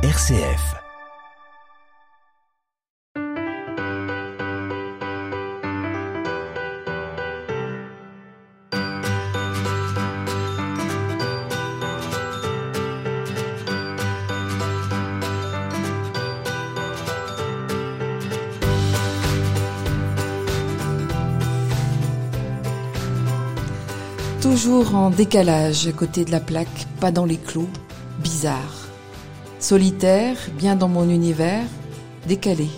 RCF. 0.00 0.76
Toujours 24.40 24.94
en 24.94 25.10
décalage 25.10 25.88
à 25.88 25.92
côté 25.92 26.24
de 26.24 26.30
la 26.30 26.38
plaque, 26.38 26.68
pas 27.00 27.10
dans 27.10 27.24
les 27.24 27.36
clous, 27.36 27.68
bizarre. 28.22 28.87
Solitaire, 29.60 30.36
bien 30.56 30.76
dans 30.76 30.86
mon 30.88 31.10
univers, 31.10 31.64
décalé. 32.28 32.68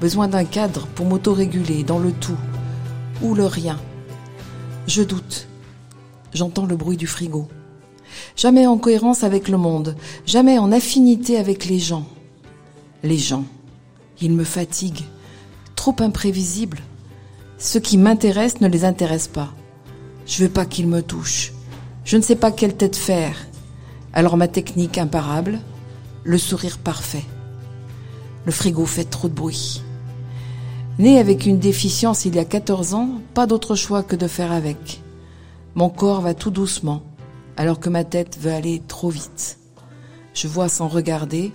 Besoin 0.00 0.26
d'un 0.26 0.44
cadre 0.44 0.88
pour 0.88 1.06
m'autoréguler 1.06 1.84
dans 1.84 2.00
le 2.00 2.10
tout 2.10 2.36
ou 3.22 3.34
le 3.34 3.46
rien. 3.46 3.78
Je 4.88 5.02
doute. 5.02 5.46
J'entends 6.34 6.66
le 6.66 6.76
bruit 6.76 6.96
du 6.96 7.06
frigo. 7.06 7.48
Jamais 8.36 8.66
en 8.66 8.78
cohérence 8.78 9.22
avec 9.22 9.48
le 9.48 9.58
monde, 9.58 9.96
jamais 10.26 10.58
en 10.58 10.72
affinité 10.72 11.36
avec 11.36 11.66
les 11.66 11.78
gens. 11.78 12.06
Les 13.04 13.18
gens, 13.18 13.44
ils 14.20 14.32
me 14.32 14.44
fatiguent, 14.44 15.04
trop 15.76 15.94
imprévisibles. 16.00 16.80
Ce 17.58 17.78
qui 17.78 17.96
m'intéresse 17.96 18.60
ne 18.60 18.66
les 18.68 18.84
intéresse 18.84 19.28
pas. 19.28 19.52
Je 20.26 20.42
veux 20.42 20.50
pas 20.50 20.66
qu'ils 20.66 20.88
me 20.88 21.00
touchent. 21.00 21.52
Je 22.04 22.16
ne 22.16 22.22
sais 22.22 22.36
pas 22.36 22.50
quelle 22.50 22.76
tête 22.76 22.96
faire. 22.96 23.36
Alors 24.12 24.36
ma 24.36 24.48
technique 24.48 24.98
imparable, 24.98 25.60
le 26.24 26.38
sourire 26.38 26.78
parfait. 26.78 27.24
Le 28.44 28.52
frigo 28.52 28.86
fait 28.86 29.04
trop 29.04 29.28
de 29.28 29.34
bruit. 29.34 29.82
Né 30.98 31.18
avec 31.18 31.46
une 31.46 31.58
déficience 31.58 32.24
il 32.24 32.34
y 32.34 32.38
a 32.38 32.44
14 32.44 32.94
ans, 32.94 33.20
pas 33.34 33.46
d'autre 33.46 33.74
choix 33.74 34.02
que 34.02 34.16
de 34.16 34.26
faire 34.26 34.52
avec. 34.52 35.00
Mon 35.74 35.90
corps 35.90 36.20
va 36.20 36.34
tout 36.34 36.50
doucement, 36.50 37.02
alors 37.56 37.78
que 37.78 37.88
ma 37.88 38.04
tête 38.04 38.38
veut 38.40 38.52
aller 38.52 38.82
trop 38.88 39.10
vite. 39.10 39.58
Je 40.34 40.48
vois 40.48 40.68
sans 40.68 40.88
regarder, 40.88 41.52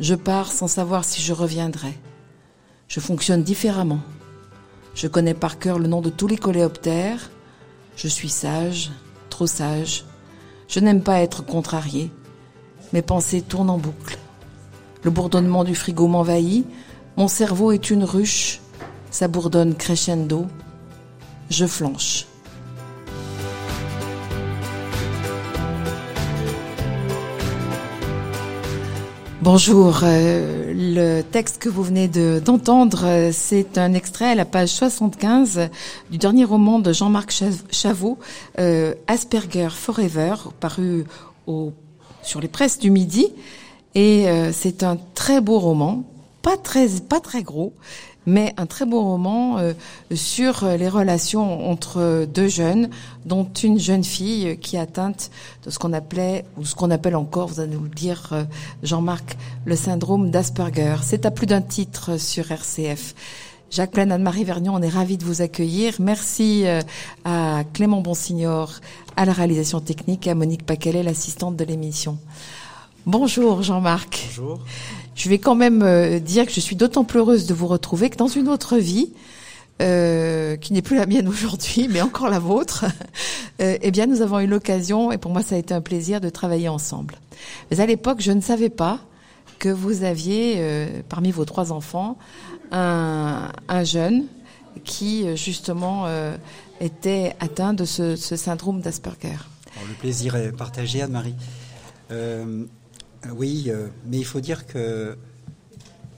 je 0.00 0.14
pars 0.14 0.52
sans 0.52 0.68
savoir 0.68 1.04
si 1.04 1.22
je 1.22 1.32
reviendrai. 1.32 1.98
Je 2.86 3.00
fonctionne 3.00 3.42
différemment. 3.42 4.00
Je 4.94 5.08
connais 5.08 5.34
par 5.34 5.58
cœur 5.58 5.78
le 5.78 5.88
nom 5.88 6.00
de 6.00 6.10
tous 6.10 6.26
les 6.26 6.38
coléoptères, 6.38 7.30
je 7.96 8.06
suis 8.06 8.28
sage, 8.28 8.92
trop 9.28 9.46
sage. 9.46 10.04
Je 10.68 10.80
n'aime 10.80 11.02
pas 11.02 11.20
être 11.20 11.44
contrarié. 11.44 12.12
Mes 12.92 13.02
pensées 13.02 13.42
tournent 13.42 13.70
en 13.70 13.78
boucle. 13.78 14.18
Le 15.02 15.10
bourdonnement 15.10 15.64
du 15.64 15.74
frigo 15.74 16.06
m'envahit. 16.06 16.66
Mon 17.16 17.28
cerveau 17.28 17.72
est 17.72 17.90
une 17.90 18.04
ruche. 18.04 18.60
Ça 19.10 19.28
bourdonne 19.28 19.74
crescendo. 19.74 20.46
Je 21.50 21.66
flanche. 21.66 22.26
Bonjour, 29.40 30.00
euh, 30.02 30.72
le 30.74 31.22
texte 31.22 31.58
que 31.58 31.68
vous 31.68 31.82
venez 31.82 32.08
d'entendre, 32.08 33.04
euh, 33.04 33.30
c'est 33.32 33.78
un 33.78 33.94
extrait 33.94 34.32
à 34.32 34.34
la 34.34 34.44
page 34.44 34.68
75 34.70 35.70
du 36.10 36.18
dernier 36.18 36.44
roman 36.44 36.80
de 36.80 36.92
Jean-Marc 36.92 37.32
Chavot, 37.70 38.18
euh, 38.58 38.94
Asperger 39.06 39.68
Forever, 39.70 40.34
paru 40.58 41.04
au, 41.46 41.72
sur 42.28 42.40
les 42.40 42.48
presses 42.48 42.78
du 42.78 42.90
Midi. 42.90 43.26
Et 43.94 44.26
c'est 44.52 44.84
un 44.84 44.96
très 45.14 45.40
beau 45.40 45.58
roman, 45.58 46.04
pas 46.42 46.56
très, 46.56 46.88
pas 47.08 47.18
très 47.18 47.42
gros, 47.42 47.72
mais 48.28 48.52
un 48.58 48.66
très 48.66 48.84
beau 48.84 49.02
roman 49.02 49.58
euh, 49.58 49.72
sur 50.14 50.62
euh, 50.62 50.76
les 50.76 50.88
relations 50.88 51.70
entre 51.70 52.26
deux 52.26 52.46
jeunes, 52.46 52.90
dont 53.24 53.48
une 53.62 53.78
jeune 53.78 54.04
fille 54.04 54.58
qui 54.58 54.76
est 54.76 54.78
atteinte 54.78 55.30
de 55.64 55.70
ce 55.70 55.78
qu'on 55.78 55.94
appelait, 55.94 56.44
ou 56.58 56.66
ce 56.66 56.74
qu'on 56.74 56.90
appelle 56.90 57.16
encore, 57.16 57.48
vous 57.48 57.60
allez 57.60 57.74
nous 57.74 57.84
le 57.84 57.88
dire, 57.88 58.28
euh, 58.32 58.44
Jean-Marc, 58.82 59.38
le 59.64 59.76
syndrome 59.76 60.30
d'Asperger. 60.30 60.96
C'est 61.02 61.24
à 61.24 61.30
plus 61.30 61.46
d'un 61.46 61.62
titre 61.62 62.20
sur 62.20 62.52
RCF. 62.52 63.14
Jacques 63.70 63.90
Plaine, 63.90 64.12
Anne-Marie 64.12 64.44
Vernion, 64.44 64.74
on 64.74 64.82
est 64.82 64.88
ravis 64.88 65.18
de 65.18 65.24
vous 65.24 65.42
accueillir. 65.42 65.94
Merci 65.98 66.64
à 67.24 67.64
Clément 67.74 68.00
Bonsignor, 68.00 68.72
à 69.16 69.24
la 69.24 69.32
réalisation 69.32 69.80
technique, 69.80 70.26
et 70.26 70.30
à 70.30 70.34
Monique 70.34 70.64
Paquelet, 70.64 71.02
l'assistante 71.02 71.56
de 71.56 71.64
l'émission. 71.64 72.18
Bonjour 73.04 73.62
Jean-Marc. 73.62 74.26
Bonjour. 74.28 74.60
Je 75.14 75.28
vais 75.28 75.38
quand 75.38 75.54
même 75.54 75.82
euh, 75.82 76.18
dire 76.18 76.46
que 76.46 76.52
je 76.52 76.60
suis 76.60 76.76
d'autant 76.76 77.04
plus 77.04 77.18
heureuse 77.18 77.46
de 77.46 77.54
vous 77.54 77.66
retrouver 77.66 78.10
que 78.10 78.16
dans 78.16 78.26
une 78.26 78.48
autre 78.48 78.78
vie, 78.78 79.12
euh, 79.80 80.56
qui 80.56 80.72
n'est 80.72 80.82
plus 80.82 80.96
la 80.96 81.06
mienne 81.06 81.28
aujourd'hui, 81.28 81.88
mais 81.88 82.00
encore 82.00 82.28
la 82.28 82.38
vôtre, 82.38 82.84
euh, 83.60 83.78
eh 83.80 83.90
bien, 83.90 84.06
nous 84.06 84.22
avons 84.22 84.40
eu 84.40 84.46
l'occasion, 84.46 85.12
et 85.12 85.18
pour 85.18 85.30
moi, 85.30 85.42
ça 85.42 85.54
a 85.54 85.58
été 85.58 85.72
un 85.72 85.80
plaisir 85.80 86.20
de 86.20 86.30
travailler 86.30 86.68
ensemble. 86.68 87.14
Mais 87.70 87.80
à 87.80 87.86
l'époque, 87.86 88.18
je 88.20 88.32
ne 88.32 88.40
savais 88.40 88.70
pas 88.70 88.98
que 89.58 89.68
vous 89.68 90.04
aviez, 90.04 90.54
euh, 90.58 91.02
parmi 91.08 91.30
vos 91.30 91.44
trois 91.44 91.72
enfants, 91.72 92.16
un, 92.70 93.50
un 93.68 93.84
jeune 93.84 94.26
qui, 94.84 95.36
justement, 95.36 96.06
était 96.80 97.34
atteint 97.40 97.74
de 97.74 97.84
ce, 97.84 98.16
syndrome 98.16 98.80
d'Asperger. 98.80 99.36
Le 99.88 99.94
plaisir 99.94 100.36
est 100.36 100.52
partagé, 100.52 101.02
Anne-Marie. 101.02 101.34
Euh, 102.10 102.64
oui, 103.32 103.66
euh, 103.68 103.88
mais 104.06 104.18
il 104.18 104.24
faut 104.24 104.40
dire 104.40 104.66
que 104.66 105.16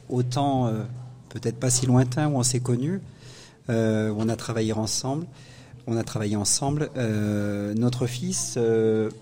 autant, 0.08 0.66
euh, 0.66 0.82
peut-être 1.28 1.58
pas 1.58 1.70
si 1.70 1.86
lointain 1.86 2.28
où 2.28 2.36
on 2.36 2.42
s'est 2.42 2.60
connus, 2.60 3.00
où 3.68 3.72
on 3.72 4.28
a 4.28 4.34
travaillé 4.34 4.72
ensemble, 4.72 5.26
on 5.86 5.96
a 5.96 6.02
travaillé 6.02 6.34
ensemble. 6.34 6.90
notre 6.96 8.08
fils, 8.08 8.58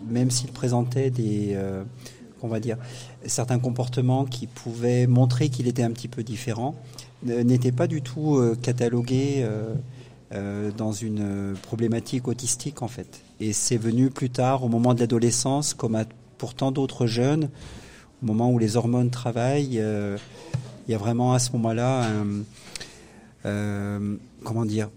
même 0.08 0.30
s'il 0.30 0.50
présentait 0.52 1.10
des, 1.10 1.58
on 2.40 2.48
va 2.48 2.58
dire, 2.58 2.78
certains 3.26 3.58
comportements 3.58 4.24
qui 4.24 4.46
pouvaient 4.46 5.06
montrer 5.06 5.50
qu'il 5.50 5.68
était 5.68 5.82
un 5.82 5.90
petit 5.90 6.08
peu 6.08 6.22
différent, 6.22 6.76
n'était 7.24 7.72
pas 7.72 7.86
du 7.86 8.02
tout 8.02 8.40
catalogué 8.62 9.46
dans 10.32 10.92
une 10.92 11.54
problématique 11.62 12.28
autistique 12.28 12.82
en 12.82 12.88
fait. 12.88 13.20
Et 13.40 13.52
c'est 13.52 13.76
venu 13.76 14.10
plus 14.10 14.30
tard, 14.30 14.64
au 14.64 14.68
moment 14.68 14.94
de 14.94 15.00
l'adolescence, 15.00 15.74
comme 15.74 15.94
à 15.94 16.04
pour 16.38 16.54
tant 16.54 16.70
d'autres 16.70 17.06
jeunes, 17.06 17.50
au 18.22 18.26
moment 18.26 18.50
où 18.50 18.58
les 18.58 18.76
hormones 18.76 19.10
travaillent, 19.10 19.80
euh, 19.80 20.16
il 20.86 20.92
y 20.92 20.94
a 20.94 20.98
vraiment 20.98 21.34
à 21.34 21.38
ce 21.38 21.52
moment-là, 21.52 22.06
euh, 23.44 24.16
comment 24.44 24.64
dire, 24.64 24.88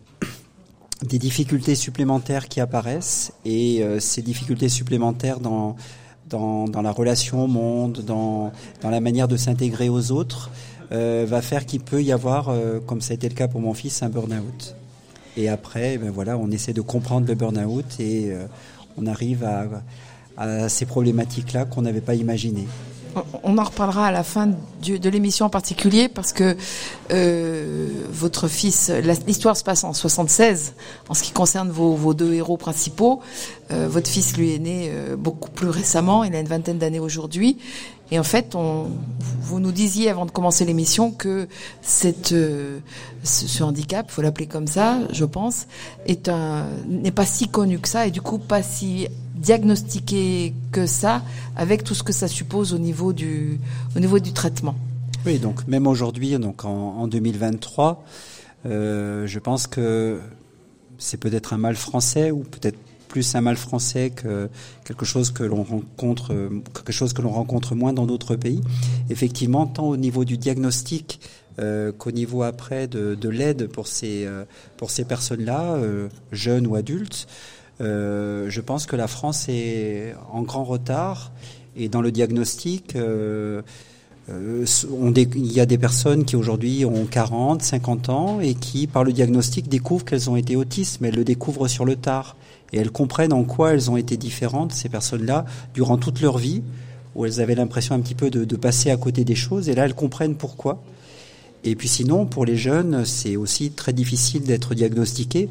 des 1.03 1.19
difficultés 1.19 1.75
supplémentaires 1.75 2.47
qui 2.47 2.61
apparaissent 2.61 3.33
et 3.43 3.83
euh, 3.83 3.99
ces 3.99 4.21
difficultés 4.21 4.69
supplémentaires 4.69 5.39
dans, 5.39 5.75
dans, 6.29 6.65
dans, 6.67 6.81
la 6.81 6.91
relation 6.91 7.43
au 7.43 7.47
monde, 7.47 8.03
dans, 8.05 8.51
dans 8.81 8.89
la 8.89 9.01
manière 9.01 9.27
de 9.27 9.35
s'intégrer 9.35 9.89
aux 9.89 10.11
autres, 10.11 10.51
va 10.91 11.41
faire 11.41 11.65
qu'il 11.65 11.81
peut 11.81 12.03
y 12.03 12.11
avoir, 12.11 12.53
comme 12.85 13.01
ça 13.01 13.13
a 13.13 13.15
été 13.15 13.29
le 13.29 13.35
cas 13.35 13.47
pour 13.47 13.61
mon 13.61 13.73
fils, 13.73 14.03
un 14.03 14.09
burn-out. 14.09 14.75
Et 15.37 15.47
après, 15.47 15.97
ben 15.97 16.11
voilà, 16.11 16.37
on 16.37 16.51
essaie 16.51 16.73
de 16.73 16.81
comprendre 16.81 17.27
le 17.27 17.35
burn-out 17.35 17.99
et 17.99 18.33
on 18.97 19.07
arrive 19.07 19.43
à, 19.45 19.67
à 20.37 20.69
ces 20.69 20.85
problématiques-là 20.85 21.65
qu'on 21.65 21.83
n'avait 21.83 22.01
pas 22.01 22.15
imaginées. 22.15 22.67
On 23.43 23.57
en 23.57 23.63
reparlera 23.63 24.07
à 24.07 24.11
la 24.11 24.23
fin 24.23 24.47
de 24.47 25.09
l'émission 25.09 25.45
en 25.45 25.49
particulier 25.49 26.07
parce 26.07 26.31
que 26.33 26.55
euh, 27.11 27.89
votre 28.09 28.47
fils, 28.47 28.91
l'histoire 29.27 29.57
se 29.57 29.63
passe 29.63 29.83
en 29.83 29.93
76 29.93 30.73
en 31.09 31.13
ce 31.13 31.23
qui 31.23 31.31
concerne 31.31 31.69
vos, 31.69 32.13
deux 32.13 32.33
héros 32.33 32.57
principaux. 32.57 33.21
Euh, 33.71 33.87
votre 33.89 34.09
fils 34.09 34.37
lui 34.37 34.53
est 34.53 34.59
né 34.59 34.89
euh, 34.91 35.15
beaucoup 35.15 35.49
plus 35.51 35.69
récemment, 35.69 36.23
il 36.23 36.35
a 36.35 36.39
une 36.39 36.47
vingtaine 36.47 36.77
d'années 36.77 36.99
aujourd'hui. 36.99 37.57
Et 38.13 38.19
en 38.19 38.23
fait, 38.23 38.55
on, 38.55 38.87
vous 39.41 39.61
nous 39.61 39.71
disiez 39.71 40.09
avant 40.09 40.25
de 40.25 40.31
commencer 40.31 40.65
l'émission 40.65 41.11
que 41.11 41.47
cette, 41.81 42.29
ce, 42.29 42.81
ce 43.23 43.63
handicap, 43.63 44.11
faut 44.11 44.21
l'appeler 44.21 44.47
comme 44.47 44.67
ça, 44.67 44.99
je 45.13 45.23
pense, 45.23 45.65
est 46.05 46.27
un 46.27 46.65
n'est 46.87 47.11
pas 47.11 47.25
si 47.25 47.47
connu 47.47 47.79
que 47.79 47.87
ça 47.87 48.07
et 48.07 48.11
du 48.11 48.19
coup 48.19 48.37
pas 48.37 48.63
si 48.63 49.07
diagnostiquer 49.41 50.53
que 50.71 50.85
ça, 50.85 51.23
avec 51.55 51.83
tout 51.83 51.93
ce 51.93 52.03
que 52.03 52.13
ça 52.13 52.27
suppose 52.27 52.73
au 52.73 52.77
niveau 52.77 53.13
du, 53.13 53.59
au 53.95 53.99
niveau 53.99 54.19
du 54.19 54.33
traitement. 54.33 54.75
Oui, 55.25 55.39
donc 55.39 55.67
même 55.67 55.87
aujourd'hui, 55.87 56.37
donc 56.39 56.65
en, 56.65 57.07
2023, 57.07 58.03
euh, 58.65 59.27
je 59.27 59.39
pense 59.39 59.67
que 59.67 60.19
c'est 60.97 61.17
peut-être 61.17 61.53
un 61.53 61.57
mal 61.57 61.75
français 61.75 62.31
ou 62.31 62.39
peut-être 62.39 62.77
plus 63.07 63.35
un 63.35 63.41
mal 63.41 63.57
français 63.57 64.09
que 64.09 64.49
quelque 64.85 65.03
chose 65.03 65.31
que 65.31 65.43
l'on 65.43 65.63
rencontre, 65.63 66.33
quelque 66.73 66.93
chose 66.93 67.11
que 67.11 67.21
l'on 67.21 67.31
rencontre 67.31 67.75
moins 67.75 67.91
dans 67.91 68.05
d'autres 68.05 68.37
pays. 68.37 68.61
Effectivement, 69.09 69.67
tant 69.67 69.89
au 69.89 69.97
niveau 69.97 70.23
du 70.23 70.37
diagnostic 70.37 71.19
euh, 71.59 71.91
qu'au 71.91 72.11
niveau 72.11 72.43
après 72.43 72.87
de, 72.87 73.13
de 73.13 73.29
l'aide 73.29 73.67
pour 73.67 73.85
ces 73.85 74.25
euh, 74.25 74.45
pour 74.77 74.89
ces 74.89 75.03
personnes-là, 75.03 75.75
euh, 75.75 76.07
jeunes 76.31 76.65
ou 76.65 76.75
adultes, 76.75 77.27
euh, 77.81 78.49
je 78.49 78.61
pense 78.61 78.85
que 78.85 78.95
la 78.95 79.07
France 79.07 79.47
est 79.49 80.13
en 80.31 80.43
grand 80.43 80.63
retard 80.63 81.31
Et 81.75 81.89
dans 81.89 82.01
le 82.01 82.11
diagnostic, 82.11 82.95
euh, 82.95 83.61
euh, 84.29 84.65
il 85.35 85.51
y 85.51 85.59
a 85.59 85.65
des 85.65 85.77
personnes 85.77 86.25
qui 86.25 86.35
aujourd'hui 86.35 86.85
ont 86.85 87.05
40, 87.05 87.61
50 87.63 88.09
ans 88.09 88.39
et 88.39 88.53
qui, 88.53 88.87
par 88.87 89.03
le 89.03 89.11
diagnostic, 89.13 89.67
découvrent 89.67 90.05
qu'elles 90.05 90.29
ont 90.29 90.35
été 90.35 90.55
autistes, 90.55 90.99
mais 91.01 91.07
elles 91.09 91.15
le 91.15 91.23
découvrent 91.23 91.67
sur 91.67 91.85
le 91.85 91.95
tard. 91.95 92.35
Et 92.71 92.77
elles 92.77 92.91
comprennent 92.91 93.33
en 93.33 93.43
quoi 93.43 93.73
elles 93.73 93.89
ont 93.89 93.97
été 93.97 94.15
différentes, 94.15 94.73
ces 94.73 94.89
personnes-là, 94.89 95.45
durant 95.73 95.97
toute 95.97 96.21
leur 96.21 96.37
vie, 96.37 96.61
où 97.15 97.25
elles 97.25 97.41
avaient 97.41 97.55
l'impression 97.55 97.95
un 97.95 97.99
petit 97.99 98.15
peu 98.15 98.29
de, 98.29 98.45
de, 98.45 98.55
passer 98.55 98.91
à 98.91 98.97
côté 98.97 99.25
des 99.25 99.35
choses, 99.35 99.67
et 99.67 99.75
là 99.75 99.85
elles 99.85 99.95
comprennent 99.95 100.35
pourquoi. 100.35 100.81
Et 101.63 101.75
puis 101.75 101.89
sinon, 101.89 102.25
pour 102.25 102.45
les 102.45 102.55
jeunes, 102.55 103.03
c'est 103.05 103.35
aussi 103.35 103.71
très 103.71 103.91
difficile 103.91 104.43
d'être 104.43 104.73
diagnostiqué. 104.73 105.49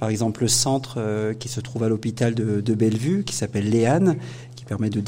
Par 0.00 0.08
exemple, 0.08 0.42
le 0.42 0.48
centre 0.48 0.94
euh, 0.96 1.34
qui 1.34 1.48
se 1.48 1.60
trouve 1.60 1.84
à 1.84 1.88
l'hôpital 1.88 2.34
de, 2.34 2.74
Bellevue, 2.74 3.22
qui 3.22 3.34
s'appelle 3.34 3.70
Léane, 3.70 4.16
permet 4.70 4.88
de, 4.88 5.02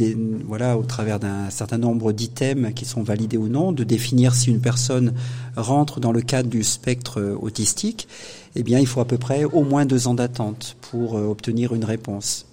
voilà, 0.45 0.77
au 0.77 0.83
travers 0.83 1.21
d'un 1.21 1.49
certain 1.49 1.79
nombre 1.79 2.11
d'items 2.11 2.75
qui 2.75 2.85
sont 2.85 3.05
validés 3.05 3.37
ou 3.37 3.47
non, 3.47 3.71
de 3.71 3.85
définir 3.85 4.35
si 4.35 4.51
une 4.51 4.61
personne 4.61 5.15
rentre 5.57 6.01
dans 6.01 6.11
le 6.11 6.21
cadre 6.21 6.49
du 6.49 6.65
spectre 6.65 7.21
euh, 7.21 7.37
autistique. 7.41 8.09
Eh 8.57 8.65
bien, 8.65 8.81
il 8.81 8.89
faut 8.89 8.99
à 8.99 9.05
peu 9.05 9.19
près 9.19 9.45
au 9.45 9.63
moins 9.63 9.87
deux 9.87 10.09
ans 10.09 10.15
d'attente 10.15 10.77
pour 10.91 11.17
euh, 11.17 11.27
obtenir 11.29 11.75
une 11.75 11.85
réponse. 11.85 12.45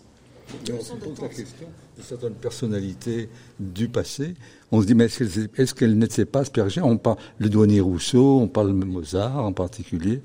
on 0.53 0.83
se 0.83 0.93
pose 0.93 1.19
la 1.19 1.29
question 1.29 1.65
de 1.97 2.03
certaines 2.03 2.35
personnalités 2.35 3.29
du 3.59 3.89
passé. 3.89 4.35
On 4.71 4.79
se 4.79 4.85
dit, 4.85 4.93
mais 4.93 5.05
est-ce 5.05 5.73
qu'elle 5.73 5.97
n'était 5.97 6.25
pas 6.25 6.41
Asperger 6.41 6.81
On 6.81 6.97
parle 6.97 7.17
le 7.39 7.49
douanier 7.49 7.81
Rousseau, 7.81 8.39
on 8.39 8.47
parle 8.47 8.71
Mozart 8.71 9.43
en 9.43 9.51
particulier. 9.51 10.21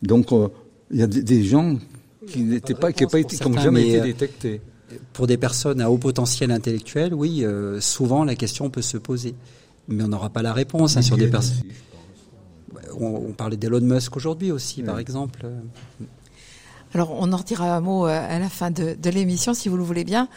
Donc, 0.00 0.32
il 0.94 1.00
y 1.00 1.02
a 1.02 1.06
des, 1.08 1.42
gens 1.42 1.76
qui 2.28 2.42
n'étaient 2.42 2.74
pas, 2.74 2.92
qui 2.92 3.04
n'ont 3.04 3.58
jamais 3.58 3.88
été 3.88 4.00
détectés 4.00 4.60
pour 5.12 5.26
des 5.26 5.36
personnes 5.36 5.80
à 5.80 5.90
haut 5.90 5.98
potentiel 5.98 6.52
intellectuel, 6.52 7.14
oui, 7.14 7.44
euh, 7.44 7.80
souvent 7.80 8.24
la 8.24 8.36
question 8.36 8.70
peut 8.70 8.82
se 8.82 8.96
poser. 8.96 9.34
Mais 9.88 10.04
on 10.04 10.08
n'aura 10.08 10.30
pas 10.30 10.42
la 10.42 10.52
réponse 10.52 10.96
hein, 10.96 11.02
sur 11.02 11.16
des 11.16 11.26
personnes. 11.26 11.64
On, 12.98 13.32
parlait 13.32 13.56
d'Elon 13.56 13.80
Musk 13.80 14.16
aujourd'hui 14.16 14.52
aussi, 14.52 14.82
par 14.82 15.00
exemple. 15.00 15.46
Alors, 16.94 17.10
on 17.18 17.32
en 17.32 17.36
retira 17.36 17.74
un 17.74 17.80
mot 17.80 18.06
euh, 18.06 18.10
à 18.10 18.38
la 18.38 18.48
fin 18.48 18.70
de, 18.70 18.96
l'émission, 19.10 19.52
si 19.52 19.68
vous 19.68 19.76
le 19.76 19.82
voulez 19.82 20.04
bien. 20.04 20.28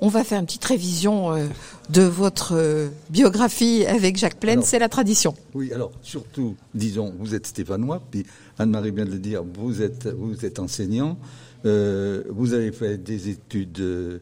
On 0.00 0.08
va 0.08 0.22
faire 0.22 0.38
une 0.38 0.46
petite 0.46 0.64
révision 0.64 1.32
euh, 1.32 1.46
de 1.90 2.02
votre 2.02 2.88
biographie 3.10 3.84
avec 3.84 4.16
Jacques 4.16 4.38
Plaine. 4.38 4.62
C'est 4.62 4.78
la 4.78 4.88
tradition. 4.88 5.34
Oui, 5.54 5.72
alors, 5.72 5.90
surtout, 6.02 6.54
disons, 6.72 7.12
vous 7.18 7.34
êtes 7.34 7.48
stéphanois, 7.48 8.00
puis 8.10 8.24
Anne-Marie 8.58 8.92
vient 8.92 9.04
de 9.04 9.10
le 9.10 9.18
dire, 9.18 9.42
vous 9.42 9.82
êtes, 9.82 10.58
enseignant. 10.58 11.18
Euh, 11.64 12.22
vous 12.28 12.52
avez 12.52 12.72
fait 12.72 12.98
des 12.98 13.28
études 13.30 13.72
de, 13.72 14.20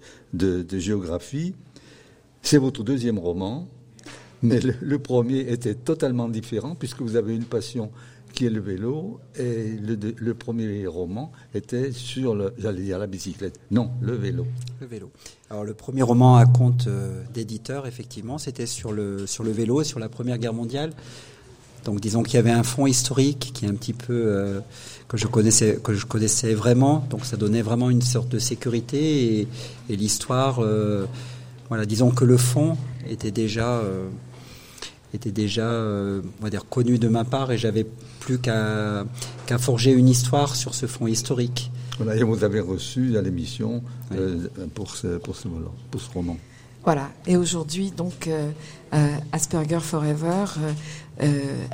géographie. 0.78 1.54
C'est 2.40 2.58
votre 2.58 2.82
deuxième 2.82 3.18
roman, 3.18 3.68
mais 4.42 4.60
le, 4.60 4.98
premier 4.98 5.40
était 5.40 5.74
totalement 5.74 6.28
différent 6.28 6.74
puisque 6.74 7.02
vous 7.02 7.16
avez 7.16 7.34
une 7.34 7.44
passion 7.44 7.90
qui 8.32 8.46
est 8.46 8.50
le 8.50 8.60
vélo 8.60 9.20
et 9.38 9.76
le, 9.76 10.32
premier 10.34 10.86
roman 10.86 11.30
était 11.54 11.92
sur 11.92 12.50
j'allais 12.58 12.82
dire 12.82 12.98
la 12.98 13.06
bicyclette. 13.06 13.60
Non, 13.70 13.90
le 14.00 14.14
vélo. 14.14 14.46
Le 14.80 14.86
vélo. 14.86 15.10
Alors 15.50 15.64
le 15.64 15.74
premier 15.74 16.02
roman 16.02 16.36
à 16.36 16.46
compte 16.46 16.86
euh, 16.86 17.22
d'éditeur, 17.34 17.86
effectivement, 17.86 18.38
c'était 18.38 18.66
sur 18.66 18.90
le 18.92 19.26
sur 19.26 19.44
le 19.44 19.50
vélo 19.50 19.82
et 19.82 19.84
sur 19.84 19.98
la 20.00 20.08
Première 20.08 20.38
Guerre 20.38 20.54
mondiale. 20.54 20.92
Donc 21.84 22.00
disons 22.00 22.22
qu'il 22.22 22.34
y 22.34 22.38
avait 22.38 22.50
un 22.50 22.62
fond 22.62 22.86
historique 22.86 23.50
qui 23.54 23.64
est 23.64 23.68
un 23.68 23.74
petit 23.74 23.92
peu 23.92 24.12
euh, 24.12 24.60
que 25.08 25.16
je 25.16 25.26
connaissais 25.26 25.78
que 25.82 25.94
je 25.94 26.06
connaissais 26.06 26.54
vraiment. 26.54 27.04
Donc 27.10 27.24
ça 27.24 27.36
donnait 27.36 27.62
vraiment 27.62 27.90
une 27.90 28.02
sorte 28.02 28.28
de 28.28 28.38
sécurité 28.38 29.40
et, 29.40 29.48
et 29.88 29.96
l'histoire. 29.96 30.60
Euh, 30.60 31.06
voilà, 31.68 31.86
disons 31.86 32.10
que 32.10 32.24
le 32.24 32.36
fond 32.36 32.76
était 33.08 33.30
déjà 33.30 33.68
euh, 33.68 34.06
était 35.14 35.32
déjà 35.32 35.68
on 35.68 36.42
va 36.42 36.50
dire 36.50 36.66
connu 36.68 36.98
de 36.98 37.08
ma 37.08 37.24
part 37.24 37.50
et 37.50 37.58
j'avais 37.58 37.86
plus 38.20 38.38
qu'à 38.38 39.04
qu'à 39.46 39.58
forger 39.58 39.92
une 39.92 40.08
histoire 40.08 40.54
sur 40.54 40.74
ce 40.74 40.86
fond 40.86 41.06
historique. 41.06 41.70
Voilà, 41.98 42.16
et 42.16 42.22
vous 42.22 42.44
avez 42.44 42.60
reçu 42.60 43.16
à 43.18 43.22
l'émission 43.22 43.82
pour 44.74 44.94
ce 44.94 45.18
pour 45.18 45.36
ce 45.36 45.48
pour 45.90 46.00
ce 46.00 46.10
roman. 46.10 46.36
Voilà. 46.84 47.10
Et 47.26 47.36
aujourd'hui, 47.36 47.92
donc, 47.92 48.28
Asperger 49.32 49.80
Forever, 49.80 50.44
euh, 50.58 50.72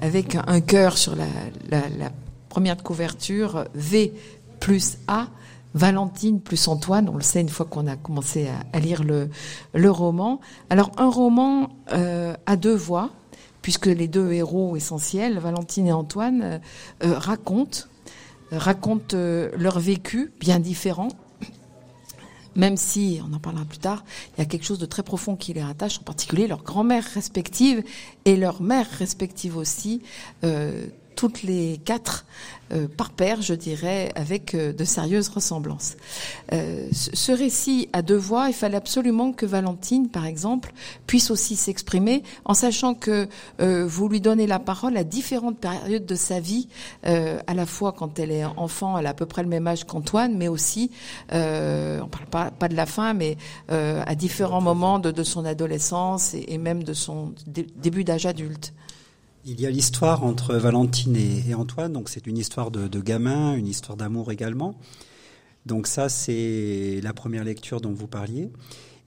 avec 0.01 0.37
un 0.47 0.61
cœur 0.61 0.99
sur 0.99 1.15
la, 1.17 1.27
première 2.49 2.77
de 2.77 2.83
couverture, 2.83 3.65
V 3.75 4.13
plus 4.61 4.99
A, 5.07 5.29
Valentine 5.75 6.41
plus 6.41 6.67
Antoine, 6.69 7.09
on 7.09 7.17
le 7.17 7.23
sait 7.23 7.41
une 7.41 7.49
fois 7.49 7.67
qu'on 7.67 7.87
a 7.87 7.97
commencé 7.97 8.49
à, 8.73 8.81
lire 8.81 9.05
le, 9.05 9.29
le, 9.75 9.91
roman. 9.91 10.41
Alors 10.71 10.91
un 10.97 11.11
roman 11.11 11.69
euh, 11.93 12.35
à 12.47 12.57
deux 12.57 12.75
voix, 12.75 13.11
puisque 13.63 13.87
les 13.87 14.09
deux 14.09 14.33
héros 14.33 14.77
essentiels, 14.77 15.39
Valentine 15.39 15.87
et 15.87 15.93
Antoine, 15.93 16.61
euh, 17.05 17.19
racontent, 17.19 17.83
racontent 18.51 19.17
leur 19.17 19.79
vécu 19.79 20.33
bien 20.41 20.59
différent, 20.59 21.09
même 22.59 22.77
si, 22.77 23.21
on 23.27 23.33
en 23.33 23.39
parlera 23.39 23.65
plus 23.65 23.79
tard, 23.79 24.05
il 24.37 24.41
y 24.41 24.43
a 24.43 24.45
quelque 24.45 24.65
chose 24.65 24.81
de 24.81 24.87
très 24.87 25.03
profond 25.03 25.37
qui 25.37 25.55
les 25.55 25.63
rattache, 25.63 26.01
en 26.01 26.03
particulier 26.03 26.47
leurs 26.49 26.65
grand-mères 26.65 27.09
respectives 27.15 27.83
et 28.25 28.37
leurs 28.37 28.61
mères 28.61 28.91
respectives 28.99 29.57
aussi, 29.57 30.03
euh, 30.45 30.87
toutes 31.19 31.43
les 31.43 31.81
quatre 31.85 32.27
euh, 32.73 32.87
par 32.87 33.11
paire, 33.11 33.43
je 33.43 33.55
dirais, 33.55 34.13
avec 34.15 34.55
euh, 34.55 34.73
de 34.73 34.85
sérieuses 34.85 35.29
ressemblances. 35.31 35.97
Euh, 36.53 36.87
ce 36.93 37.33
récit 37.33 37.89
à 37.93 38.03
deux 38.03 38.17
voix, 38.17 38.47
il 38.47 38.55
fallait 38.55 38.77
absolument 38.77 39.33
que 39.33 39.45
Valentine, 39.45 40.09
par 40.11 40.27
exemple, 40.27 40.73
puisse 41.09 41.33
aussi 41.33 41.57
s'exprimer, 41.57 42.23
en 42.45 42.55
sachant 42.55 42.95
que 42.95 43.27
vous 43.59 44.09
lui 44.09 44.21
donnez 44.21 44.47
la 44.47 44.61
parole 44.61 44.97
à 44.97 45.03
différentes 45.03 45.59
périodes 45.59 46.07
de 46.07 46.15
sa 46.15 46.39
vie, 46.39 46.69
à 47.03 47.55
la 47.55 47.67
fois 47.67 47.93
quand 47.93 48.19
elle 48.19 48.31
est 48.31 48.45
enfant, 48.45 48.97
elle 48.97 49.07
a 49.07 49.11
à 49.11 49.15
peu 49.15 49.27
près 49.27 49.43
le 49.43 49.49
même 49.49 49.67
âge 49.67 49.85
qu'Antoine, 49.85 50.37
mais 50.37 50.49
aussi, 50.49 50.91
on 51.33 52.09
parle 52.11 52.51
pas, 52.51 52.69
de 52.69 52.77
la 52.77 52.87
fin, 52.87 53.15
mais 53.15 53.37
à 53.69 54.15
différents 54.15 54.61
moments 54.61 54.99
de, 54.99 55.23
son 55.23 55.45
adolescence 55.45 56.35
et, 56.35 56.59
même 56.59 56.85
de 56.85 56.93
son 56.93 57.35
début 57.47 58.05
d'âge 58.05 58.27
adulte. 58.27 58.73
Il 59.51 59.63
y 59.63 59.67
a 59.67 59.71
l'histoire 59.71 60.25
entre 60.25 60.57
Valentine 60.57 61.17
et, 61.17 61.55
Antoine, 61.55 61.95
donc 61.95 62.11
c'est 62.11 62.27
une 62.27 62.37
histoire 62.37 62.71
de, 62.71 62.87
de 62.87 63.01
gamin, 63.01 63.55
une 63.55 63.67
histoire 63.67 63.97
d'amour 63.97 64.31
également. 64.31 64.79
Donc 65.65 65.87
ça, 65.87 66.11
c'est 66.11 67.01
la 67.03 67.15
première 67.15 67.45
lecture 67.45 67.81
dont 67.81 67.95
vous 67.95 68.09
parliez. 68.09 68.51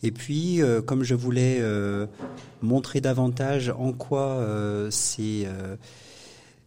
Et 0.01 0.09
puis, 0.09 0.63
euh, 0.63 0.81
comme 0.81 1.03
je 1.03 1.13
voulais 1.13 1.59
euh, 1.61 2.07
montrer 2.63 3.01
davantage 3.01 3.69
en 3.69 3.93
quoi 3.93 4.29
euh, 4.29 4.89
ces, 4.89 5.47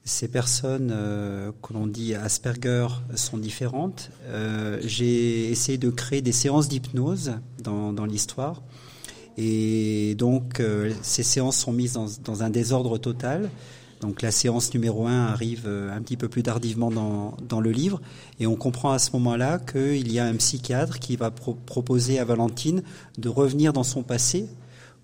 ces 0.05 0.29
personnes 0.29 0.95
que 1.61 1.73
l'on 1.73 1.89
dit 1.89 2.15
Asperger 2.15 2.87
sont 3.17 3.39
différentes, 3.39 4.13
j'ai 4.85 5.51
essayé 5.51 5.79
de 5.79 5.91
créer 5.91 6.23
des 6.23 6.31
séances 6.31 6.69
d'hypnose 6.69 7.33
dans, 7.61 7.93
dans 7.93 8.07
l'histoire 8.07 8.63
et 9.37 10.15
donc, 10.17 10.61
euh, 10.61 10.93
ces 11.03 11.23
séances 11.23 11.57
sont 11.57 11.73
mises 11.73 11.99
dans, 12.25 12.43
un 12.43 12.51
désordre 12.51 12.99
total. 12.99 13.51
Donc, 14.01 14.23
la 14.23 14.31
séance 14.31 14.73
numéro 14.75 15.07
1 15.07 15.27
arrive 15.27 15.65
euh, 15.67 15.97
un 15.97 16.01
petit 16.03 16.17
peu 16.17 16.29
plus 16.29 16.43
tardivement 16.43 16.91
dans, 16.91 17.61
le 17.61 17.71
livre. 17.71 18.01
Et 18.39 18.47
on 18.47 18.55
comprend 18.55 18.93
à 18.93 18.99
ce 18.99 19.11
moment-là 19.13 19.59
qu'il 19.59 20.13
y 20.13 20.19
a 20.19 20.27
un 20.27 20.35
psychiatre 20.35 20.99
qui 20.99 21.17
va 21.17 21.31
proposer 21.31 22.19
à 22.19 22.25
Valentine 22.25 22.83
de 23.19 23.29
revenir 23.29 23.73
dans 23.73 23.85
son 23.85 24.03
passé 24.03 24.47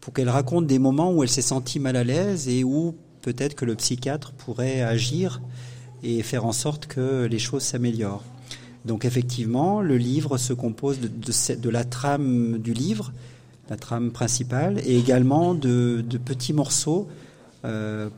pour 0.00 0.12
qu'elle 0.12 0.28
raconte 0.28 0.66
des 0.66 0.78
moments 0.78 1.12
où 1.12 1.22
elle 1.22 1.28
s'est 1.28 1.42
sentie 1.42 1.78
mal 1.78 1.96
à 1.96 2.04
l'aise 2.04 2.48
et 2.48 2.64
où 2.64 2.94
peut-être 3.22 3.54
que 3.54 3.64
le 3.64 3.74
psychiatre 3.74 4.32
pourrait 4.32 4.82
agir 4.82 5.42
et 6.02 6.22
faire 6.22 6.46
en 6.46 6.52
sorte 6.52 6.86
que 6.86 7.26
les 7.26 7.38
choses 7.38 7.62
s'améliorent. 7.62 8.24
Donc 8.86 9.04
effectivement, 9.04 9.82
le 9.82 9.98
livre 9.98 10.38
se 10.38 10.54
compose 10.54 10.98
de 11.00 11.70
la 11.70 11.84
trame 11.84 12.58
du 12.58 12.72
livre, 12.72 13.12
la 13.70 13.76
trame 13.76 14.10
principale, 14.10 14.80
et 14.84 14.98
également 14.98 15.54
de, 15.54 16.04
petits 16.24 16.52
morceaux. 16.52 17.08
Euh, 17.64 18.08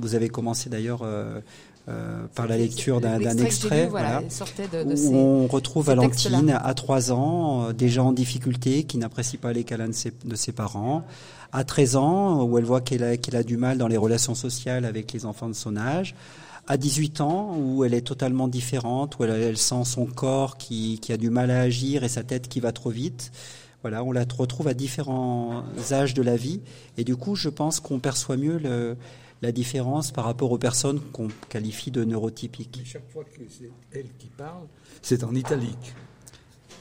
vous 0.00 0.14
avez 0.14 0.28
commencé 0.28 0.68
d'ailleurs 0.68 1.02
euh, 1.02 1.40
euh, 1.88 2.24
par 2.34 2.48
la 2.48 2.56
lecture 2.56 3.00
d'un 3.00 3.38
extrait, 3.38 3.86
voilà, 3.86 4.22
où 4.86 5.16
on 5.16 5.46
retrouve 5.46 5.86
Valentine 5.86 6.58
à 6.62 6.74
3 6.74 7.12
ans, 7.12 7.72
déjà 7.72 8.02
en 8.02 8.12
difficulté, 8.12 8.82
qui 8.82 8.98
n'apprécie 8.98 9.36
pas 9.36 9.52
les 9.52 9.62
câlins 9.64 9.88
de 9.88 9.92
ses, 9.92 10.12
de 10.24 10.34
ses, 10.34 10.52
parents. 10.52 11.04
À 11.52 11.62
13 11.62 11.96
ans, 11.96 12.42
où 12.42 12.58
elle 12.58 12.64
voit 12.64 12.80
qu'elle 12.80 13.04
a, 13.04 13.16
qu'elle 13.16 13.36
a 13.36 13.44
du 13.44 13.56
mal 13.56 13.78
dans 13.78 13.86
les 13.86 13.96
relations 13.96 14.34
sociales 14.34 14.84
avec 14.84 15.12
les 15.12 15.24
enfants 15.24 15.48
de 15.48 15.54
son 15.54 15.76
âge 15.76 16.16
à 16.66 16.78
18 16.78 17.20
ans, 17.20 17.56
où 17.58 17.84
elle 17.84 17.94
est 17.94 18.06
totalement 18.06 18.48
différente, 18.48 19.18
où 19.18 19.24
elle, 19.24 19.30
elle 19.30 19.58
sent 19.58 19.84
son 19.84 20.06
corps 20.06 20.56
qui, 20.56 20.98
qui, 21.00 21.12
a 21.12 21.18
du 21.18 21.28
mal 21.28 21.50
à 21.50 21.60
agir 21.60 22.02
et 22.02 22.08
sa 22.08 22.22
tête 22.22 22.48
qui 22.48 22.58
va 22.58 22.72
trop 22.72 22.90
vite. 22.90 23.30
Voilà, 23.84 24.02
on 24.02 24.12
la 24.12 24.24
retrouve 24.24 24.66
à 24.66 24.72
différents 24.72 25.62
âges 25.92 26.14
de 26.14 26.22
la 26.22 26.36
vie. 26.36 26.62
Et 26.96 27.04
du 27.04 27.16
coup, 27.16 27.36
je 27.36 27.50
pense 27.50 27.80
qu'on 27.80 27.98
perçoit 27.98 28.38
mieux 28.38 28.56
le, 28.56 28.96
la 29.42 29.52
différence 29.52 30.10
par 30.10 30.24
rapport 30.24 30.50
aux 30.52 30.56
personnes 30.56 31.02
qu'on 31.12 31.28
qualifie 31.50 31.90
de 31.90 32.02
neurotypiques. 32.02 32.80
chaque 32.86 33.06
fois 33.12 33.24
que 33.24 33.42
c'est 33.46 33.70
elle 33.92 34.08
qui 34.18 34.28
parle, 34.28 34.62
c'est 35.02 35.22
en 35.22 35.34
italique. 35.34 35.92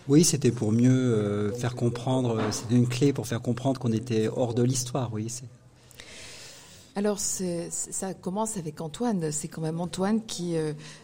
Oui, 0.08 0.24
c'était 0.24 0.52
pour 0.52 0.72
mieux 0.72 1.52
faire 1.58 1.76
comprendre, 1.76 2.42
c'était 2.52 2.76
une 2.76 2.88
clé 2.88 3.12
pour 3.12 3.28
faire 3.28 3.42
comprendre 3.42 3.82
qu'on 3.82 3.92
était 3.92 4.30
hors 4.30 4.54
de 4.54 4.64
l'histoire, 4.64 5.14
oui. 5.14 5.28
Alors, 6.96 7.20
ça 7.20 8.14
commence 8.14 8.56
avec 8.56 8.80
Antoine. 8.80 9.30
C'est 9.34 9.50
quand 9.50 9.62
même 9.62 9.82
Antoine 9.82 10.24
qui 10.26 10.56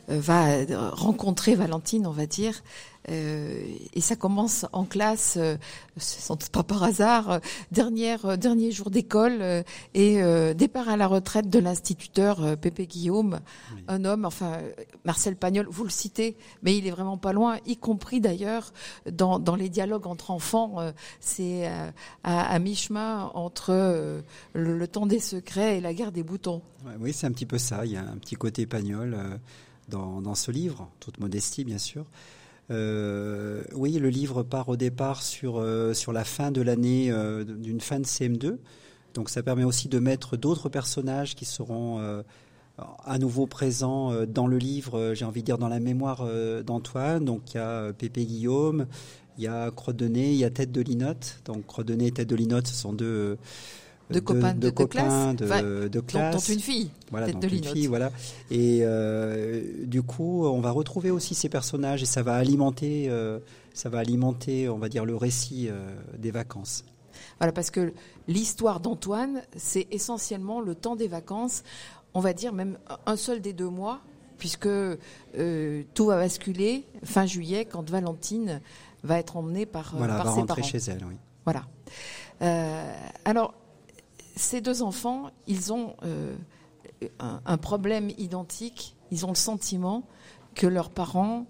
va 0.07 0.91
rencontrer 0.91 1.55
Valentine, 1.55 2.07
on 2.07 2.11
va 2.11 2.25
dire, 2.25 2.61
euh, 3.09 3.61
et 3.93 4.01
ça 4.01 4.15
commence 4.15 4.65
en 4.73 4.85
classe, 4.85 5.35
euh, 5.37 5.55
sans 5.97 6.37
pas 6.49 6.63
par 6.63 6.83
hasard, 6.83 7.31
euh, 7.31 7.39
dernière, 7.71 8.25
euh, 8.25 8.35
dernier 8.35 8.71
jour 8.71 8.89
d'école 8.89 9.63
et 9.93 10.19
départ 10.53 10.89
à 10.89 10.97
la 10.97 11.07
retraite 11.07 11.49
de 11.49 11.59
l'instituteur 11.59 12.57
Pépé 12.57 12.87
Guillaume, 12.87 13.39
un 13.87 14.05
homme, 14.05 14.25
enfin 14.25 14.59
Marcel 15.05 15.35
Pagnol, 15.35 15.67
vous 15.69 15.83
le 15.83 15.89
citez, 15.89 16.35
mais 16.63 16.77
il 16.77 16.87
est 16.87 16.91
vraiment 16.91 17.17
pas 17.17 17.33
loin, 17.33 17.57
y 17.65 17.77
compris 17.77 18.19
d'ailleurs 18.21 18.73
dans, 19.11 19.39
dans 19.39 19.55
les 19.55 19.69
dialogues 19.69 20.07
entre 20.07 20.31
enfants, 20.31 20.77
c'est 21.19 21.67
à, 22.23 22.53
à 22.53 22.59
mi-chemin 22.59 23.31
entre 23.33 24.21
le, 24.53 24.87
temps 24.87 25.05
des 25.05 25.19
secrets 25.19 25.77
et 25.77 25.81
la 25.81 25.93
guerre 25.93 26.11
des 26.11 26.23
boutons. 26.23 26.61
Oui, 26.99 27.13
c'est 27.13 27.27
un 27.27 27.31
petit 27.31 27.45
peu 27.45 27.57
ça. 27.57 27.85
Il 27.85 27.91
y 27.91 27.97
a 27.97 28.01
un 28.01 28.17
petit 28.17 28.35
côté 28.35 28.65
Pagnol 28.65 29.17
dans, 29.87 30.21
dans 30.21 30.35
ce 30.35 30.51
livre, 30.51 30.89
toute 30.99 31.19
modestie 31.19 31.63
bien 31.63 31.77
sûr. 31.77 32.05
Euh, 32.71 33.63
oui, 33.73 33.93
le 33.93 34.09
livre 34.09 34.43
part 34.43 34.69
au 34.69 34.75
départ 34.75 35.23
sur, 35.23 35.57
euh, 35.57 35.93
sur 35.93 36.13
la 36.13 36.23
fin 36.23 36.51
de 36.51 36.61
l'année 36.61 37.11
euh, 37.11 37.43
d'une 37.43 37.81
fin 37.81 37.99
de 37.99 38.05
CM2. 38.05 38.57
Donc 39.13 39.29
ça 39.29 39.41
permet 39.41 39.63
aussi 39.63 39.87
de 39.87 39.99
mettre 39.99 40.37
d'autres 40.37 40.69
personnages 40.69 41.35
qui 41.35 41.45
seront 41.45 42.23
à 43.03 43.17
nouveau 43.17 43.47
présents 43.47 44.13
dans 44.27 44.45
le 44.45 44.57
livre, 44.57 45.13
j'ai 45.15 45.25
envie 45.25 45.41
de 45.41 45.45
dire 45.45 45.57
dans 45.57 45.67
la 45.67 45.79
mémoire 45.79 46.23
d'Antoine. 46.63 47.25
Donc 47.25 47.53
il 47.53 47.57
y 47.57 47.59
a 47.59 47.91
Pépé 47.91 48.23
Guillaume, 48.25 48.85
il 49.37 49.45
y 49.45 49.47
a 49.47 49.71
Croix 49.71 49.95
il 49.99 50.35
y 50.35 50.45
a 50.45 50.51
Tête 50.51 50.71
de 50.71 50.81
Linotte. 50.81 51.41
Donc 51.45 51.65
Croix 51.65 51.83
et 51.87 52.11
Tête 52.11 52.29
de 52.29 52.35
Linotte, 52.35 52.67
ce 52.67 52.75
sont 52.75 52.93
deux 52.93 53.37
de, 54.09 54.19
copains 54.19 54.53
de, 54.53 54.69
copains 54.69 55.35
classe, 55.35 55.61
de, 55.61 55.87
de 55.87 55.99
classe. 55.99 56.47
Dont, 56.47 56.53
une 56.53 56.59
fille. 56.59 56.91
Voilà, 57.11 57.31
dont 57.31 57.39
une 57.47 57.63
fille, 57.63 57.87
voilà. 57.87 58.11
Et 58.51 58.79
euh, 58.81 59.63
du 59.85 60.01
coup, 60.01 60.45
on 60.45 60.61
va 60.61 60.71
retrouver 60.71 61.11
aussi 61.11 61.35
ces 61.35 61.49
personnages 61.49 62.03
et 62.03 62.05
ça 62.05 62.23
va 62.23 62.35
alimenter, 62.35 63.07
euh, 63.09 63.39
ça 63.73 63.89
va 63.89 63.99
alimenter, 63.99 64.69
on 64.69 64.77
va 64.77 64.89
dire, 64.89 65.05
le 65.05 65.15
récit 65.15 65.67
euh, 65.69 65.95
des 66.17 66.31
vacances. 66.31 66.85
Voilà, 67.39 67.51
parce 67.51 67.71
que 67.71 67.93
l'histoire 68.27 68.79
d'Antoine, 68.79 69.41
c'est 69.55 69.87
essentiellement 69.91 70.61
le 70.61 70.75
temps 70.75 70.95
des 70.95 71.07
vacances. 71.07 71.63
On 72.13 72.19
va 72.19 72.33
dire 72.33 72.53
même 72.53 72.77
un 73.05 73.15
seul 73.15 73.41
des 73.41 73.53
deux 73.53 73.69
mois, 73.69 74.01
puisque 74.37 74.69
tout 75.93 76.05
va 76.05 76.17
basculer 76.17 76.85
fin 77.03 77.25
juillet 77.25 77.65
quand 77.65 77.89
Valentine 77.89 78.61
va 79.03 79.19
être 79.19 79.37
emmenée 79.37 79.65
par, 79.65 79.93
voilà, 79.95 80.15
par 80.15 80.25
va 80.25 80.31
ses 80.31 80.39
rentrer 80.39 80.63
chez 80.63 80.77
elle, 80.87 81.05
oui. 81.07 81.15
Voilà. 81.45 81.65
Euh, 82.41 82.93
alors, 83.25 83.53
ces 84.39 84.61
deux 84.61 84.81
enfants, 84.81 85.31
ils 85.47 85.73
ont 85.73 85.95
euh, 86.03 86.35
un, 87.19 87.57
problème 87.57 88.09
identique. 88.17 88.95
Ils 89.11 89.25
ont 89.25 89.29
le 89.29 89.35
sentiment 89.35 90.07
que 90.55 90.65
leurs 90.65 90.89
parents 90.89 91.45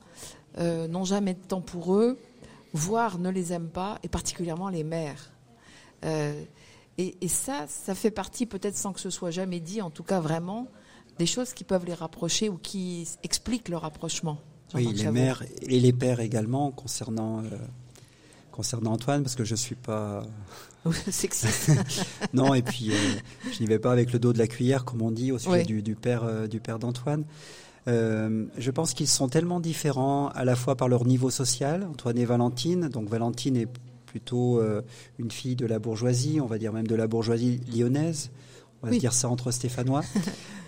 euh, 0.58 0.88
n'ont 0.88 1.06
jamais 1.06 1.36
de 1.36 1.40
temps 1.40 1.62
pour 1.62 1.96
eux, 1.96 2.18
voire 2.74 3.20
ne 3.20 3.30
les 3.30 3.54
aiment 3.54 3.70
pas, 3.70 4.00
et 4.02 4.08
particulièrement 4.08 4.70
les 4.70 4.84
mères. 4.84 5.32
Euh, 6.04 6.44
et, 6.98 7.16
ça, 7.30 7.66
ça 7.68 7.96
fait 7.96 8.12
partie, 8.12 8.46
peut-être 8.46 8.76
sans 8.76 8.92
que 8.92 9.00
ce 9.00 9.10
soit 9.10 9.32
jamais 9.32 9.62
dit, 9.62 9.82
en 9.82 9.90
tout 9.90 10.04
cas 10.04 10.20
vraiment, 10.20 10.68
des 11.18 11.26
choses 11.26 11.54
qui 11.54 11.64
peuvent 11.64 11.86
les 11.86 11.94
rapprocher 11.94 12.50
ou 12.50 12.58
qui 12.58 13.08
expliquent 13.24 13.70
leur 13.70 13.84
rapprochement. 13.84 14.40
Oui, 14.74 14.92
les 14.94 15.10
mères 15.10 15.44
et 15.62 15.80
les 15.80 15.94
pères 15.94 16.20
également 16.20 16.72
concernant 16.72 17.42
concernant 18.60 18.92
Antoine, 18.92 19.24
parce 19.24 19.36
que 19.36 19.46
je 19.46 19.56
suis 19.56 19.76
pas 19.76 20.22
sexiste. 21.10 21.72
non, 22.34 22.54
et 22.54 22.62
puis 22.62 22.92
euh, 22.92 22.96
je 23.54 23.62
n'y 23.62 23.68
vais 23.68 23.80
pas 23.80 23.94
avec 23.94 24.12
le 24.12 24.20
dos 24.20 24.34
de 24.34 24.38
la 24.38 24.48
cuillère, 24.48 24.84
comme 24.84 25.02
on 25.02 25.12
dit, 25.12 25.32
au 25.32 25.40
sujet 25.40 25.64
du, 25.64 25.96
père 25.96 26.26
euh, 26.26 26.46
du 26.46 26.60
père 26.60 26.78
d'Antoine. 26.78 27.24
Euh, 27.88 28.48
je 28.58 28.72
pense 28.72 28.94
qu'ils 28.94 29.08
sont 29.08 29.30
tellement 29.30 29.62
différents 29.62 30.28
à 30.28 30.44
la 30.44 30.58
fois 30.58 30.76
par 30.76 30.90
leur 30.90 31.06
niveau 31.06 31.30
social, 31.30 31.88
Antoine 31.90 32.18
et 32.18 32.26
Valentine. 32.26 32.90
Donc 32.90 33.08
Valentine 33.08 33.56
est 33.56 33.68
plutôt 34.06 34.62
une 35.20 35.32
fille 35.32 35.56
de 35.56 35.66
la 35.66 35.80
bourgeoisie, 35.80 36.42
on 36.42 36.48
va 36.48 36.58
dire 36.58 36.74
même 36.74 36.88
de 36.88 36.96
la 36.96 37.08
bourgeoisie 37.08 37.62
lyonnaise. 37.74 38.30
On 38.82 38.88
va 38.88 38.98
dire 38.98 39.14
ça 39.14 39.30
entre 39.30 39.52
Stéphanois. 39.52 40.04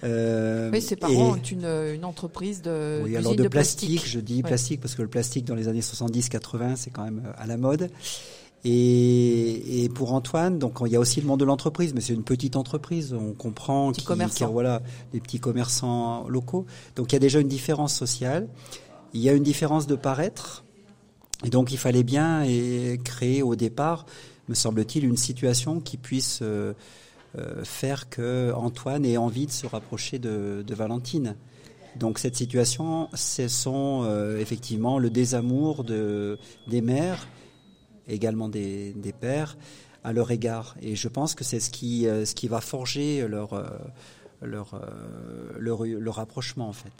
Euh, 0.03 0.72
oui, 0.74 0.82
ses 0.82 0.96
parents 0.96 1.34
ont 1.34 1.36
une, 1.36 1.68
une, 1.94 2.06
entreprise 2.06 2.63
de, 2.63 3.01
oui, 3.03 3.15
alors 3.15 3.36
de, 3.36 3.48
plastique, 3.48 4.03
Je 4.03 4.20
dis 4.20 4.41
plastique 4.41 4.82
parce 4.82 4.96
que 4.96 5.03
le 5.03 5.08
plastique 5.08 5.46
dans 5.46 5.53
les 5.53 5.68
années 5.68 5.82
70-80, 5.82 6.75
c'est 6.75 6.89
quand 6.89 7.03
même 7.03 7.22
euh, 7.24 7.32
à 7.38 7.46
la 7.46 7.56
mode. 7.56 7.91
Et, 8.63 9.84
et, 9.84 9.89
pour 9.89 10.13
Antoine, 10.13 10.58
donc 10.58 10.80
il 10.84 10.91
y 10.91 10.96
a 10.96 11.00
aussi 11.00 11.22
le 11.22 11.27
monde 11.27 11.39
de 11.39 11.46
l'entreprise, 11.46 11.94
mais 11.94 12.01
c'est 12.01 12.13
une 12.13 12.24
petite 12.24 12.56
entreprise. 12.56 13.13
On 13.13 13.34
comprend 13.34 13.91
qu'il 13.91 14.03
y 14.08 14.44
a 14.44 14.48
voilà 14.48 14.82
des 15.13 15.20
petits 15.20 15.39
commerçants 15.39 16.27
locaux. 16.27 16.65
Donc 16.96 17.12
il 17.12 17.13
y 17.13 17.18
a 17.18 17.20
déjà 17.20 17.39
une 17.39 17.48
différence 17.48 17.94
sociale. 17.94 18.48
Il 19.13 19.22
y 19.22 19.30
a 19.30 19.34
une 19.34 19.44
différence 19.44 19.86
de 19.86 19.96
paraître. 19.96 20.63
Et 21.44 21.50
donc 21.50 21.72
il 21.72 21.77
fallait 21.77 22.03
bien 22.03 22.44
et 22.44 23.00
créer 23.03 23.41
au 23.41 23.56
départ, 23.56 24.06
me 24.48 24.56
semble-t-il, 24.56 25.06
une 25.06 25.18
situation 25.18 25.80
qui 25.80 25.98
puisse 25.98 26.39
euh, 26.41 26.74
faire 27.64 28.10
que 28.10 28.52
Antoine 28.54 29.06
ait 29.06 29.18
envie 29.18 29.46
de 29.46 29.52
se 29.52 29.66
rapprocher 29.66 30.20
de, 30.20 30.74
Valentine. 30.74 31.36
Donc 31.98 32.20
cette 32.20 32.36
situation, 32.36 33.10
ce 33.14 33.48
sont 33.48 34.04
euh, 34.04 34.40
effectivement 34.40 34.98
le 34.98 35.10
désamour 35.10 35.84
de, 35.84 36.38
des 36.68 36.82
mères, 36.82 37.28
également 38.08 38.48
des, 38.48 38.94
pères, 39.20 39.58
à 40.04 40.14
leur 40.14 40.32
égard. 40.32 40.76
Et 40.82 40.96
je 40.96 41.08
pense 41.08 41.36
que 41.36 41.44
c'est 41.44 41.60
ce 41.60 41.70
qui, 41.70 42.08
euh, 42.08 42.26
va 42.50 42.62
forger 42.62 43.28
leur, 43.28 43.62
leur, 44.42 44.82
leur, 45.60 46.16
rapprochement 46.16 46.70
en 46.70 46.74
fait. 46.74 46.94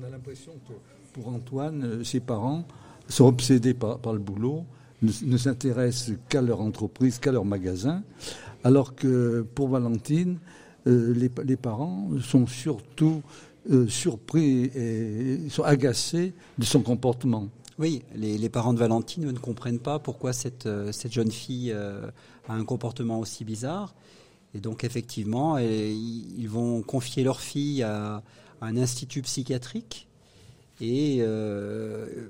On 0.00 0.04
a 0.04 0.10
l'impression 0.10 0.52
que 0.68 0.74
pour 1.12 1.28
Antoine, 1.28 2.04
ses 2.04 2.20
parents 2.20 2.64
sont 3.08 3.26
obsédés 3.26 3.74
par, 3.74 4.12
le 4.12 4.18
boulot, 4.18 4.64
ne 5.02 5.36
s'intéressent 5.36 6.16
qu'à 6.28 6.42
leur 6.42 6.60
entreprise, 6.60 7.18
qu'à 7.18 7.32
leur 7.32 7.44
magasin, 7.44 8.02
alors 8.64 8.94
que 8.94 9.46
pour 9.54 9.68
Valentine, 9.68 10.38
euh, 10.86 11.12
les, 11.14 11.56
parents 11.56 12.10
sont 12.20 12.46
surtout 12.46 13.22
euh, 13.70 13.88
surpris 13.88 14.70
et 14.74 15.48
sont 15.50 15.64
agacés 15.64 16.32
de 16.58 16.64
son 16.64 16.82
comportement. 16.82 17.48
Oui, 17.78 18.02
les, 18.14 18.48
parents 18.48 18.72
de 18.72 18.78
Valentine 18.78 19.30
ne 19.30 19.38
comprennent 19.38 19.80
pas 19.80 19.98
pourquoi 19.98 20.32
cette, 20.32 20.66
euh, 20.66 20.92
jeune 21.10 21.32
fille 21.32 21.72
a 21.72 22.52
un 22.52 22.64
comportement 22.64 23.18
aussi 23.18 23.44
bizarre. 23.44 23.94
Et 24.54 24.60
donc 24.60 24.84
effectivement, 24.84 25.58
ils 25.58 26.48
vont 26.48 26.82
confier 26.82 27.24
leur 27.24 27.40
fille 27.40 27.82
à 27.82 28.22
un 28.62 28.76
institut 28.76 29.22
psychiatrique 29.22 30.05
et 30.80 31.18
euh, 31.20 32.28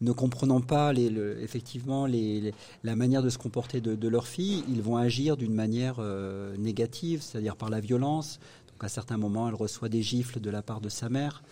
ne 0.00 0.12
comprenant 0.12 0.60
pas 0.60 0.92
effectivement 0.94 2.06
la 2.06 2.96
manière 2.96 3.22
de 3.22 3.30
se 3.30 3.38
comporter 3.38 3.80
de, 3.80 4.08
leur 4.08 4.26
fille, 4.26 4.64
ils 4.68 4.82
vont 4.82 4.96
agir 4.96 5.36
d'une 5.36 5.54
manière 5.54 5.96
euh, 5.98 6.56
négative, 6.56 7.22
c'est-à-dire 7.22 7.56
par 7.56 7.70
la 7.70 7.80
violence. 7.80 8.38
Donc 8.68 8.84
à 8.84 8.88
certains 8.88 9.16
moments, 9.16 9.48
elle 9.48 9.54
reçoit 9.54 9.88
des 9.88 10.02
gifles 10.02 10.40
de 10.40 10.50
la 10.50 10.62
part 10.62 10.80
de 10.80 10.88
sa 10.88 11.08
mère. 11.08 11.42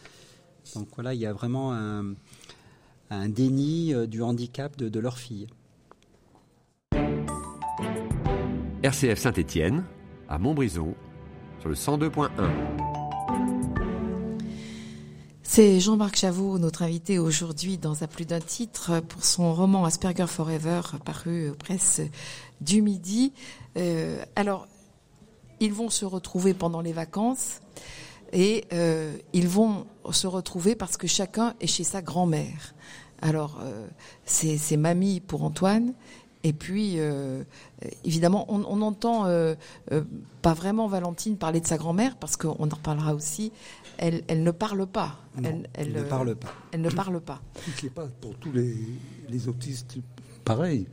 Donc 0.75 0.89
voilà, 0.95 1.15
il 1.15 1.21
y 1.21 1.27
a 1.27 1.33
vraiment 1.33 1.73
un, 1.73 2.15
un 3.11 3.29
déni 3.29 3.95
euh, 3.95 4.07
du 4.07 4.23
handicap 4.23 4.77
de, 4.77 4.89
de 4.89 5.01
leur 5.01 5.19
fille. 5.19 5.47
RCF 8.83 9.19
Saint-Étienne, 9.19 9.85
à 10.29 10.39
Montbrison, 10.39 10.95
sur 11.61 11.69
le 11.69 11.75
102.1. 11.75 13.08
C'est 15.51 15.81
Jean-Marc 15.81 16.17
Chavot, 16.17 16.59
notre 16.59 16.83
invité 16.83 17.19
aujourd'hui 17.19 17.79
dans 17.79 18.05
un 18.05 18.07
plus 18.07 18.27
d'un 18.27 18.39
titre 18.39 19.01
pour 19.01 19.25
son 19.25 19.55
roman 19.55 19.87
Asperger 19.87 20.27
Forever, 20.27 20.83
paru 21.07 21.49
aux 21.49 21.55
presses 21.55 22.03
du 22.61 22.83
Midi. 22.83 23.33
Euh, 23.79 24.23
alors, 24.37 24.69
ils 25.59 25.73
vont 25.73 25.89
se 25.89 26.05
retrouver 26.05 26.53
pendant 26.53 26.83
les 26.83 26.93
vacances 26.93 27.63
et 28.35 28.67
euh, 28.75 29.17
ils 29.33 29.49
vont 29.49 29.87
se 30.11 30.27
retrouver 30.27 30.75
parce 30.75 30.99
que 30.99 31.07
chacun 31.07 31.55
est 31.63 31.67
chez 31.67 31.83
sa 31.83 32.03
grand-mère. 32.03 32.75
Alors, 33.23 33.59
euh, 33.63 33.87
c'est 34.27 34.77
mamie 34.77 35.21
pour 35.21 35.45
Antoine 35.45 35.95
et 36.45 36.53
puis, 36.53 36.95
euh, 36.99 37.43
évidemment, 38.05 38.47
on, 38.49 38.77
n'entend 38.77 39.27
euh, 39.27 39.55
euh, 39.93 40.05
pas 40.41 40.55
vraiment 40.55 40.87
Valentine 40.87 41.37
parler 41.37 41.61
de 41.61 41.67
sa 41.67 41.77
grand-mère, 41.77 42.17
parce 42.17 42.37
qu'on 42.37 42.71
en 42.71 42.75
reparlera 42.75 43.15
aussi. 43.15 43.53
Elle, 43.99 44.23
ne 44.29 44.51
parle 44.53 44.87
pas. 44.87 45.19
elle, 45.43 45.93
ne 45.93 46.03
parle 46.03 46.37
pas. 46.37 46.55
Elle 46.71 46.83
ne 46.83 46.91
parle 46.91 47.21
pas. 47.21 47.43
Ce 47.77 47.85
n'est 47.85 47.91
pas 47.91 48.07
pour 48.21 48.37
tous 48.37 48.53
les, 48.53 49.49
autistes 49.49 49.97
pareil. 50.45 50.87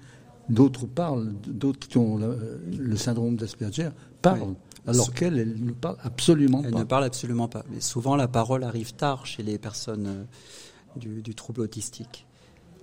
D'autres 0.49 0.87
parlent, 0.87 1.33
d'autres 1.45 1.87
qui 1.87 1.97
ont 1.97 2.17
le, 2.17 2.97
syndrome 2.97 3.35
d'Asperger 3.35 3.89
parlent. 4.21 4.55
Alors 4.87 5.13
qu'elle, 5.13 5.37
elle 5.39 5.63
ne 5.63 5.71
parle 5.71 5.97
absolument 6.03 6.61
pas. 6.61 6.67
Elle 6.67 6.75
ne 6.75 6.83
parle 6.83 7.03
absolument 7.03 7.47
pas. 7.47 7.63
Mais 7.71 7.81
souvent, 7.81 8.15
la 8.15 8.27
parole 8.27 8.63
arrive 8.63 8.93
tard 8.93 9.25
chez 9.25 9.43
les 9.43 9.59
personnes 9.59 10.25
du 10.95 11.35
trouble 11.35 11.61
autistique. 11.61 12.24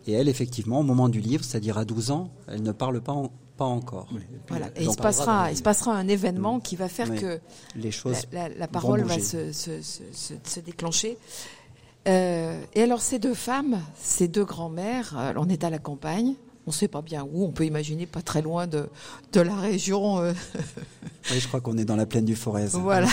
Et 0.07 0.13
elle, 0.13 0.29
effectivement, 0.29 0.81
au 0.81 0.83
moment 0.83 1.09
du 1.09 1.21
livre, 1.21 1.45
c'est-à-dire 1.45 1.79
à 1.79 1.85
12 1.85 2.11
ans, 2.11 2.31
elle 2.49 2.63
ne 2.63 2.73
parle 2.73 3.01
pas, 3.01 3.23
pas 3.57 3.65
encore. 3.65 4.09
Voilà. 4.49 4.67
Et 4.77 4.85
il 4.85 4.91
se, 4.91 4.97
passera, 4.97 5.51
il 5.51 5.57
se 5.57 5.63
passera 5.63 5.95
un 5.95 6.09
événement 6.09 6.61
qui 6.61 6.77
va 6.77 6.89
faire 6.89 7.15
que 7.15 7.41
les 7.77 7.91
choses 7.91 8.23
la, 8.33 8.49
la, 8.49 8.69
parole 8.69 9.03
va 9.03 9.19
se, 9.19 9.53
se, 9.53 9.81
se, 9.83 10.35
se 10.43 10.61
déclencher. 10.61 11.17
Euh, 12.09 12.61
et 12.75 12.83
alors 12.83 13.01
ces 13.01 13.19
deux 13.19 13.35
femmes, 13.35 13.81
ces 13.97 14.27
deux 14.27 14.45
grands-mères, 14.45 15.35
on 15.37 15.49
est 15.49 15.63
à 15.63 15.71
la 15.71 15.79
campagne, 15.79 16.35
on 16.67 16.71
ne 16.71 16.75
sait 16.75 16.89
pas 16.89 17.03
bien 17.03 17.27
où, 17.31 17.45
on 17.45 17.53
peut 17.53 17.65
imaginer 17.65 18.07
pas 18.07 18.23
très 18.23 18.43
loin 18.43 18.67
de, 18.67 18.89
de 19.33 19.41
la 19.41 19.55
région. 19.57 20.19
Euh... 20.19 20.33
Oui, 21.31 21.39
je 21.39 21.47
crois 21.47 21.61
qu'on 21.61 21.79
est 21.79 21.85
dans 21.85 21.95
la 21.95 22.05
plaine 22.05 22.25
du 22.25 22.35
Forez. 22.35 22.67
Voilà, 22.73 23.07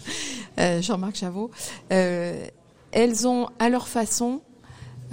euh, 0.58 0.82
Jean-Marc 0.82 1.16
Chavot. 1.16 1.50
Euh, 1.90 2.46
elles 2.92 3.26
ont 3.26 3.48
à 3.58 3.70
leur 3.70 3.88
façon, 3.88 4.42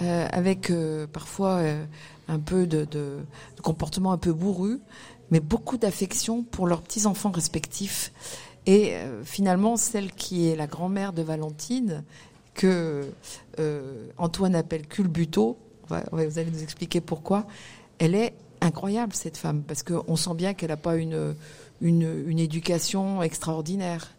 euh, 0.02 0.28
avec 0.32 0.72
euh, 0.72 1.06
parfois 1.06 1.58
euh, 1.58 1.86
un 2.28 2.40
peu 2.40 2.66
de, 2.66 2.88
comportement 3.62 4.12
un 4.12 4.18
peu 4.18 4.34
bourru, 4.34 4.80
mais 5.30 5.40
beaucoup 5.40 5.78
d'affection 5.78 6.44
pour 6.44 6.68
leurs 6.68 6.82
petits-enfants 6.82 7.32
respectifs. 7.32 8.12
Et 8.66 8.94
finalement, 9.26 9.76
celle 9.76 10.14
qui 10.14 10.48
est 10.48 10.56
la 10.56 10.68
grand-mère 10.68 11.12
de 11.12 11.22
Valentine, 11.22 12.06
que 12.54 13.12
Antoine 14.18 14.56
appelle 14.56 14.88
culbuto, 14.88 15.58
vous 15.90 16.40
allez 16.40 16.50
nous 16.50 16.64
expliquer 16.64 17.02
pourquoi, 17.02 17.46
elle 18.00 18.16
est 18.16 18.34
incroyable 18.62 19.12
cette 19.14 19.36
femme, 19.36 19.64
parce 19.64 19.84
qu'on 19.84 20.16
sent 20.16 20.34
bien 20.36 20.54
qu'elle 20.54 20.70
n'a 20.70 20.78
pas 20.78 20.96
une, 20.96 21.36
une, 21.82 22.40
éducation 22.40 23.22
extraordinaire. 23.22 24.14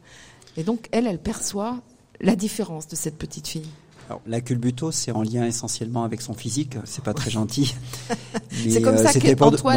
Et 0.59 0.63
donc, 0.63 0.89
elle, 0.93 1.07
elle 1.07 1.21
perçoit 1.21 1.81
la 2.21 2.37
différence 2.37 2.87
de 2.87 2.97
cette 2.97 3.17
petite 3.17 3.49
fille. 3.49 3.71
Alors, 4.09 4.21
la 4.27 4.41
culbuto, 4.41 4.91
c'est 4.91 5.13
en 5.13 5.23
lien 5.23 5.47
essentiellement 5.47 6.05
avec 6.05 6.21
son 6.21 6.35
physique. 6.35 6.77
C'est 6.85 7.03
pas 7.03 7.15
très 7.15 7.31
gentil. 7.31 7.75
c'est 8.51 8.83
comme 8.83 8.97
ça 8.97 9.11
euh, 9.11 9.35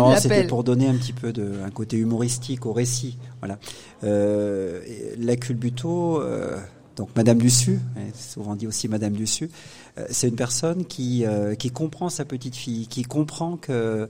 l'appelle. 0.09 0.21
C'était 0.21 0.47
pour 0.47 0.63
donner 0.63 0.87
un 0.87 0.95
petit 0.95 1.13
peu 1.13 1.31
de, 1.31 1.61
un 1.65 1.69
côté 1.69 1.97
humoristique 1.97 2.65
au 2.65 2.73
récit. 2.73 3.17
Voilà. 3.39 3.57
Euh, 4.03 4.81
la 5.17 5.35
culbuto, 5.35 6.21
euh, 6.21 6.57
donc 6.97 7.09
Madame 7.15 7.39
Luçu, 7.39 7.79
souvent 8.15 8.55
dit 8.55 8.67
aussi 8.67 8.87
Madame 8.87 9.15
euh, 9.15 10.05
c'est 10.09 10.27
une 10.27 10.35
personne 10.35 10.85
qui 10.85 11.25
euh, 11.25 11.55
qui 11.55 11.69
comprend 11.69 12.09
sa 12.09 12.25
petite 12.25 12.55
fille, 12.55 12.87
qui 12.87 13.03
comprend 13.03 13.55
que 13.55 14.09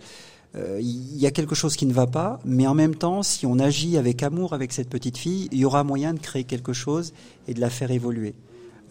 euh, 0.55 0.79
il 0.79 1.17
y 1.17 1.27
a 1.27 1.31
quelque 1.31 1.53
chose 1.53 1.75
qui 1.75 1.85
ne 1.85 1.93
va 1.93 2.07
pas, 2.07 2.39
mais 2.45 2.65
en 2.65 2.73
même 2.73 2.95
temps, 2.95 3.23
si 3.23 3.45
on 3.45 3.59
agit 3.59 3.97
avec 3.97 4.23
amour 4.23 4.53
avec 4.53 4.71
cette 4.71 4.89
petite 4.89 5.17
fille, 5.17 5.49
il 5.51 5.59
y 5.59 5.65
aura 5.65 5.83
moyen 5.83 6.13
de 6.13 6.19
créer 6.19 6.45
quelque 6.45 6.71
chose 6.71 7.13
et 7.47 7.53
de 7.53 7.59
la 7.59 7.69
faire 7.69 7.91
évoluer. 7.91 8.33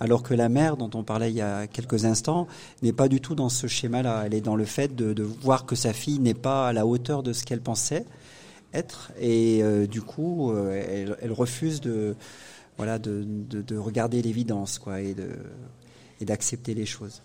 Alors 0.00 0.22
que 0.22 0.34
la 0.34 0.48
mère, 0.48 0.76
dont 0.76 0.90
on 0.94 1.02
parlait 1.02 1.30
il 1.30 1.36
y 1.36 1.40
a 1.40 1.66
quelques 1.66 2.04
instants, 2.04 2.46
n'est 2.82 2.92
pas 2.92 3.08
du 3.08 3.20
tout 3.20 3.34
dans 3.34 3.48
ce 3.48 3.66
schéma-là. 3.66 4.24
Elle 4.26 4.34
est 4.34 4.40
dans 4.40 4.56
le 4.56 4.64
fait 4.64 4.94
de, 4.94 5.12
de 5.12 5.22
voir 5.22 5.66
que 5.66 5.74
sa 5.74 5.92
fille 5.92 6.18
n'est 6.18 6.34
pas 6.34 6.68
à 6.68 6.72
la 6.72 6.86
hauteur 6.86 7.22
de 7.22 7.32
ce 7.32 7.44
qu'elle 7.44 7.62
pensait 7.62 8.04
être, 8.74 9.12
et 9.18 9.62
euh, 9.62 9.86
du 9.86 10.02
coup, 10.02 10.50
euh, 10.52 10.84
elle, 10.86 11.16
elle, 11.22 11.32
refuse 11.32 11.80
de, 11.80 12.14
voilà, 12.76 12.98
de, 12.98 13.24
de, 13.24 13.62
de 13.62 13.76
regarder 13.78 14.20
l'évidence, 14.20 14.78
quoi, 14.78 15.00
et 15.00 15.14
de 15.14 15.30
et 16.20 16.24
d'accepter 16.24 16.74
les 16.74 16.86
choses. 16.86 17.22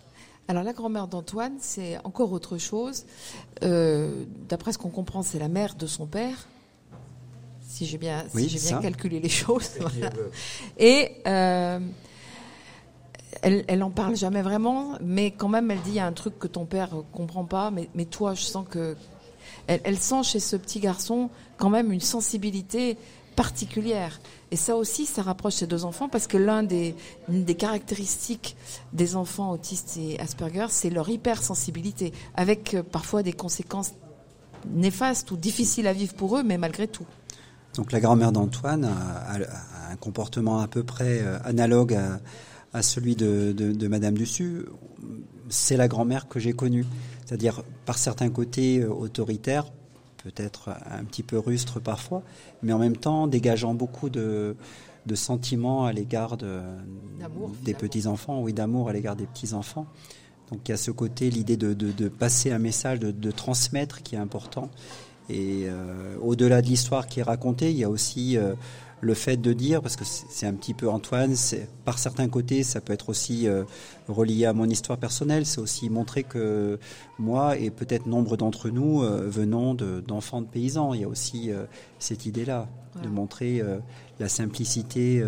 Alors 0.47 0.63
la 0.63 0.73
grand-mère 0.73 1.07
d'Antoine, 1.07 1.53
c'est 1.59 1.97
encore 2.03 2.31
autre 2.31 2.57
chose. 2.57 3.05
Euh, 3.63 4.25
D'après 4.49 4.73
ce 4.73 4.77
qu'on 4.77 4.89
comprend, 4.89 5.23
c'est 5.23 5.39
la 5.39 5.47
mère 5.47 5.75
de 5.75 5.87
son 5.87 6.07
père. 6.07 6.47
Si 7.61 7.85
j'ai 7.85 7.97
bien, 7.97 8.25
oui, 8.33 8.49
si 8.49 8.57
j'ai 8.57 8.69
bien 8.69 8.81
calculé 8.81 9.19
les 9.19 9.29
choses. 9.29 9.69
Voilà. 9.79 10.09
Et 10.77 11.21
euh, 11.25 11.79
elle, 13.41 13.63
elle 13.67 13.83
en 13.83 13.89
parle 13.89 14.15
jamais 14.15 14.41
vraiment, 14.41 14.93
mais 15.01 15.31
quand 15.31 15.49
même, 15.49 15.71
elle 15.71 15.81
dit 15.81 15.91
il 15.91 15.95
y 15.95 15.99
a 15.99 16.05
un 16.05 16.13
truc 16.13 16.37
que 16.39 16.47
ton 16.47 16.65
père 16.65 16.89
comprend 17.13 17.45
pas, 17.45 17.71
mais, 17.71 17.89
mais 17.95 18.05
toi, 18.05 18.33
je 18.33 18.43
sens 18.43 18.65
que 18.69 18.95
elle, 19.67 19.97
sent 19.97 20.23
chez 20.23 20.39
ce 20.39 20.55
petit 20.55 20.79
garçon 20.79 21.29
quand 21.57 21.69
même 21.69 21.91
une 21.91 22.01
sensibilité 22.01 22.97
particulière. 23.35 24.19
Et 24.51 24.55
ça 24.55 24.75
aussi, 24.75 25.05
ça 25.05 25.21
rapproche 25.21 25.55
ces 25.55 25.67
deux 25.67 25.85
enfants 25.85 26.09
parce 26.09 26.27
que 26.27 26.37
l'un 26.37 26.63
des, 26.63 26.95
des 27.29 27.55
caractéristiques 27.55 28.57
des 28.91 29.15
enfants 29.15 29.51
autistes 29.51 29.97
et 29.97 30.19
Asperger, 30.19 30.67
c'est 30.69 30.89
leur 30.89 31.07
hypersensibilité, 31.07 32.11
avec 32.35 32.73
euh, 32.73 32.83
parfois 32.83 33.23
des 33.23 33.33
conséquences 33.33 33.93
néfastes 34.69 35.31
ou 35.31 35.37
difficiles 35.37 35.87
à 35.87 35.93
vivre 35.93 36.13
pour 36.13 36.37
eux, 36.37 36.43
mais 36.43 36.57
malgré 36.57 36.87
tout. 36.87 37.05
Donc 37.75 37.93
la 37.93 38.01
grand-mère 38.01 38.33
d'Antoine 38.33 38.83
a, 38.83 39.33
a, 39.33 39.91
un 39.91 39.95
comportement 39.95 40.59
à 40.59 40.67
peu 40.67 40.83
près 40.83 41.21
euh, 41.21 41.39
analogue 41.45 41.93
à, 41.93 42.19
à 42.73 42.81
celui 42.81 43.15
de, 43.15 43.53
de, 43.55 43.71
de 43.71 43.87
Madame 43.87 44.17
Dussu. 44.17 44.65
C'est 45.49 45.77
la 45.77 45.87
grand-mère 45.87 46.27
que 46.27 46.39
j'ai 46.39 46.53
connue, 46.53 46.85
c'est-à-dire 47.25 47.63
par 47.85 47.97
certains 47.97 48.29
côtés 48.29 48.79
euh, 48.79 48.89
autoritaires, 48.89 49.71
peut-être 50.23 50.69
un 50.89 51.03
petit 51.03 51.23
peu 51.23 51.37
rustre 51.37 51.79
parfois, 51.79 52.23
mais 52.61 52.73
en 52.73 52.79
même 52.79 52.95
temps 52.95 53.27
dégageant 53.27 53.73
beaucoup 53.73 54.09
de, 54.09 54.55
de 55.05 55.15
sentiments 55.15 55.85
à 55.85 55.93
l'égard 55.93 56.37
de, 56.37 56.61
des 57.63 57.73
petits-enfants, 57.73 58.41
oui, 58.41 58.53
d'amour 58.53 58.89
à 58.89 58.93
l'égard 58.93 59.15
des 59.15 59.25
petits-enfants. 59.25 59.87
Donc 60.51 60.67
il 60.67 60.71
y 60.71 60.73
a 60.73 60.77
ce 60.77 60.91
côté, 60.91 61.29
l'idée 61.29 61.57
de, 61.57 61.73
de, 61.73 61.91
de, 61.91 62.09
passer 62.09 62.51
un 62.51 62.59
message, 62.59 62.99
de, 62.99 63.11
de, 63.11 63.31
transmettre 63.31 64.03
qui 64.03 64.15
est 64.15 64.19
important. 64.19 64.69
Et 65.29 65.63
euh, 65.65 66.17
au-delà 66.21 66.61
de 66.61 66.67
l'histoire 66.67 67.07
qui 67.07 67.21
est 67.21 67.23
racontée, 67.23 67.71
il 67.71 67.77
y 67.77 67.83
a 67.85 67.89
aussi 67.89 68.37
euh, 68.37 68.53
le 69.01 69.15
fait 69.15 69.37
de 69.37 69.51
dire, 69.51 69.81
parce 69.81 69.95
que 69.95 70.05
c'est 70.05 70.45
un 70.45 70.53
petit 70.53 70.75
peu 70.75 70.87
Antoine, 70.87 71.35
par 71.83 71.97
certains 71.97 72.29
côtés, 72.29 72.63
ça 72.63 72.81
peut 72.81 72.93
être 72.93 73.09
aussi 73.09 73.47
euh, 73.47 73.63
relié 74.07 74.45
à 74.45 74.53
mon 74.53 74.69
histoire 74.69 74.99
personnelle, 74.99 75.45
c'est 75.45 75.59
aussi 75.59 75.89
montrer 75.89 76.23
que 76.23 76.79
moi 77.17 77.57
et 77.57 77.71
peut-être 77.71 78.05
nombre 78.05 78.37
d'entre 78.37 78.69
nous 78.69 79.01
euh, 79.01 79.27
venons 79.27 79.73
d'enfants 79.73 80.41
de, 80.41 80.45
de, 80.45 80.51
paysans. 80.51 80.93
Il 80.93 81.01
y 81.01 81.03
a 81.03 81.07
aussi 81.07 81.51
euh, 81.51 81.65
cette 81.97 82.27
idée-là, 82.27 82.67
ouais. 82.95 83.01
de 83.01 83.07
montrer 83.09 83.61
la 84.19 84.29
simplicité 84.29 85.23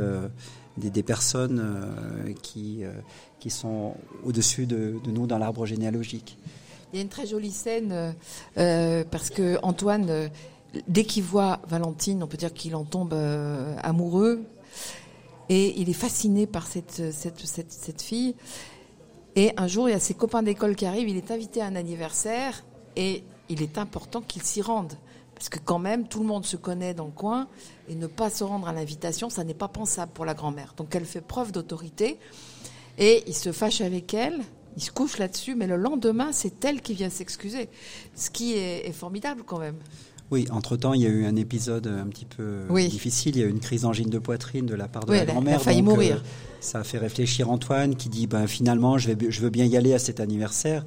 des, 0.77 0.89
des, 0.89 1.03
personnes 1.03 1.63
qui, 2.41 2.81
qui 3.39 3.49
sont 3.49 3.95
au-dessus 4.23 4.65
de, 4.65 4.99
de, 5.03 5.12
nous 5.12 5.25
dans 5.25 5.38
l'arbre 5.38 5.65
généalogique. 5.65 6.38
Il 6.91 6.97
y 6.97 6.99
a 6.99 7.01
une 7.01 7.09
très 7.09 7.25
jolie 7.25 7.51
scène 7.51 8.13
parce 8.55 9.29
que 9.29 9.57
Antoine 9.63 10.29
dès 10.88 11.03
qu'il 11.03 11.23
voit 11.23 11.59
Valentine, 11.67 12.23
on 12.23 12.27
peut 12.27 12.38
dire 12.38 12.53
qu'il 12.53 12.75
en 12.75 12.83
tombe 12.83 13.13
euh, 13.13 13.75
amoureux. 13.83 14.43
Et 15.49 15.79
il 15.79 15.89
est 15.89 15.93
fasciné 15.93 16.47
par 16.47 16.65
cette, 16.67 18.01
fille. 18.01 18.36
Et 19.36 19.51
un 19.57 19.67
jour, 19.67 19.89
il 19.89 19.91
y 19.91 19.95
a 19.95 19.99
ses 19.99 20.13
copains 20.13 20.41
d'école 20.41 20.75
qui 20.75 20.86
arrivent, 20.86 21.09
il 21.09 21.17
est 21.17 21.31
invité 21.31 21.62
à 21.62 21.65
un 21.65 21.75
anniversaire 21.75 22.63
et 22.95 23.23
il 23.49 23.62
est 23.62 23.77
important 23.77 24.21
qu'il 24.21 24.41
s'y 24.41 24.62
rende. 24.62 24.93
Parce 25.36 25.49
que 25.49 25.59
quand 25.59 25.79
même, 25.79 26.07
tout 26.07 26.19
le 26.19 26.25
monde 26.25 26.45
se 26.45 26.55
connaît 26.55 26.93
dans 26.93 27.05
le 27.05 27.12
coin 27.12 27.47
et 27.89 27.95
ne 27.95 28.07
pas 28.07 28.29
se 28.29 28.43
rendre 28.43 28.67
à 28.67 28.73
l'invitation, 28.73 29.29
ça 29.29 29.43
n'est 29.43 29.53
pas 29.53 29.67
pensable 29.67 30.12
pour 30.13 30.25
la 30.25 30.33
grand-mère. 30.33 30.73
Donc 30.77 30.95
elle 30.95 31.05
fait 31.05 31.21
preuve 31.21 31.51
d'autorité 31.51 32.19
et 32.97 33.23
il 33.27 33.36
se 33.36 33.51
fâche 33.51 33.81
avec 33.81 34.13
elle, 34.13 34.39
il 34.77 34.81
se 34.81 34.91
couche 34.91 35.17
là-dessus, 35.17 35.55
mais 35.55 35.67
le 35.67 35.75
lendemain, 35.75 36.31
c'est 36.31 36.63
elle 36.63 36.81
qui 36.81 36.93
vient 36.93 37.09
s'excuser. 37.09 37.67
Ce 38.15 38.29
qui 38.29 38.53
est 38.53 38.91
formidable 38.93 39.43
quand 39.45 39.59
même. 39.59 39.75
Oui, 40.34 40.48
entre-temps, 40.50 40.96
il 40.96 41.02
y 41.02 41.06
a 41.06 41.10
eu 41.10 41.28
un 41.28 41.36
épisode 41.36 41.86
un 41.86 42.08
petit 42.08 42.26
peu 42.26 42.63
oui. 42.67 42.88
difficile. 42.88 43.36
Il 43.36 43.41
y 43.41 43.43
a 43.43 43.46
eu 43.46 43.52
une 43.52 43.60
crise 43.60 43.84
d'angine 43.84 44.10
de 44.10 44.17
poitrine 44.17 44.65
de 44.65 44.74
la 44.74 44.88
part 44.88 45.06
de 45.06 45.12
oui, 45.12 45.17
la 45.19 45.26
grand-mère. 45.26 45.54
Elle 45.54 45.62
a 45.62 45.63
failli 45.63 45.84
donc, 45.84 45.89
mourir. 45.89 46.15
Euh, 46.15 46.60
ça 46.60 46.80
a 46.80 46.84
fait 46.84 46.98
réfléchir 46.98 47.52
Antoine 47.52 47.96
qui 47.96 48.10
dit 48.10 48.26
ben, 48.26 48.48
finalement, 48.48 48.98
je, 48.98 49.12
vais, 49.12 49.30
je 49.30 49.41
veux 49.41 49.52
bien 49.52 49.65
y 49.65 49.78
aller 49.78 49.93
à 49.93 50.00
cet 50.00 50.19
anniversaire. 50.19 50.86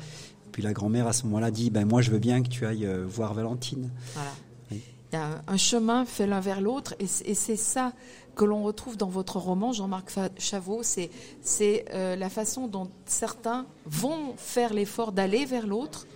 Puis 0.50 0.64
la 0.64 0.72
grand-mère, 0.72 1.06
à 1.06 1.12
ce 1.12 1.26
moment-là, 1.26 1.52
dit 1.52 1.70
ben, 1.70 1.84
moi, 1.84 2.02
je 2.02 2.10
veux 2.10 2.18
bien 2.18 2.42
que 2.42 2.48
tu 2.48 2.66
ailles 2.66 2.86
euh, 2.86 3.04
voir 3.06 3.34
Valentine. 3.34 3.88
Voilà. 4.14 4.30
Oui. 4.72 4.80
Il 5.12 5.14
y 5.14 5.18
a 5.18 5.40
un 5.46 5.56
chemin 5.56 6.04
fait 6.06 6.26
l'un 6.26 6.40
vers 6.40 6.60
l'autre 6.60 6.96
et 6.98 7.06
c'est 7.06 7.56
ça 7.56 7.92
que 8.34 8.44
l'on 8.44 8.64
retrouve 8.64 8.96
dans 8.96 9.08
votre 9.08 9.36
roman, 9.36 9.72
Jean-Marc 9.72 10.10
Chavot. 10.38 10.82
C'est 10.82 11.84
euh, 11.94 12.16
la 12.16 12.30
façon 12.30 12.66
dont 12.66 12.90
certains 13.04 13.64
vont 13.84 14.34
faire 14.36 14.74
l'effort 14.74 15.12
d'aller 15.12 15.44
vers 15.44 15.68
l'autre 15.68 16.08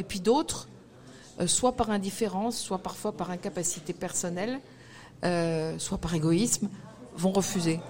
et 0.00 0.02
puis 0.02 0.18
d'autres 0.18 0.66
euh, 0.66 0.71
soit 1.46 1.72
par 1.72 1.90
indifférence, 1.90 2.58
soit 2.58 2.78
parfois 2.78 3.12
par 3.12 3.30
incapacité 3.30 3.92
personnelle, 3.92 4.60
euh, 5.24 5.74
soit 5.78 5.98
par 5.98 6.14
égoïsme, 6.14 6.68
vont 7.16 7.32
refuser. 7.32 7.80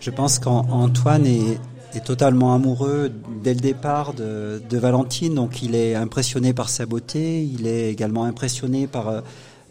Je 0.00 0.10
pense 0.10 0.38
qu'Antoine 0.38 1.26
est, 1.26 1.58
est, 1.94 2.04
totalement 2.04 2.54
amoureux 2.54 3.12
dès 3.42 3.54
le 3.54 3.60
départ 3.60 4.14
de, 4.14 4.60
de, 4.68 4.78
Valentine, 4.78 5.34
donc 5.34 5.62
il 5.62 5.74
est 5.76 5.94
impressionné 5.94 6.52
par 6.52 6.68
sa 6.68 6.86
beauté, 6.86 7.44
il 7.44 7.66
est 7.66 7.90
également 7.90 8.24
impressionné 8.24 8.86
par, 8.86 9.22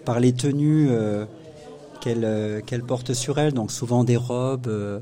par 0.05 0.19
les 0.19 0.31
tenues 0.33 0.87
euh, 0.89 1.25
qu'elle 1.99 2.63
qu 2.65 2.79
porte 2.79 3.13
sur 3.13 3.37
elle, 3.39 3.53
donc 3.53 3.71
souvent 3.71 4.03
des 4.03 4.17
robes. 4.17 4.67
Euh, 4.67 4.99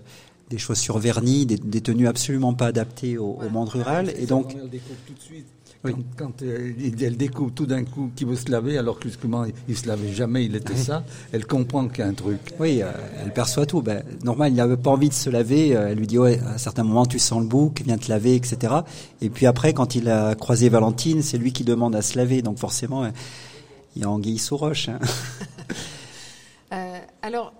des 0.49 0.57
chaussures 0.57 0.97
vernies, 0.97 1.45
des, 1.45 1.57
des, 1.57 1.81
tenues 1.81 2.07
absolument 2.07 2.55
pas 2.55 2.65
adaptées 2.65 3.19
au, 3.19 3.37
ouais. 3.39 3.45
au 3.45 3.49
monde 3.51 3.69
rural. 3.69 4.11
Et 4.17 4.25
donc, 4.25 4.55
Quand, 5.81 6.41
euh, 6.41 6.73
elle 7.01 7.15
découvre 7.15 7.51
tout 7.51 7.65
d'un 7.65 7.85
coup 7.85 8.11
qu'il 8.13 8.27
veut 8.27 8.35
se 8.35 8.51
laver, 8.51 8.77
alors 8.77 8.99
que 8.99 9.07
justement 9.07 9.45
il 9.69 9.77
se 9.77 9.87
lavait 9.87 10.11
jamais, 10.11 10.43
il 10.43 10.53
était 10.57 10.75
ça, 10.75 11.05
elle 11.31 11.45
comprend 11.45 11.87
qu'il 11.87 11.99
y 11.99 12.01
a 12.01 12.09
un 12.09 12.13
truc. 12.13 12.37
Oui, 12.59 12.81
euh, 12.81 12.91
elle 13.23 13.31
perçoit 13.31 13.65
tout. 13.65 13.81
Ben, 13.81 14.03
normal, 14.25 14.51
il 14.51 14.55
n'avait 14.55 14.75
pas 14.75 14.89
envie 14.89 15.07
de 15.07 15.13
se 15.13 15.29
laver. 15.29 15.77
Euh, 15.77 15.87
elle 15.91 15.99
lui 15.99 16.05
dit, 16.05 16.17
ouais, 16.17 16.37
à 16.41 16.55
un 16.55 16.57
certain 16.57 16.83
moment, 16.83 17.05
tu 17.05 17.17
sens 17.17 17.39
le 17.39 17.47
bouc, 17.47 17.81
viens 17.85 17.97
te 17.97 18.09
laver, 18.09 18.35
etc. 18.35 18.73
Et 19.21 19.29
puis 19.29 19.45
après, 19.45 19.71
quand 19.71 19.95
il 19.95 20.09
a 20.09 20.35
croisé 20.35 20.67
Valentine, 20.67 21.21
c'est 21.21 21.37
lui 21.37 21.53
qui 21.53 21.63
demande 21.63 21.95
à 21.95 22.01
se 22.01 22.17
laver. 22.17 22.41
Donc 22.41 22.57
forcément, 22.57 23.09
il 23.95 24.01
y 24.01 24.03
a 24.03 24.09
anguille 24.09 24.37
sous 24.37 24.57
roche. 24.57 24.89
Hein. 24.89 24.99
alors, 27.21 27.53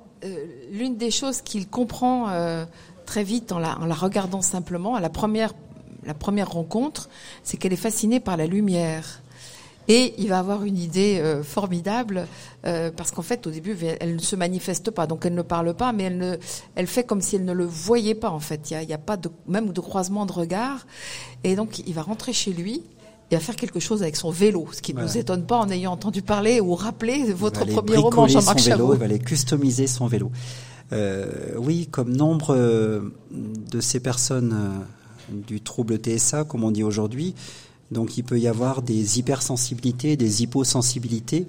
l'une 0.73 0.97
des 0.97 1.11
choses 1.11 1.41
qu'il 1.41 1.69
comprend 1.69 2.27
très 3.05 3.23
vite 3.23 3.53
en 3.53 3.59
la, 3.59 3.79
en 3.79 3.85
la 3.85 3.95
regardant 3.95 4.41
simplement, 4.41 4.95
à 4.95 4.99
la 4.99 5.09
première 5.09 5.53
la 6.09 6.15
première 6.15 6.49
rencontre, 6.49 7.07
c'est 7.43 7.57
qu'elle 7.57 7.71
est 7.71 7.85
fascinée 7.87 8.19
par 8.19 8.35
la 8.35 8.47
lumière. 8.47 9.21
Et 9.87 10.15
il 10.17 10.29
va 10.29 10.39
avoir 10.39 10.63
une 10.63 10.77
idée 10.77 11.19
euh, 11.19 11.43
formidable 11.43 12.27
euh, 12.65 12.89
parce 12.95 13.11
qu'en 13.11 13.21
fait, 13.21 13.45
au 13.45 13.51
début, 13.51 13.77
elle 13.99 14.15
ne 14.15 14.21
se 14.21 14.35
manifeste 14.35 14.89
pas, 14.89 15.05
donc 15.05 15.25
elle 15.27 15.35
ne 15.35 15.43
parle 15.43 15.75
pas, 15.75 15.93
mais 15.93 16.05
elle, 16.05 16.17
ne, 16.17 16.37
elle 16.73 16.87
fait 16.87 17.03
comme 17.03 17.21
si 17.21 17.35
elle 17.35 17.45
ne 17.45 17.53
le 17.53 17.65
voyait 17.65 18.15
pas. 18.15 18.31
En 18.31 18.39
fait, 18.39 18.71
il 18.71 18.87
n'y 18.87 18.91
a, 18.91 18.95
a, 18.95 18.97
pas 18.97 19.17
de, 19.17 19.29
même 19.47 19.71
de 19.71 19.79
croisement 19.81 20.25
de 20.25 20.31
regard. 20.31 20.87
Et 21.43 21.55
donc, 21.55 21.77
il 21.85 21.93
va 21.93 22.01
rentrer 22.01 22.33
chez 22.33 22.53
lui. 22.53 22.81
Il 23.29 23.37
va 23.37 23.39
faire 23.39 23.55
quelque 23.55 23.79
chose 23.79 24.01
avec 24.01 24.15
son 24.15 24.31
vélo, 24.31 24.67
ce 24.71 24.81
qui 24.81 24.95
ne 24.95 25.03
nous 25.03 25.15
étonne 25.15 25.45
pas 25.45 25.57
en 25.57 25.69
ayant 25.69 25.91
entendu 25.91 26.23
parler 26.23 26.59
ou 26.59 26.73
rappelé 26.73 27.31
votre 27.33 27.65
premier 27.65 27.97
roman, 27.97 28.27
Jean-Marc 28.27 28.57
Chabot. 28.57 28.95
Il 28.95 28.99
va 28.99 29.05
aller 29.05 29.19
customiser 29.19 29.85
son 29.85 30.07
vélo. 30.07 30.31
Euh, 30.91 31.53
oui, 31.57 31.87
comme 31.91 32.11
nombre 32.11 32.55
de 33.29 33.81
ces 33.81 33.99
personnes 33.99 34.87
du 35.31 35.61
trouble 35.61 35.97
TSA, 35.97 36.43
comme 36.43 36.63
on 36.63 36.71
dit 36.71 36.83
aujourd'hui. 36.83 37.35
Donc 37.91 38.17
il 38.17 38.23
peut 38.23 38.39
y 38.39 38.47
avoir 38.47 38.81
des 38.81 39.19
hypersensibilités, 39.19 40.15
des 40.15 40.43
hyposensibilités. 40.43 41.47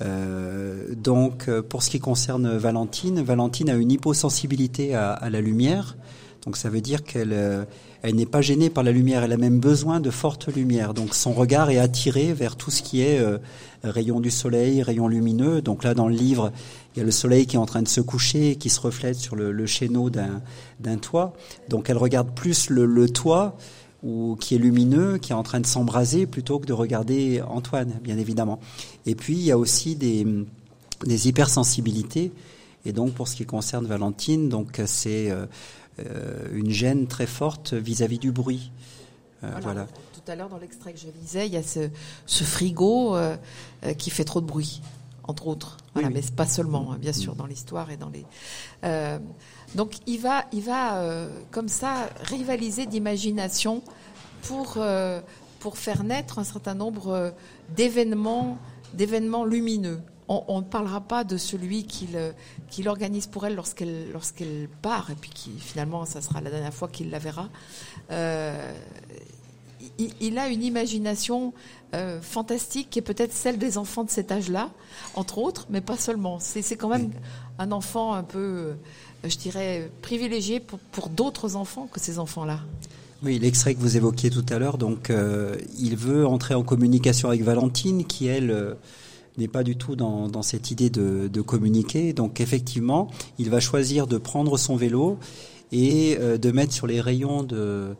Euh, 0.00 0.94
donc 0.94 1.50
pour 1.68 1.82
ce 1.82 1.90
qui 1.90 1.98
concerne 1.98 2.56
Valentine, 2.56 3.22
Valentine 3.22 3.70
a 3.70 3.74
une 3.74 3.90
hyposensibilité 3.90 4.94
à, 4.94 5.28
la 5.30 5.40
lumière. 5.40 5.96
Donc 6.44 6.56
ça 6.56 6.68
veut 6.68 6.80
dire 6.80 7.02
qu'elle 7.02 7.32
euh, 7.32 7.64
elle 8.02 8.14
n'est 8.14 8.26
pas 8.26 8.40
gênée 8.40 8.70
par 8.70 8.84
la 8.84 8.92
lumière, 8.92 9.24
elle 9.24 9.32
a 9.32 9.36
même 9.36 9.58
besoin 9.58 10.00
de 10.00 10.10
forte 10.10 10.48
lumière. 10.54 10.94
Donc 10.94 11.14
son 11.14 11.32
regard 11.32 11.70
est 11.70 11.78
attiré 11.78 12.32
vers 12.32 12.56
tout 12.56 12.70
ce 12.70 12.82
qui 12.82 13.02
est 13.02 13.18
euh, 13.18 13.38
rayon 13.82 14.20
du 14.20 14.30
soleil, 14.30 14.82
rayon 14.82 15.08
lumineux. 15.08 15.62
Donc 15.62 15.82
là 15.82 15.94
dans 15.94 16.08
le 16.08 16.14
livre, 16.14 16.52
il 16.94 17.00
y 17.00 17.02
a 17.02 17.04
le 17.04 17.10
soleil 17.10 17.46
qui 17.46 17.56
est 17.56 17.58
en 17.58 17.66
train 17.66 17.82
de 17.82 17.88
se 17.88 18.00
coucher, 18.00 18.56
qui 18.56 18.70
se 18.70 18.80
reflète 18.80 19.16
sur 19.16 19.34
le, 19.34 19.50
le 19.50 19.66
chéneau 19.66 20.10
d'un 20.10 20.96
toit. 20.98 21.34
Donc 21.68 21.90
elle 21.90 21.96
regarde 21.96 22.32
plus 22.34 22.70
le, 22.70 22.86
le, 22.86 23.08
toit 23.08 23.56
ou 24.04 24.36
qui 24.40 24.54
est 24.54 24.58
lumineux, 24.58 25.18
qui 25.18 25.32
est 25.32 25.36
en 25.36 25.42
train 25.42 25.60
de 25.60 25.66
s'embraser, 25.66 26.26
plutôt 26.26 26.60
que 26.60 26.66
de 26.66 26.72
regarder 26.72 27.42
Antoine, 27.42 27.98
bien 28.02 28.16
évidemment. 28.16 28.60
Et 29.06 29.16
puis 29.16 29.34
il 29.34 29.42
y 29.42 29.50
a 29.50 29.58
aussi 29.58 29.96
des, 29.96 30.24
des 31.04 31.28
hypersensibilités. 31.28 32.32
Et 32.84 32.92
donc 32.92 33.12
pour 33.12 33.26
ce 33.26 33.34
qui 33.34 33.44
concerne 33.44 33.86
Valentine, 33.86 34.48
donc 34.48 34.80
c'est 34.86 35.30
euh, 35.30 35.46
une 36.52 36.70
gêne 36.70 37.06
très 37.06 37.26
forte 37.26 37.74
vis-à-vis 37.74 38.18
du 38.18 38.32
bruit. 38.32 38.72
Euh, 39.44 39.50
voilà. 39.62 39.86
Tout 40.12 40.32
à 40.32 40.34
l'heure 40.34 40.48
dans 40.48 40.58
l'extrait 40.58 40.92
que 40.92 40.98
je 40.98 41.06
lisais, 41.20 41.46
il 41.46 41.52
y 41.52 41.56
a 41.56 41.62
ce, 41.62 41.88
ce 42.26 42.44
frigo 42.44 43.16
qui 43.96 44.10
fait 44.10 44.24
trop 44.24 44.40
de 44.40 44.46
bruit 44.46 44.82
entre 45.28 45.46
autres. 45.46 45.76
Voilà, 45.92 46.10
mais 46.10 46.22
pas 46.34 46.46
seulement, 46.46 46.92
hein, 46.92 46.96
bien 46.98 47.12
sûr, 47.12 47.36
dans 47.36 47.46
l'histoire 47.46 47.90
et 47.90 47.96
dans 47.96 48.08
les. 48.08 48.24
Euh, 48.84 49.18
donc 49.74 49.98
il 50.06 50.18
va, 50.20 50.46
il 50.52 50.62
va 50.62 50.96
euh, 50.96 51.28
comme 51.50 51.68
ça 51.68 52.08
rivaliser 52.22 52.86
d'imagination 52.86 53.82
pour 54.42 54.74
euh, 54.78 55.20
pour 55.60 55.76
faire 55.76 56.02
naître 56.02 56.38
un 56.38 56.44
certain 56.44 56.74
nombre 56.74 57.34
d'événements, 57.76 58.58
d'événements 58.94 59.44
lumineux. 59.44 60.00
On 60.28 60.58
ne 60.58 60.64
parlera 60.64 61.00
pas 61.00 61.24
de 61.24 61.36
celui 61.38 61.84
qu'il 61.84 62.18
qu'il 62.68 62.88
organise 62.88 63.26
pour 63.26 63.46
elle 63.46 63.54
lorsqu'elle 63.54 64.10
lorsqu'elle 64.12 64.68
part 64.82 65.10
et 65.10 65.14
puis 65.14 65.30
qui 65.30 65.52
finalement 65.58 66.04
ça 66.04 66.20
sera 66.20 66.42
la 66.42 66.50
dernière 66.50 66.74
fois 66.74 66.88
qu'il 66.88 67.10
la 67.10 67.18
verra. 67.18 67.48
Il, 69.98 70.10
il, 70.20 70.38
a 70.38 70.48
une 70.48 70.62
imagination 70.62 71.52
euh, 71.94 72.20
fantastique 72.20 72.90
qui 72.90 72.98
est 72.98 73.02
peut-être 73.02 73.32
celle 73.32 73.56
des 73.56 73.78
enfants 73.78 74.04
de 74.04 74.10
cet 74.10 74.30
âge-là, 74.30 74.68
entre 75.14 75.38
autres, 75.38 75.66
mais 75.70 75.80
pas 75.80 75.96
seulement. 75.96 76.38
C'est 76.38 76.76
quand 76.76 76.90
même 76.90 77.10
un 77.58 77.72
enfant 77.72 78.12
un 78.12 78.22
peu, 78.22 78.38
euh, 78.38 78.74
je 79.24 79.36
dirais, 79.36 79.90
privilégié 80.02 80.60
pour, 80.60 80.78
pour 80.78 81.08
d'autres 81.08 81.56
enfants 81.56 81.88
que 81.90 81.98
ces 81.98 82.18
enfants-là. 82.18 82.60
Oui, 83.22 83.38
l'extrait 83.38 83.74
que 83.74 83.80
vous 83.80 83.96
évoquiez 83.96 84.28
tout 84.28 84.44
à 84.50 84.58
l'heure, 84.58 84.76
donc 84.76 85.08
euh, 85.08 85.56
il 85.78 85.96
veut 85.96 86.26
entrer 86.26 86.54
en 86.54 86.62
communication 86.62 87.28
avec 87.28 87.42
Valentine, 87.42 88.04
qui 88.04 88.26
elle 88.26 88.76
n'est 89.38 89.48
pas 89.48 89.62
du 89.62 89.76
tout 89.76 89.96
dans, 89.96 90.28
dans 90.28 90.42
cette 90.42 90.70
idée 90.70 90.90
de, 90.90 91.28
de, 91.28 91.40
communiquer. 91.40 92.12
Donc 92.12 92.40
effectivement, 92.40 93.08
il 93.38 93.50
va 93.50 93.60
choisir 93.60 94.06
de 94.06 94.18
prendre 94.18 94.58
son 94.58 94.76
vélo 94.76 95.18
et 95.70 96.16
de 96.16 96.50
mettre 96.50 96.72
sur 96.72 96.86
les 96.86 97.00
rayons 97.00 97.42
de 97.42 97.94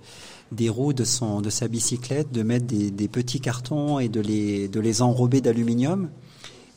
des 0.52 0.68
roues 0.68 0.92
de, 0.92 1.04
son, 1.04 1.40
de 1.40 1.50
sa 1.50 1.68
bicyclette, 1.68 2.32
de 2.32 2.42
mettre 2.42 2.66
des, 2.66 2.90
des 2.90 3.08
petits 3.08 3.40
cartons 3.40 3.98
et 3.98 4.08
de 4.08 4.20
les, 4.20 4.68
de 4.68 4.80
les 4.80 5.02
enrober 5.02 5.40
d'aluminium. 5.40 6.08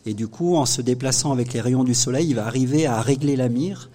Et 0.05 0.13
du 0.13 0.27
coup, 0.27 0.55
en 0.55 0.65
se 0.65 0.81
déplaçant 0.81 1.31
avec 1.31 1.53
les 1.53 1.61
rayons 1.61 1.83
du 1.83 1.93
soleil, 1.93 2.27
il 2.29 2.35
va 2.35 2.45
arriver 2.45 2.85
à 2.85 3.01
régler 3.01 3.35
la 3.35 3.49
mire 3.49 3.89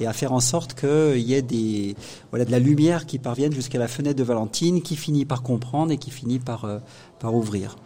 et 0.00 0.06
à 0.06 0.12
faire 0.12 0.32
en 0.32 0.40
sorte 0.40 0.74
qu'il 0.74 1.20
y 1.20 1.34
ait 1.34 1.42
des, 1.42 1.94
voilà, 2.30 2.44
de 2.44 2.50
la 2.50 2.58
lumière 2.58 3.06
qui 3.06 3.18
parvienne 3.18 3.52
jusqu'à 3.52 3.78
la 3.78 3.88
fenêtre 3.88 4.16
de 4.16 4.24
Valentine, 4.24 4.82
qui 4.82 4.96
finit 4.96 5.24
par 5.24 5.42
comprendre 5.42 5.92
et 5.92 5.98
qui 5.98 6.10
finit 6.10 6.40
par, 6.40 6.64
euh, 6.64 6.78
par 7.20 7.34
ouvrir. 7.34 7.76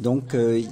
Donc, 0.00 0.34
euh, 0.34 0.62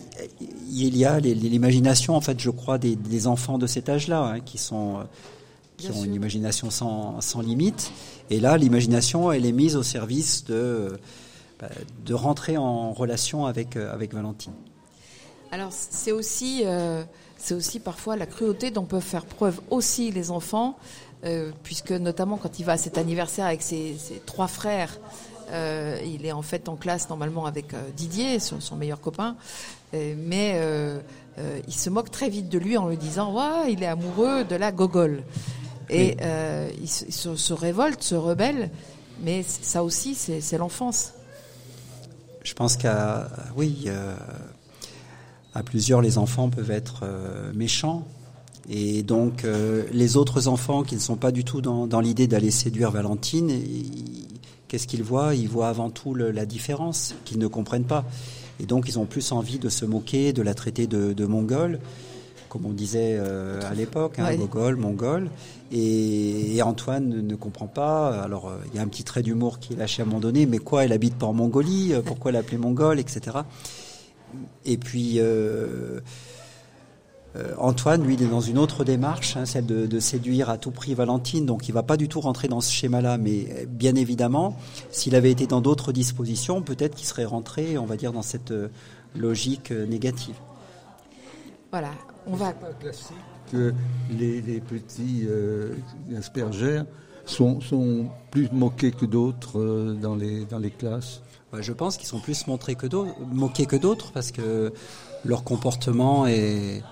il 0.71 0.97
y 0.97 1.05
a 1.05 1.21
l'imagination, 1.21 2.17
en 2.17 2.21
fait, 2.21 2.41
je 2.41 2.51
crois, 2.51 2.79
des, 2.79 2.97
des 2.97 3.27
enfants 3.27 3.59
de 3.59 3.67
cet 3.67 3.88
âge-là, 3.88 4.25
hein, 4.25 4.41
qui 4.41 4.57
sont, 4.59 4.99
euh, 4.99 5.03
qui 5.77 5.91
ont 5.91 6.03
une 6.03 6.14
imagination 6.14 6.71
sans, 6.71 7.21
sans 7.21 7.43
limite. 7.43 7.93
Et 8.31 8.41
là, 8.41 8.57
l'imagination, 8.57 9.31
elle 9.31 9.45
est 9.45 9.53
mise 9.53 9.77
au 9.77 9.83
service 9.83 10.45
de, 10.45 10.99
bah, 11.61 11.69
de 12.07 12.14
rentrer 12.14 12.57
en 12.57 12.93
relation 12.93 13.45
avec, 13.45 13.77
euh, 13.77 13.93
avec 13.93 14.14
Valentine. 14.14 14.55
Alors, 15.51 15.71
c'est 15.73 16.12
aussi, 16.12 16.62
euh, 16.64 17.05
c'est 17.37 17.55
aussi 17.55 17.81
parfois 17.81 18.17
la 18.17 18.27
cruauté 18.27 18.71
dont 18.71 18.85
peuvent 18.85 19.03
faire 19.03 19.25
preuve 19.25 19.61
aussi 19.71 20.11
les 20.11 20.31
enfants, 20.31 20.79
euh, 21.25 21.53
puisque 21.62 21.93
notamment 21.93 22.37
quand 22.37 22.59
il 22.59 22.64
va 22.64 22.73
à 22.73 22.77
cet 22.77 22.97
anniversaire 22.97 23.47
avec 23.47 23.62
ses, 23.62 23.97
ses 23.99 24.23
trois 24.25 24.49
frères, 24.49 24.99
euh, 25.50 26.00
il 26.04 26.26
est 26.26 26.32
en 26.32 26.42
fait 26.42 26.68
en 26.68 26.76
classe 26.76 27.08
normalement 27.08 27.46
avec 27.46 27.74
euh, 27.74 27.82
Didier, 27.96 28.38
son, 28.38 28.61
son, 28.61 28.76
meilleur 28.76 29.00
copain, 29.00 29.37
mais 29.92 30.61
il 31.66 31.74
se 31.74 31.88
moque 31.88 32.11
très 32.11 32.28
vite 32.28 32.48
de 32.48 32.58
lui 32.58 32.76
en 32.76 32.88
lui 32.88 32.96
disant 32.96 33.32
ouais, 33.32 33.72
il 33.72 33.82
est 33.82 33.87
amoureux 33.87 34.44
de 34.44 34.56
la 34.56 34.72
gogole. 34.72 35.22
Et 35.90 36.16
euh, 36.20 36.70
il, 36.80 36.88
se, 36.88 37.34
se, 37.37 37.52
révolte, 37.52 38.02
se 38.02 38.14
rebelle, 38.14 38.70
mais 39.22 39.42
ça 39.42 39.82
aussi, 39.82 40.14
c'est 40.14 40.58
l'enfance. 40.58 41.14
Je 42.44 42.54
pense 42.54 42.76
qu'à 42.76 43.28
oui, 43.56 43.84
euh, 43.87 44.14
à 45.54 45.62
plusieurs, 45.62 46.00
les 46.00 46.18
enfants 46.18 46.50
peuvent 46.50 46.70
être 46.70 47.00
euh, 47.02 47.52
méchants. 47.54 48.06
Et 48.70 49.02
donc, 49.02 49.44
euh, 49.44 49.84
les 49.92 50.16
autres 50.16 50.46
enfants 50.46 50.82
qui 50.82 50.94
ne 50.94 51.00
sont 51.00 51.16
pas 51.16 51.32
du 51.32 51.42
tout 51.42 51.62
dans, 51.62 51.87
dans 51.87 52.00
l'idée 52.00 52.26
d'aller 52.26 52.50
séduire 52.50 52.90
Valentine, 52.90 53.50
qu'est-ce 54.68 54.87
qu'ils 54.87 55.02
voient? 55.02 55.35
Ils 55.35 55.48
voient 55.48 55.68
avant 55.68 55.90
tout 55.90 56.14
le, 56.14 56.31
la 56.31 56.46
différence, 56.46 57.14
qu'ils 57.24 57.38
ne 57.38 57.46
comprennent 57.46 57.85
pas. 57.85 58.04
Et 58.61 58.66
donc, 58.66 58.88
ils 58.88 58.98
ont 58.98 59.07
plus 59.07 59.33
envie 59.33 59.59
de 59.59 59.68
se 59.68 59.85
moquer, 59.85 60.33
de 60.33 60.42
la 60.42 60.54
traiter 60.54 60.87
de, 60.87 61.12
de 61.12 61.26
mongole 61.26 61.78
comme 62.48 62.66
on 62.66 62.72
disait 62.72 63.16
euh, 63.18 63.61
à 63.70 63.74
l'époque, 63.74 64.18
hein, 64.18 64.35
Gogol, 64.35 64.76
Mongol. 64.76 65.31
Et, 65.70 66.57
et, 66.57 66.62
Antoine 66.62 67.09
ne, 67.09 67.20
ne, 67.20 67.35
comprend 67.35 67.66
pas. 67.66 68.22
Alors, 68.22 68.48
euh, 68.48 68.57
il 68.72 68.76
y 68.76 68.81
a 68.81 68.83
un 68.83 68.88
petit 68.88 69.04
trait 69.04 69.22
d'humour 69.22 69.59
qui 69.59 69.74
est 69.74 69.76
lâché 69.76 70.02
à 70.02 70.04
un 70.04 70.09
moment 70.09 70.20
donné, 70.20 70.46
mais 70.46 70.59
quoi, 70.59 70.85
elle 70.85 70.92
habite 70.92 71.14
pas 71.14 71.26
en 71.26 71.35
Mongolie, 71.35 71.92
euh, 71.92 72.00
pourquoi 72.02 72.33
l'appeler 72.33 72.57
Mongol, 72.57 72.98
etc. 72.98 73.38
Et 74.64 74.78
puis, 74.78 75.16
euh, 75.18 76.00
Antoine, 77.59 78.03
lui, 78.03 78.14
il 78.14 78.22
est 78.22 78.29
dans 78.29 78.40
une 78.40 78.59
autre 78.59 78.85
démarche, 78.85 79.37
hein, 79.37 79.46
celle 79.46 79.66
de, 79.66 79.87
de, 79.87 80.01
séduire 80.01 80.51
à 80.51 80.59
tout 80.59 80.70
prix 80.70 80.94
Valentine, 80.94 81.46
donc 81.46 81.68
il 81.68 81.72
va 81.72 81.83
pas 81.83 81.96
du 81.96 82.09
tout 82.09 82.20
rentrer 82.20 82.48
dans 82.48 82.61
ce 82.61 82.72
schéma-là, 82.72 83.18
mais 83.18 83.66
bien 83.68 83.94
évidemment, 83.94 84.57
s'il 84.90 85.14
avait 85.14 85.31
été 85.31 85.46
dans 85.46 85.61
d'autres 85.61 85.92
dispositions, 85.92 86.62
peut-être 86.62 86.94
qu'il 86.94 87.07
serait 87.07 87.24
rentré, 87.24 87.79
on 87.79 87.87
va 87.87 87.96
dire, 87.96 88.12
dans 88.12 88.22
cette 88.22 88.53
logique 89.16 89.70
négative. 89.70 90.37
Voilà, 91.70 91.90
on 92.27 92.35
va. 92.35 92.53
Pas 92.53 92.72
classique 92.81 93.16
que 93.51 93.74
les, 94.11 94.40
les 94.40 94.61
petits 94.61 95.24
euh, 95.29 95.74
aspergères 96.16 96.85
sont, 97.24 97.61
sont, 97.61 98.07
plus 98.31 98.51
moqués 98.53 98.92
que 98.92 99.07
d'autres 99.07 99.59
euh, 99.59 99.94
dans, 99.94 100.14
les, 100.14 100.44
dans 100.44 100.59
les 100.59 100.70
classes? 100.70 101.22
je 101.61 101.72
pense 101.72 101.96
qu'ils 101.96 102.09
sont 102.09 102.20
plus 102.20 102.46
montrés 102.46 102.74
que 102.74 102.87
moqués 103.33 103.64
que 103.64 103.77
d'autres 103.77 104.12
parce 104.12 104.33
que 104.33 104.70
leur 105.24 105.44
comportement 105.44 106.27
est 106.27 106.83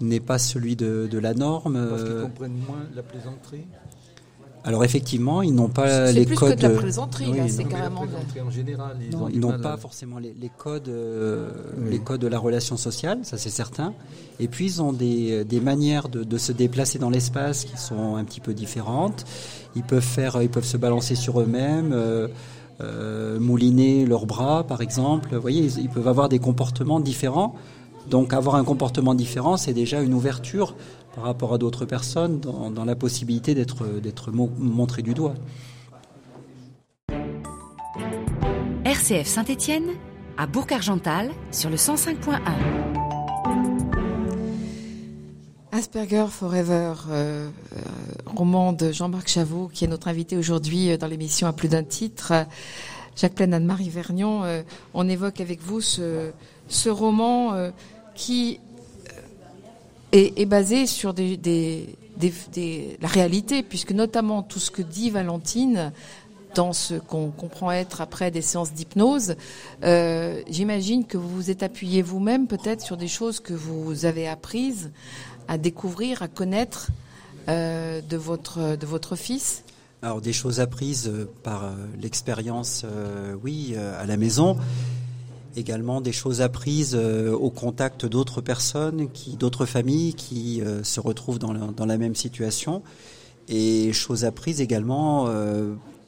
n'est 0.00 0.20
pas 0.20 0.38
celui 0.38 0.76
de, 0.76 1.08
de 1.10 1.18
la 1.18 1.34
norme. 1.34 1.86
Parce 1.90 2.04
qu'ils 2.04 2.22
comprennent 2.22 2.58
moins 2.66 2.84
la 2.94 3.02
plaisanterie. 3.02 3.66
alors 4.64 4.84
effectivement, 4.84 5.42
ils 5.42 5.54
n'ont 5.54 5.68
pas 5.68 6.12
les 6.12 6.24
plus 6.24 6.36
codes. 6.36 6.56
Que 6.56 6.66
de 6.66 6.68
la 6.68 6.80
plaisanterie, 6.80 7.32
c'est 7.48 7.64
carrément. 7.64 8.04
En 8.44 8.50
général, 8.50 8.96
ils 9.32 9.40
n'ont 9.40 9.58
pas 9.58 9.76
forcément 9.76 10.18
les, 10.18 10.50
codes, 10.56 10.88
euh, 10.88 11.50
les 11.88 11.98
codes 11.98 12.20
de 12.20 12.28
la 12.28 12.38
relation 12.38 12.76
sociale, 12.76 13.20
ça 13.22 13.38
c'est 13.38 13.50
certain. 13.50 13.94
Et 14.40 14.48
puis 14.48 14.66
ils 14.66 14.82
ont 14.82 14.92
des, 14.92 15.44
des 15.44 15.60
manières 15.60 16.08
de, 16.08 16.22
de, 16.24 16.38
se 16.38 16.52
déplacer 16.52 16.98
dans 16.98 17.10
l'espace 17.10 17.64
qui 17.64 17.76
sont 17.76 18.16
un 18.16 18.24
petit 18.24 18.40
peu 18.40 18.54
différentes. 18.54 19.24
Ils 19.76 19.82
peuvent 19.82 20.00
faire, 20.00 20.40
ils 20.42 20.48
peuvent 20.50 20.64
se 20.64 20.76
balancer 20.76 21.14
sur 21.14 21.40
eux-mêmes. 21.40 21.92
Euh, 21.92 22.28
euh, 22.80 23.40
mouliner 23.40 24.06
leurs 24.06 24.24
bras, 24.24 24.62
par 24.62 24.82
exemple. 24.82 25.34
Vous 25.34 25.40
voyez, 25.40 25.66
ils, 25.78 25.88
peuvent 25.88 26.06
avoir 26.06 26.28
des 26.28 26.38
comportements 26.38 27.00
différents. 27.00 27.56
Donc 28.10 28.32
avoir 28.32 28.54
un 28.54 28.64
comportement 28.64 29.14
différent, 29.14 29.56
c'est 29.56 29.74
déjà 29.74 30.00
une 30.00 30.14
ouverture 30.14 30.74
par 31.14 31.24
rapport 31.24 31.52
à 31.52 31.58
d'autres 31.58 31.84
personnes 31.84 32.40
dans, 32.40 32.84
la 32.84 32.96
possibilité 32.96 33.54
d'être, 33.54 33.86
d'être 34.00 34.30
montré 34.32 35.02
du 35.02 35.14
doigt. 35.14 35.34
RCF 38.84 39.26
Saint-Étienne, 39.26 39.90
à 40.36 40.46
Bourg-Argental, 40.46 41.30
sur 41.50 41.68
le 41.68 41.76
105.1. 41.76 42.38
Asperger 45.72 46.26
Forever, 46.30 46.94
euh, 47.10 47.48
euh, 47.76 47.80
roman 48.24 48.72
de 48.72 48.90
Jean-Marc 48.90 49.28
Chavot, 49.28 49.68
qui 49.72 49.84
est 49.84 49.88
notre 49.88 50.08
invité 50.08 50.36
aujourd'hui 50.36 50.90
euh, 50.90 50.96
dans 50.96 51.06
l'émission 51.06 51.46
à 51.46 51.52
plus 51.52 51.68
d'un 51.68 51.84
titre. 51.84 52.32
Jacques 53.14 53.34
Plaine, 53.34 53.52
Anne-Marie 53.52 53.90
Vernion, 53.90 54.42
on 54.94 55.08
évoque 55.08 55.40
avec 55.40 55.60
vous 55.60 55.80
ce, 55.80 56.30
ce 56.68 56.88
roman 56.88 57.72
qui 58.18 58.58
est, 60.12 60.38
est, 60.38 60.46
basé 60.46 60.86
sur 60.86 61.14
la 61.16 63.08
réalité, 63.08 63.62
puisque 63.62 63.92
notamment 63.92 64.42
tout 64.42 64.58
ce 64.58 64.70
que 64.70 64.82
dit 64.82 65.08
Valentine 65.08 65.92
dans 66.54 66.72
ce 66.72 66.94
qu'on 66.94 67.30
comprend 67.30 67.70
être 67.70 68.00
après 68.00 68.30
des 68.30 68.42
séances 68.42 68.72
d'hypnose, 68.72 69.36
euh, 69.84 70.42
j'imagine 70.50 71.06
que 71.06 71.16
vous 71.16 71.28
vous 71.28 71.50
êtes 71.50 71.62
appuyé 71.62 72.02
vous-même 72.02 72.48
peut-être 72.48 72.80
sur 72.82 72.96
des 72.96 73.06
choses 73.06 73.38
que 73.38 73.54
vous 73.54 74.04
avez 74.04 74.26
apprises 74.26 74.90
à 75.46 75.56
découvrir, 75.56 76.22
à 76.22 76.28
connaître 76.28 76.88
euh, 77.48 78.00
de, 78.02 78.16
votre, 78.16 78.76
de 78.76 78.86
votre 78.86 79.14
fils 79.14 79.62
Alors 80.02 80.20
des 80.20 80.32
choses 80.32 80.60
apprises 80.60 81.08
euh, 81.08 81.30
par 81.42 81.64
euh, 81.64 81.70
l'expérience, 82.00 82.84
oui, 83.42 83.76
à 83.76 84.04
la 84.06 84.16
maison. 84.16 84.58
Également 85.58 86.00
des 86.00 86.12
choses 86.12 86.40
apprises 86.40 86.94
au 86.94 87.50
contact 87.50 88.06
d'autres 88.06 88.40
personnes, 88.40 89.10
qui, 89.10 89.36
d'autres 89.36 89.66
familles 89.66 90.14
qui 90.14 90.62
se 90.82 91.00
retrouvent 91.00 91.40
dans 91.40 91.52
la, 91.52 91.66
dans 91.76 91.86
la, 91.86 91.98
même 91.98 92.14
situation. 92.14 92.82
Et 93.48 93.92
choses 93.92 94.24
apprises 94.24 94.60
également 94.60 95.28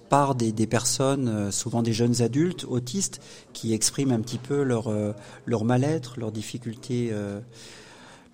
par 0.09 0.37
des, 0.37 0.53
personnes, 0.67 1.51
souvent 1.51 1.83
des 1.83 1.93
jeunes 1.93 2.23
adultes 2.23 2.65
autistes, 2.65 3.21
qui 3.53 3.73
expriment 3.75 4.13
un 4.13 4.21
petit 4.21 4.39
peu 4.39 4.63
leur, 4.63 4.89
leur 5.47 5.65
mal-être, 5.65 6.21
leurs 6.21 6.33
difficultés 6.33 7.13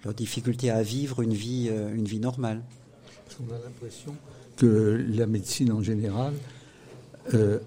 leur 0.07 0.15
difficulté 0.15 0.71
à 0.71 0.83
vivre 0.83 1.21
une 1.21 1.35
vie, 1.35 1.69
euh, 1.71 1.95
une 1.95 2.05
vie 2.05 2.21
normale. 2.21 2.63
On 3.41 3.53
a 3.53 3.59
l'impression 3.59 4.15
que 4.57 5.05
la 5.11 5.27
médecine 5.27 5.73
en 5.73 5.83
général 5.83 6.33
euh, 7.35 7.59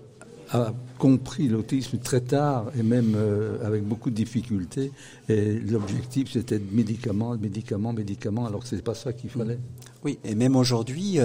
a 0.52 0.74
compris 0.98 1.48
l'autisme 1.48 1.98
très 2.00 2.22
tard 2.22 2.72
et 2.78 2.84
même 2.84 3.14
euh, 3.16 3.66
avec 3.66 3.84
beaucoup 3.84 4.10
de 4.10 4.16
difficultés. 4.16 4.92
Et 5.28 5.54
l'objectif, 5.60 6.32
c'était 6.32 6.60
médicaments, 6.72 7.36
médicaments, 7.38 7.94
médicaments, 7.94 8.46
alors 8.46 8.62
que 8.62 8.68
ce 8.68 8.76
n'est 8.76 8.82
pas 8.82 8.96
ça 8.96 9.14
qu'il 9.14 9.30
fallait. 9.30 9.60
Oui, 10.04 10.20
et 10.24 10.36
même 10.36 10.56
aujourd'hui, 10.56 11.20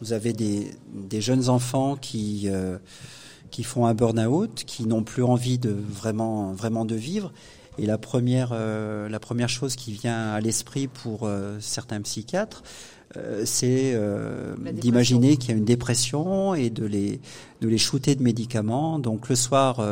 vous 0.00 0.12
avez 0.12 0.32
des, 0.32 0.70
des, 0.94 1.20
jeunes 1.20 1.48
enfants 1.48 1.96
qui, 1.96 2.48
qui 3.50 3.62
font 3.62 3.86
un 3.86 3.94
burn-out, 3.94 4.64
qui 4.66 4.86
n'ont 4.86 5.04
plus 5.04 5.22
envie 5.22 5.58
de 5.58 5.70
vraiment, 5.70 6.52
vraiment 6.52 6.84
de 6.84 6.94
vivre 6.94 7.32
et 7.80 7.86
la 7.86 7.98
première, 7.98 8.50
euh, 8.52 9.08
la 9.08 9.20
première 9.20 9.48
chose 9.48 9.74
qui 9.74 9.92
vient 9.92 10.32
à 10.32 10.40
l'esprit 10.40 10.86
pour 10.86 11.20
euh, 11.22 11.56
certains 11.60 12.00
psychiatres, 12.02 12.62
euh, 13.16 13.42
c'est 13.44 13.98
d'imaginer 14.72 15.36
qu'il 15.36 15.50
y 15.50 15.52
a 15.54 15.56
une 15.56 15.64
dépression 15.64 16.54
et 16.54 16.70
de 16.70 16.84
les, 16.84 17.20
de 17.60 17.68
les 17.68 17.78
shooter 17.78 18.14
de 18.14 18.22
médicaments. 18.22 18.98
Donc 18.98 19.28
le 19.28 19.36
soir, 19.36 19.84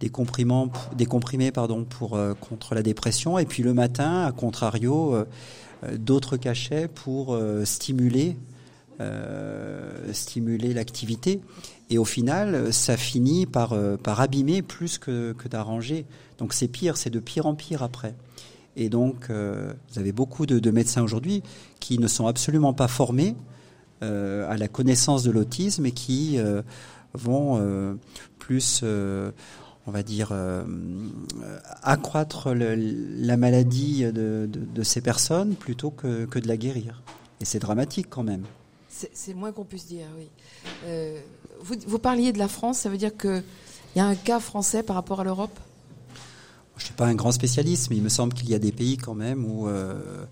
des, 0.00 0.08
comprimants, 0.10 0.70
des 0.96 1.06
comprimés 1.06 1.52
pardon, 1.52 1.84
pour, 1.84 2.18
contre 2.40 2.74
la 2.74 2.82
dépression. 2.82 3.38
Et 3.38 3.46
puis 3.46 3.62
le 3.62 3.74
matin, 3.74 4.24
à 4.24 4.32
contrario, 4.32 5.16
d'autres 5.96 6.36
cachets 6.36 6.88
pour 6.88 7.38
stimuler, 7.64 8.36
stimuler 10.12 10.74
l'activité. 10.74 11.40
Et 11.90 11.96
au 11.96 12.04
final, 12.04 12.72
ça 12.72 12.98
finit 12.98 13.46
par, 13.46 13.74
par 14.02 14.20
abîmer 14.20 14.60
plus 14.60 14.98
que, 14.98 15.32
que 15.32 15.48
d'arranger. 15.48 16.04
Donc 16.38 16.52
c'est 16.52 16.68
pire, 16.68 16.96
c'est 16.96 17.10
de 17.10 17.20
pire 17.20 17.46
en 17.46 17.54
pire 17.54 17.82
après. 17.82 18.14
Et 18.78 18.88
donc, 18.88 19.26
euh, 19.28 19.72
vous 19.90 19.98
avez 19.98 20.12
beaucoup 20.12 20.46
de, 20.46 20.70
médecins 20.70 21.02
aujourd'hui 21.02 21.42
qui 21.80 21.98
ne 21.98 22.06
sont 22.06 22.28
absolument 22.28 22.72
pas 22.72 22.86
formés 22.86 23.34
euh, 24.04 24.48
à 24.48 24.56
la 24.56 24.68
connaissance 24.68 25.24
de 25.24 25.32
l'autisme 25.32 25.84
et 25.84 25.90
qui 25.90 26.38
euh, 26.38 26.62
vont 27.12 27.98
plus, 28.38 28.84
on 28.84 29.90
va 29.90 30.02
dire, 30.04 30.32
accroître 31.82 32.54
la 32.54 33.36
maladie 33.36 34.04
de, 34.04 34.82
ces 34.84 35.00
personnes 35.00 35.56
plutôt 35.56 35.90
que, 35.90 36.38
de 36.38 36.48
la 36.48 36.56
guérir. 36.56 37.02
Et 37.40 37.44
c'est 37.44 37.58
dramatique 37.58 38.06
quand 38.08 38.22
même. 38.22 38.44
C'est 38.88 39.34
moins 39.34 39.50
qu'on 39.50 39.64
puisse 39.64 39.86
dire, 39.86 40.06
oui. 40.16 40.28
Vous, 41.62 41.74
vous, 41.84 41.98
parliez 41.98 42.32
de 42.32 42.38
la 42.38 42.46
France, 42.46 42.78
ça 42.78 42.88
veut 42.88 42.96
dire 42.96 43.16
qu'il 43.16 43.42
y 43.96 44.00
a 44.00 44.06
un 44.06 44.14
cas 44.14 44.38
français 44.38 44.84
par 44.84 44.94
rapport 44.94 45.18
à 45.20 45.24
l'Europe? 45.24 45.58
Je 46.78 46.84
suis 46.84 46.94
pas 46.94 47.06
un 47.06 47.14
grand 47.14 47.32
spécialiste, 47.32 47.90
mais 47.90 47.96
il 47.96 48.02
me 48.02 48.08
semble 48.08 48.32
qu'il 48.34 48.48
y 48.48 48.54
a 48.54 48.58
des 48.58 48.72
pays 48.72 48.96
quand 48.96 49.14
même 49.14 49.44
où 49.44 49.68
euh, 49.68 50.24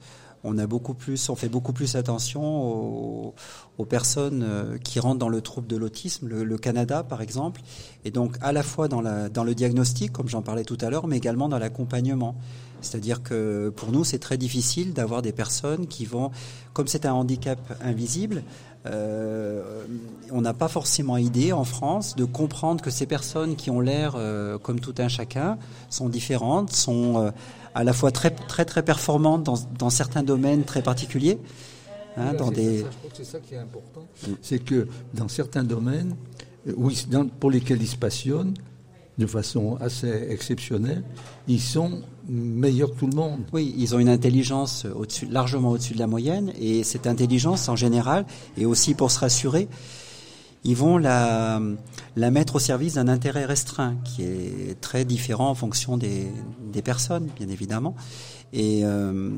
on 0.44 0.58
a 0.58 0.66
beaucoup 0.66 0.94
plus, 0.94 1.28
on 1.28 1.36
fait 1.36 1.48
beaucoup 1.48 1.72
plus 1.72 1.96
attention 1.96 3.32
aux, 3.78 3.84
personnes 3.88 4.42
euh, 4.42 4.78
qui 4.78 5.00
rentrent 5.00 5.18
dans 5.18 5.28
le 5.28 5.40
trouble 5.40 5.66
de 5.66 5.76
l'autisme, 5.76 6.28
le, 6.28 6.58
Canada 6.58 7.02
par 7.02 7.22
exemple, 7.22 7.60
et 8.04 8.10
donc 8.10 8.36
à 8.40 8.52
la 8.52 8.62
fois 8.62 8.88
dans, 8.88 9.00
le 9.00 9.54
diagnostic, 9.54 10.12
comme 10.12 10.28
j'en 10.28 10.42
parlais 10.42 10.64
tout 10.64 10.78
à 10.80 10.90
l'heure, 10.90 11.06
mais 11.06 11.16
également 11.16 11.48
dans 11.48 11.58
l'accompagnement. 11.58 12.34
C'est-à-dire 12.80 13.22
que 13.22 13.72
pour 13.74 13.90
nous, 13.90 14.04
c'est 14.04 14.18
très 14.18 14.36
difficile 14.36 14.92
d'avoir 14.92 15.22
des 15.22 15.32
personnes 15.32 15.86
qui 15.86 16.04
vont, 16.04 16.30
comme 16.72 16.86
c'est 16.86 17.06
un 17.06 17.14
handicap 17.14 17.58
invisible, 17.82 18.42
euh, 18.86 19.84
on 20.30 20.40
n'a 20.40 20.54
pas 20.54 20.68
forcément 20.68 21.16
idée 21.16 21.52
en 21.52 21.64
France 21.64 22.14
de 22.16 22.24
comprendre 22.24 22.82
que 22.82 22.90
ces 22.90 23.06
personnes 23.06 23.56
qui 23.56 23.70
ont 23.70 23.80
l'air 23.80 24.14
euh, 24.16 24.58
comme 24.58 24.80
tout 24.80 24.94
un 24.98 25.08
chacun 25.08 25.58
sont 25.90 26.08
différentes, 26.08 26.72
sont 26.72 27.18
euh, 27.18 27.30
à 27.76 27.84
la 27.84 27.92
fois 27.92 28.10
très 28.10 28.30
très 28.30 28.64
très 28.64 28.82
performantes 28.82 29.44
dans, 29.78 29.90
certains 29.90 30.22
domaines 30.22 30.64
très 30.64 30.82
particuliers. 30.82 31.38
Hein, 32.16 32.32
dans 32.32 32.50
des... 32.50 32.78
je 32.78 32.82
crois 32.84 33.10
que 33.10 33.16
c'est 33.18 33.24
ça 33.24 33.38
qui 33.38 33.52
est 33.52 33.58
important, 33.58 34.06
c'est 34.40 34.58
que 34.58 34.88
dans 35.12 35.28
certains 35.28 35.62
domaines, 35.62 36.16
oui, 36.74 37.06
pour 37.38 37.50
lesquels 37.50 37.82
ils 37.82 37.86
se 37.86 37.96
passionnent, 37.96 38.54
de 39.18 39.26
façon 39.26 39.76
assez 39.78 40.08
exceptionnelle, 40.30 41.02
ils 41.48 41.60
sont 41.60 42.00
meilleurs 42.26 42.94
que 42.94 43.00
tout 43.00 43.06
le 43.06 43.16
monde. 43.16 43.40
Oui, 43.52 43.74
ils 43.76 43.94
ont 43.94 43.98
une 43.98 44.08
intelligence 44.08 44.86
au-dessus, 44.86 45.26
largement 45.26 45.70
au-dessus 45.72 45.92
de 45.92 45.98
la 45.98 46.06
moyenne, 46.06 46.52
et 46.58 46.82
cette 46.82 47.06
intelligence, 47.06 47.68
en 47.68 47.76
général, 47.76 48.24
et 48.56 48.64
aussi 48.64 48.94
pour 48.94 49.10
se 49.10 49.18
rassurer, 49.18 49.68
ils 50.66 50.76
vont 50.76 50.98
la, 50.98 51.60
la 52.16 52.30
mettre 52.30 52.56
au 52.56 52.58
service 52.58 52.94
d'un 52.94 53.06
intérêt 53.06 53.44
restreint, 53.44 53.94
qui 54.04 54.22
est 54.22 54.80
très 54.80 55.04
différent 55.04 55.48
en 55.48 55.54
fonction 55.54 55.96
des, 55.96 56.26
des 56.72 56.82
personnes, 56.82 57.28
bien 57.38 57.48
évidemment. 57.48 57.94
Et 58.52 58.80
euh, 58.84 59.30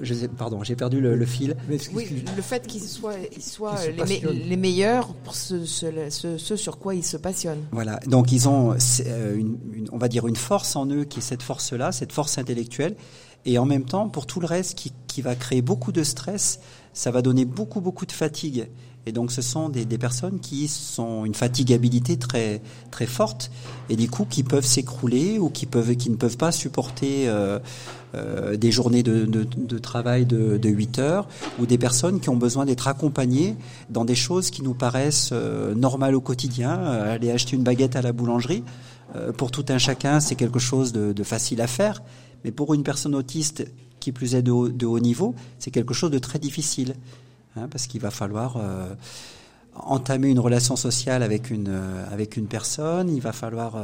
je 0.00 0.14
sais, 0.14 0.28
pardon, 0.28 0.64
j'ai 0.64 0.76
perdu 0.76 1.00
le, 1.00 1.26
fil. 1.26 1.56
Oui, 1.92 2.24
le 2.34 2.42
fait 2.42 2.66
qu'ils 2.66 2.82
soient, 2.82 3.12
soient 3.38 3.76
les, 3.86 4.56
meilleurs 4.56 5.12
pour 5.12 5.34
ce, 5.34 5.66
ce, 5.66 6.56
sur 6.56 6.78
quoi 6.78 6.94
ils 6.94 7.04
se 7.04 7.18
passionnent. 7.18 7.64
Voilà, 7.70 8.00
donc 8.06 8.32
ils 8.32 8.48
ont, 8.48 8.72
euh, 8.72 9.36
une, 9.36 9.58
on 9.92 9.98
va 9.98 10.08
dire, 10.08 10.26
une 10.26 10.36
force 10.36 10.74
en 10.74 10.86
eux 10.86 11.04
qui 11.04 11.18
est 11.18 11.22
cette 11.22 11.42
force-là, 11.42 11.92
cette 11.92 12.12
force 12.12 12.38
intellectuelle, 12.38 12.96
et 13.44 13.58
en 13.58 13.66
même 13.66 13.84
temps, 13.84 14.08
pour 14.08 14.24
tout 14.24 14.40
le 14.40 14.46
reste 14.46 14.78
qui, 14.78 14.92
qui 15.06 15.20
va 15.20 15.34
créer 15.34 15.60
beaucoup 15.60 15.92
de 15.92 16.02
stress, 16.02 16.60
ça 16.94 17.10
va 17.10 17.20
donner 17.20 17.44
beaucoup, 17.44 17.80
beaucoup 17.80 18.06
de 18.06 18.12
fatigue. 18.12 18.68
Et 19.06 19.12
donc, 19.12 19.32
ce 19.32 19.42
sont 19.42 19.68
des, 19.68 19.84
des, 19.84 19.98
personnes 19.98 20.38
qui 20.38 20.68
sont 20.68 21.24
une 21.24 21.34
fatigabilité 21.34 22.16
très 22.16 22.62
très 22.92 23.06
forte 23.06 23.50
et 23.88 23.96
du 23.96 24.08
coup 24.08 24.24
qui 24.28 24.44
peuvent 24.44 24.64
s'écrouler 24.64 25.40
ou 25.40 25.50
qui 25.50 25.66
peuvent 25.66 25.96
qui 25.96 26.08
ne 26.08 26.14
peuvent 26.14 26.36
pas 26.36 26.52
supporter 26.52 27.28
euh, 27.28 27.58
euh, 28.14 28.58
des 28.58 28.70
journées 28.70 29.02
de, 29.02 29.24
de, 29.24 29.44
de 29.56 29.78
travail 29.78 30.26
de, 30.26 30.58
de, 30.58 30.68
8 30.68 30.98
heures 30.98 31.26
ou 31.58 31.64
des 31.64 31.78
personnes 31.78 32.20
qui 32.20 32.28
ont 32.28 32.36
besoin 32.36 32.66
d'être 32.66 32.86
accompagnées 32.86 33.56
dans 33.88 34.04
des 34.04 34.14
choses 34.14 34.50
qui 34.50 34.62
nous 34.62 34.74
paraissent 34.74 35.30
euh, 35.32 35.74
normales 35.74 36.14
au 36.14 36.20
quotidien. 36.20 36.78
Euh, 36.78 37.14
aller 37.14 37.30
acheter 37.30 37.56
une 37.56 37.62
baguette 37.62 37.96
à 37.96 38.02
la 38.02 38.12
boulangerie, 38.12 38.64
pour 39.36 39.50
tout 39.50 39.66
un 39.68 39.76
chacun, 39.76 40.20
c'est 40.20 40.36
quelque 40.36 40.58
chose 40.58 40.90
de, 40.92 41.12
de, 41.12 41.22
facile 41.22 41.60
à 41.60 41.66
faire. 41.66 42.02
Mais 42.44 42.50
pour 42.50 42.72
une 42.72 42.82
personne 42.82 43.14
autiste 43.14 43.66
qui 44.00 44.10
plus 44.10 44.34
est 44.34 44.40
de 44.40 44.50
haut, 44.50 44.70
de 44.70 44.86
haut 44.86 45.00
niveau, 45.00 45.34
c'est 45.58 45.70
quelque 45.70 45.92
chose 45.92 46.10
de 46.10 46.18
très 46.18 46.38
difficile. 46.38 46.94
Hein, 47.56 47.68
parce 47.70 47.86
qu'il 47.86 48.00
va 48.00 48.10
falloir 48.10 48.58
entamer 49.74 50.28
une 50.28 50.40
relation 50.40 50.76
sociale 50.76 51.22
avec 51.22 51.50
une, 51.50 51.74
avec 52.10 52.36
une 52.36 52.46
personne, 52.46 53.08
il 53.08 53.20
va 53.20 53.32
falloir 53.32 53.76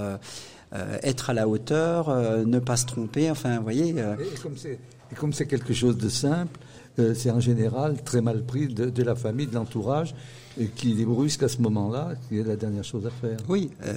être 1.02 1.30
à 1.30 1.34
la 1.34 1.48
hauteur, 1.48 2.14
ne 2.44 2.58
pas 2.58 2.76
se 2.76 2.86
tromper, 2.86 3.30
enfin, 3.30 3.56
vous 3.56 3.62
voyez. 3.62 3.94
Et 5.10 5.14
comme 5.14 5.32
c'est 5.32 5.46
quelque 5.46 5.72
chose 5.72 5.96
de 5.96 6.08
simple, 6.08 6.58
c'est 7.14 7.30
en 7.30 7.40
général 7.40 8.02
très 8.02 8.20
mal 8.20 8.44
pris 8.44 8.66
de, 8.68 9.02
la 9.02 9.14
famille, 9.14 9.46
de 9.46 9.54
l'entourage, 9.54 10.14
qui 10.74 11.00
est 11.00 11.04
brusque 11.04 11.44
à 11.44 11.48
ce 11.48 11.62
moment-là, 11.62 12.14
c'est 12.28 12.42
la 12.42 12.56
dernière 12.56 12.84
chose 12.84 13.06
à 13.06 13.10
faire. 13.10 13.38
Oui, 13.48 13.70
euh, 13.84 13.94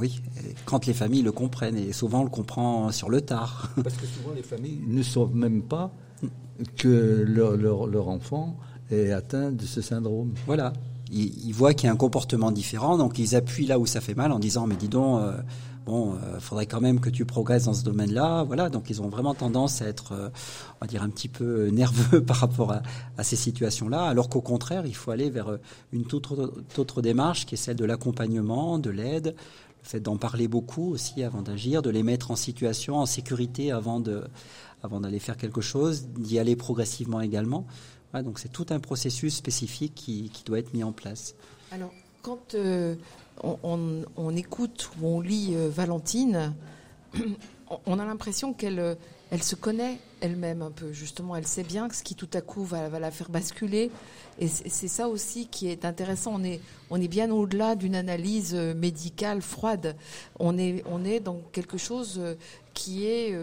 oui. 0.00 0.22
Quand 0.64 0.86
les 0.86 0.94
familles 0.94 1.22
le 1.22 1.32
comprennent, 1.32 1.76
et 1.76 1.92
souvent 1.92 2.20
on 2.20 2.24
le 2.24 2.30
comprend 2.30 2.90
sur 2.90 3.10
le 3.10 3.20
tard. 3.20 3.70
Parce 3.82 3.96
que 3.96 4.06
souvent 4.06 4.34
les 4.34 4.42
familles 4.42 4.80
ne 4.86 5.02
savent 5.02 5.34
même 5.34 5.62
pas 5.62 5.92
que 6.76 7.24
leur, 7.26 7.86
leur, 7.86 8.08
enfant 8.08 8.56
est 8.90 9.12
atteint 9.12 9.50
de 9.52 9.64
ce 9.64 9.80
syndrome. 9.80 10.32
Voilà. 10.46 10.72
Ils, 11.12 11.52
voient 11.52 11.74
qu'il 11.74 11.86
y 11.86 11.90
a 11.90 11.92
un 11.92 11.96
comportement 11.96 12.52
différent, 12.52 12.96
donc 12.96 13.18
ils 13.18 13.34
appuient 13.34 13.66
là 13.66 13.80
où 13.80 13.86
ça 13.86 14.00
fait 14.00 14.14
mal 14.14 14.30
en 14.30 14.38
disant 14.38 14.68
mais 14.68 14.76
dis 14.76 14.86
donc, 14.86 15.20
euh, 15.20 15.32
bon, 15.86 16.14
euh, 16.14 16.38
faudrait 16.40 16.66
quand 16.66 16.80
même 16.80 17.00
que 17.00 17.10
tu 17.10 17.24
progresses 17.24 17.64
dans 17.64 17.74
ce 17.74 17.84
domaine-là. 17.84 18.44
Voilà, 18.44 18.68
donc 18.68 18.90
ils 18.90 19.02
ont 19.02 19.08
vraiment 19.08 19.34
tendance 19.34 19.82
à 19.82 19.86
être, 19.86 20.12
euh, 20.12 20.28
on 20.76 20.84
va 20.84 20.86
dire, 20.86 21.02
un 21.02 21.08
petit 21.08 21.28
peu 21.28 21.66
nerveux 21.72 22.22
par 22.22 22.36
rapport 22.36 22.72
à, 22.72 23.22
ces 23.22 23.36
situations-là, 23.36 24.04
alors 24.04 24.28
qu'au 24.28 24.40
contraire, 24.40 24.86
il 24.86 24.94
faut 24.94 25.10
aller 25.10 25.30
vers 25.30 25.48
euh, 25.48 25.60
une 25.92 26.04
toute 26.04 26.28
autre, 26.78 27.02
démarche 27.02 27.46
qui 27.46 27.54
est 27.54 27.58
celle 27.58 27.76
de 27.76 27.84
l'accompagnement, 27.84 28.78
de 28.78 28.90
l'aide, 28.90 29.34
le 29.82 29.88
fait 29.88 30.00
d'en 30.00 30.16
parler 30.16 30.48
beaucoup 30.48 30.90
aussi 30.90 31.22
avant 31.22 31.42
d'agir, 31.42 31.82
de 31.82 31.90
les 31.90 32.02
mettre 32.02 32.30
en 32.30 32.36
situation, 32.36 32.96
en 32.98 33.06
sécurité 33.06 33.72
avant 33.72 34.00
de, 34.00 34.24
avant 34.82 35.00
d'aller 35.00 35.18
faire 35.18 35.36
quelque 35.36 35.60
chose, 35.60 36.08
d'y 36.08 36.38
aller 36.38 36.56
progressivement 36.56 37.20
également. 37.20 37.66
Donc 38.14 38.38
c'est 38.38 38.48
tout 38.50 38.66
un 38.70 38.80
processus 38.80 39.36
spécifique 39.36 39.94
qui, 39.94 40.30
qui, 40.30 40.44
doit 40.44 40.58
être 40.58 40.74
mis 40.74 40.82
en 40.82 40.92
place. 40.92 41.34
Alors, 41.70 41.92
quand 42.22 42.54
on, 43.42 44.36
écoute 44.36 44.90
ou 45.00 45.06
on 45.06 45.20
lit 45.20 45.54
euh, 45.54 45.68
Valentine, 45.70 46.54
on 47.86 47.98
a 47.98 48.04
l'impression 48.04 48.52
qu'elle 48.52 48.78
euh, 48.78 48.94
elle 49.30 49.42
se 49.44 49.54
connaît 49.54 49.98
elle-même 50.20 50.60
un 50.60 50.72
peu, 50.72 50.92
justement. 50.92 51.36
Elle 51.36 51.46
sait 51.46 51.62
bien 51.62 51.88
que 51.88 51.94
ce 51.94 52.02
qui 52.02 52.16
tout 52.16 52.28
à 52.34 52.40
coup 52.40 52.64
va, 52.64 52.88
la 52.88 53.10
faire 53.12 53.30
basculer. 53.30 53.92
Et 54.40 54.48
c'est 54.48 54.88
ça 54.88 55.08
aussi 55.08 55.46
qui 55.46 55.68
est 55.68 55.84
intéressant. 55.84 56.32
On 56.34 56.42
est, 56.42 56.60
on 56.90 57.00
est 57.00 57.08
bien 57.08 57.30
au-delà 57.30 57.76
d'une 57.76 57.94
analyse 57.94 58.54
euh, 58.54 58.74
médicale 58.74 59.40
froide. 59.40 59.94
On 60.40 60.58
est, 60.58 60.82
on 60.90 61.04
est 61.04 61.20
dans 61.20 61.40
quelque 61.52 61.78
chose 61.78 62.20
qui 62.74 63.06
est... 63.06 63.36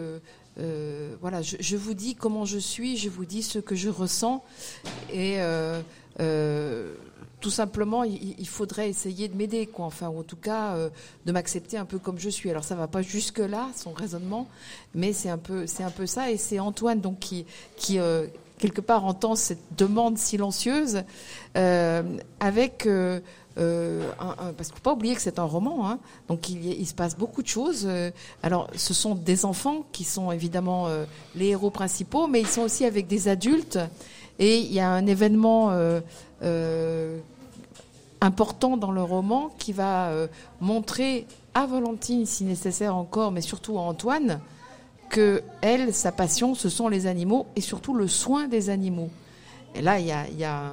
voilà, 1.20 1.42
je, 1.42 1.76
vous 1.76 1.94
dis 1.94 2.14
comment 2.14 2.44
je 2.44 2.58
suis, 2.58 2.96
je 2.96 3.08
vous 3.08 3.24
dis 3.24 3.42
ce 3.42 3.58
que 3.58 3.74
je 3.74 3.88
ressens. 3.88 4.44
Et 5.12 5.38
tout 7.40 7.50
simplement, 7.50 8.02
il, 8.04 8.48
faudrait 8.48 8.88
essayer 8.88 9.28
de 9.28 9.36
m'aider, 9.36 9.66
quoi. 9.66 9.86
Enfin, 9.86 10.08
ou 10.08 10.20
en 10.20 10.22
tout 10.22 10.36
cas, 10.36 10.74
euh, 10.74 10.90
de 11.24 11.32
m'accepter 11.32 11.76
un 11.76 11.84
peu 11.84 11.98
comme 11.98 12.18
je 12.18 12.28
suis. 12.28 12.50
Alors, 12.50 12.64
ça 12.64 12.74
va 12.74 12.88
pas 12.88 13.02
jusque 13.02 13.38
là, 13.38 13.68
son 13.76 13.92
raisonnement, 13.92 14.48
mais 14.94 15.12
c'est 15.12 15.28
un 15.28 15.38
peu, 15.38 15.66
c'est 15.66 15.84
un 15.84 15.90
peu 15.90 16.06
ça. 16.06 16.30
Et 16.30 16.36
c'est 16.36 16.58
Antoine 16.58 17.00
donc 17.00 17.18
qui, 17.20 17.46
euh, 17.98 18.26
quelque 18.58 18.80
part 18.80 19.04
entend 19.04 19.36
cette 19.36 19.76
demande 19.76 20.18
silencieuse 20.18 21.04
euh, 23.58 24.10
parce 24.56 24.68
qu'il 24.68 24.76
faut 24.76 24.82
pas 24.82 24.92
oublier 24.92 25.14
que 25.14 25.20
c'est 25.20 25.38
un 25.38 25.44
roman, 25.44 25.90
hein. 25.90 25.98
donc 26.28 26.48
il, 26.48 26.86
se 26.86 26.94
passe 26.94 27.16
beaucoup 27.16 27.42
de 27.42 27.48
choses. 27.48 27.88
alors, 28.42 28.68
ce 28.74 28.94
sont 28.94 29.14
des 29.14 29.44
enfants 29.44 29.84
qui 29.92 30.04
sont 30.04 30.30
évidemment 30.32 30.88
les 31.34 31.48
héros 31.48 31.70
principaux, 31.70 32.26
mais 32.26 32.40
ils 32.40 32.46
sont 32.46 32.62
aussi 32.62 32.84
avec 32.84 33.06
des 33.06 33.28
adultes. 33.28 33.78
Et 34.38 34.58
il 34.58 34.72
y 34.72 34.78
a 34.78 34.88
un 34.88 35.06
événement 35.06 35.72
euh, 36.42 37.18
important 38.20 38.76
dans 38.76 38.90
le 38.90 39.02
roman 39.02 39.50
qui 39.58 39.72
va 39.72 40.08
euh, 40.08 40.26
montrer 40.60 41.24
à 41.54 41.66
Valentine, 41.66 42.26
si 42.26 42.42
nécessaire 42.42 42.96
encore, 42.96 43.30
mais 43.30 43.40
surtout 43.40 43.78
à 43.78 43.82
Antoine, 43.82 44.40
que 45.08 45.42
elle, 45.60 45.94
sa 45.94 46.10
passion, 46.10 46.56
ce 46.56 46.68
sont 46.68 46.88
les 46.88 47.06
animaux 47.06 47.46
et 47.54 47.60
surtout 47.60 47.94
le 47.94 48.08
soin 48.08 48.48
des 48.48 48.70
animaux. 48.70 49.10
Et 49.76 49.82
là, 49.82 50.00
il 50.00 50.06
y 50.06 50.44
a, 50.44 50.72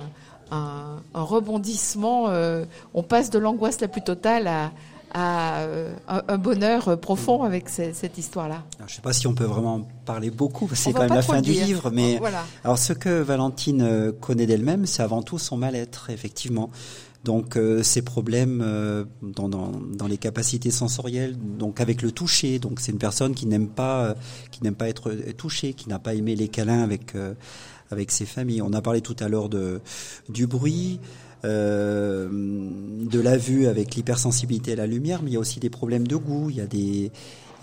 un, 0.52 1.02
rebondissement. 1.14 2.30
Euh, 2.30 2.66
on 2.94 3.04
passe 3.04 3.30
de 3.30 3.40
l'angoisse 3.40 3.82
la 3.82 3.88
plus 3.88 4.04
totale 4.04 4.48
à, 4.48 4.72
à 5.16 5.66
un, 6.28 6.38
bonheur 6.38 7.00
profond 7.00 7.44
avec 7.44 7.70
cette, 7.70 8.18
histoire-là. 8.18 8.64
Je 8.80 8.84
ne 8.84 8.90
sais 8.90 9.02
pas 9.02 9.14
si 9.14 9.28
on 9.28 9.34
peut 9.34 9.46
vraiment 9.46 9.88
parler 10.06 10.30
beaucoup, 10.30 10.70
c'est 10.74 10.92
quand 10.92 11.02
même 11.02 11.14
la 11.14 11.22
fin 11.22 11.42
du 11.42 11.52
livre, 11.52 11.90
mais 11.90 12.20
alors 12.64 12.78
ce 12.78 12.92
que 12.94 13.22
Valentine 13.22 13.82
euh, 13.82 14.12
connaît 14.12 14.46
d'elle-même, 14.46 14.86
c'est 14.86 15.04
avant 15.04 15.22
tout 15.22 15.40
son 15.40 15.56
mal-être, 15.56 16.10
effectivement. 16.10 16.70
Donc 17.24 17.56
euh, 17.56 17.82
ces 17.82 18.04
problèmes 18.04 18.62
euh, 18.64 19.06
dans, 19.24 19.50
dans, 19.50 19.72
dans, 19.72 20.06
les 20.06 20.18
capacités 20.18 20.70
sensorielles, 20.70 21.36
donc 21.58 21.82
avec 21.82 22.04
le 22.04 22.12
toucher. 22.12 22.60
Donc 22.60 22.80
c'est 22.80 22.92
une 22.92 23.00
personne 23.00 23.34
qui 23.34 23.48
n'aime 23.48 23.70
pas, 23.70 24.16
qui 24.52 24.64
n'aime 24.64 24.76
pas 24.76 24.90
être 24.90 25.12
touchée, 25.36 25.74
qui 25.74 25.90
n'a 25.90 25.98
pas 25.98 26.14
aimé 26.14 26.36
les 26.36 26.50
câlins 26.50 26.84
avec 26.84 27.14
avec 27.92 28.12
ses 28.12 28.26
familles. 28.26 28.62
On 28.62 28.74
a 28.74 28.82
parlé 28.82 29.02
tout 29.02 29.16
à 29.20 29.28
l'heure 29.30 29.50
du 30.30 30.48
bruit. 30.48 31.00
Euh, 31.46 32.28
de 32.32 33.20
la 33.20 33.38
vue 33.38 33.68
avec 33.68 33.96
l'hypersensibilité 33.96 34.72
à 34.72 34.76
la 34.78 34.88
lumière, 34.88 35.22
mais 35.22 35.30
il 35.30 35.34
y 35.36 35.38
a 35.38 35.40
aussi 35.40 35.60
des 35.60 35.70
problèmes 35.70 36.08
de 36.08 36.16
goût. 36.16 36.50
Il 36.50 36.56
y 36.56 36.62
a 36.62 36.66
des, 36.66 37.12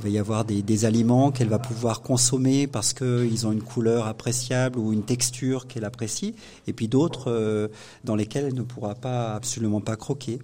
va 0.00 0.08
y 0.08 0.18
avoir 0.18 0.44
des, 0.44 0.84
aliments 0.84 1.32
qu'elle 1.32 1.48
va 1.48 1.58
pouvoir 1.58 2.00
consommer 2.00 2.68
parce 2.68 2.92
qu'ils 2.92 3.46
ont 3.46 3.50
une 3.50 3.62
couleur 3.62 4.06
appréciable 4.06 4.78
ou 4.78 4.92
une 4.92 5.02
texture 5.02 5.66
qu'elle 5.66 5.84
apprécie, 5.84 6.36
et 6.68 6.72
puis 6.72 6.86
d'autres 6.86 7.28
euh, 7.28 7.68
dans 8.04 8.14
lesquels 8.14 8.44
elle 8.44 8.54
ne 8.54 8.62
pourra 8.62 8.94
pas 8.94 9.34
absolument 9.34 9.80
pas 9.80 9.96
croquer. 9.96 10.38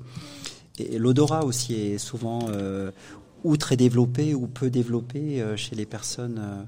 Et, 0.79 0.99
l'odorat 0.99 1.45
aussi 1.45 1.75
est 1.75 1.99
souvent 1.99 2.49
euh, 2.49 2.91
ou 3.45 3.57
très 3.57 3.77
développé 3.77 4.35
ou 4.35 4.49
peu 4.49 4.69
développé 4.69 5.45
chez 5.55 5.77
les 5.77 5.87
personnes 5.87 6.67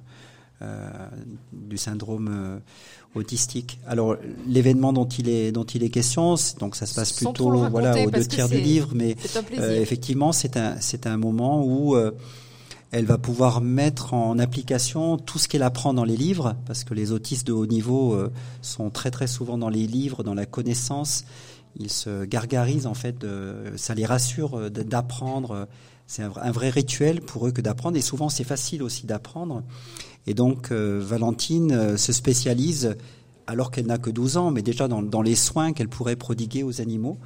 du 1.52 1.78
syndrome 1.78 2.60
autistique. 3.14 3.80
Alors 3.86 4.16
l'événement 4.46 4.92
dont 4.92 5.06
il 5.06 5.28
est 5.28 5.52
dont 5.52 5.64
il 5.64 5.82
est 5.82 5.90
question, 5.90 6.36
donc 6.58 6.76
ça 6.76 6.86
se 6.86 6.94
passe 6.94 7.12
plutôt 7.12 7.50
voilà 7.68 8.06
aux 8.06 8.10
deux 8.10 8.24
tiers 8.24 8.48
du 8.48 8.60
livre, 8.60 8.90
mais 8.94 9.16
euh, 9.58 9.80
effectivement 9.80 10.32
c'est 10.32 10.56
un 10.56 10.76
c'est 10.80 11.06
un 11.06 11.16
moment 11.16 11.64
où 11.64 11.96
euh, 11.96 12.12
elle 12.92 13.04
va 13.04 13.18
pouvoir 13.18 13.60
mettre 13.60 14.14
en 14.14 14.38
application 14.38 15.16
tout 15.16 15.38
ce 15.38 15.48
qu'elle 15.48 15.62
apprend 15.62 15.92
dans 15.94 16.04
les 16.04 16.16
livres, 16.16 16.56
parce 16.66 16.84
que 16.84 16.94
les 16.94 17.12
autistes 17.12 17.46
de 17.46 17.52
haut 17.52 17.66
niveau 17.66 18.14
euh, 18.14 18.32
sont 18.62 18.90
très 18.90 19.10
très 19.10 19.26
souvent 19.26 19.58
dans 19.58 19.70
les 19.70 19.86
livres, 19.86 20.22
dans 20.22 20.34
la 20.34 20.46
connaissance. 20.46 21.24
Ils 21.76 21.90
se 21.90 22.24
gargarisent 22.24 22.86
en 22.86 22.94
fait, 22.94 23.24
ça 23.76 23.94
les 23.94 24.04
rassure 24.04 24.70
d'apprendre. 24.70 25.68
C'est 26.10 26.24
un, 26.24 26.50
vrai 26.50 26.70
rituel 26.70 27.20
pour 27.20 27.46
eux 27.46 27.52
que 27.52 27.60
d'apprendre, 27.60 27.96
et 27.96 28.00
souvent 28.00 28.28
c'est 28.28 28.42
facile 28.42 28.82
aussi 28.82 29.06
d'apprendre. 29.06 29.62
Et 30.26 30.34
donc 30.34 30.72
euh, 30.72 31.00
Valentine 31.00 31.70
euh, 31.70 31.96
se 31.96 32.12
spécialise, 32.12 32.96
alors 33.46 33.70
qu'elle 33.70 33.86
n'a 33.86 33.96
que 33.96 34.10
12 34.10 34.36
ans, 34.36 34.50
mais 34.50 34.62
déjà 34.62 34.88
dans, 34.88 35.22
les 35.22 35.36
soins 35.36 35.72
qu'elle 35.72 35.88
pourrait 35.88 36.16
prodiguer 36.16 36.64
aux 36.64 36.80
animaux. 36.80 37.16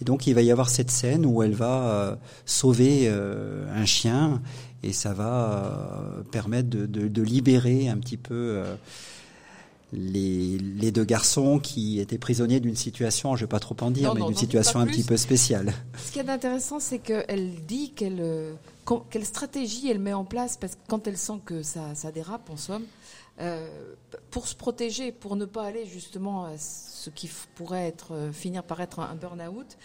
Et 0.00 0.04
donc 0.04 0.26
il 0.26 0.34
va 0.34 0.42
y 0.42 0.50
avoir 0.50 0.68
cette 0.68 0.90
scène 0.90 1.24
où 1.24 1.44
elle 1.44 1.54
va 1.54 1.90
euh, 1.90 2.16
sauver 2.44 3.08
un 3.08 3.84
chien 3.84 4.42
et 4.82 4.92
ça 4.92 5.12
va 5.12 6.02
permettre 6.32 6.70
de, 6.70 7.22
libérer 7.22 7.88
un 7.88 7.98
petit 7.98 8.16
peu 8.16 8.64
les, 9.92 10.90
deux 10.90 11.04
garçons 11.04 11.58
qui 11.58 12.00
étaient 12.00 12.18
prisonniers 12.18 12.60
d'une 12.60 12.76
situation, 12.76 13.36
je 13.36 13.42
ne 13.42 13.46
vais 13.46 13.50
pas 13.50 13.60
trop 13.60 13.76
en 13.80 13.90
dire, 13.90 14.14
mais 14.14 14.22
d'une 14.22 14.34
situation 14.34 14.80
un 14.80 14.86
petit 14.86 15.04
peu 15.04 15.16
spéciale. 15.16 15.72
Ce 15.96 16.12
qui 16.12 16.18
est 16.18 16.28
intéressant, 16.28 16.80
c'est 16.80 16.98
qu'elle 16.98 17.64
dit 17.66 17.92
qu'elle 17.92 18.56
quelle 19.10 19.24
stratégie 19.24 19.90
elle 19.90 19.98
met 19.98 20.12
en 20.12 20.24
place 20.24 20.56
parce 20.56 20.74
que 20.74 20.80
quand 20.88 21.06
elle 21.06 21.16
sent 21.16 21.40
que 21.44 21.62
ça, 21.62 21.92
dérape 22.12 22.48
en 22.50 22.56
somme, 22.56 22.84
euh, 23.40 23.94
pour 24.30 24.48
se 24.48 24.54
protéger, 24.54 25.12
pour 25.12 25.36
ne 25.36 25.44
pas 25.44 25.64
aller 25.64 25.86
justement 25.86 26.44
à 26.44 26.58
ce 26.58 27.10
qui 27.10 27.30
pourrait 27.54 27.86
être 27.86 28.12
euh, 28.12 28.32
finir 28.32 28.64
par 28.64 28.80
être 28.80 29.00
un, 29.00 29.14
burn-out, 29.14 29.78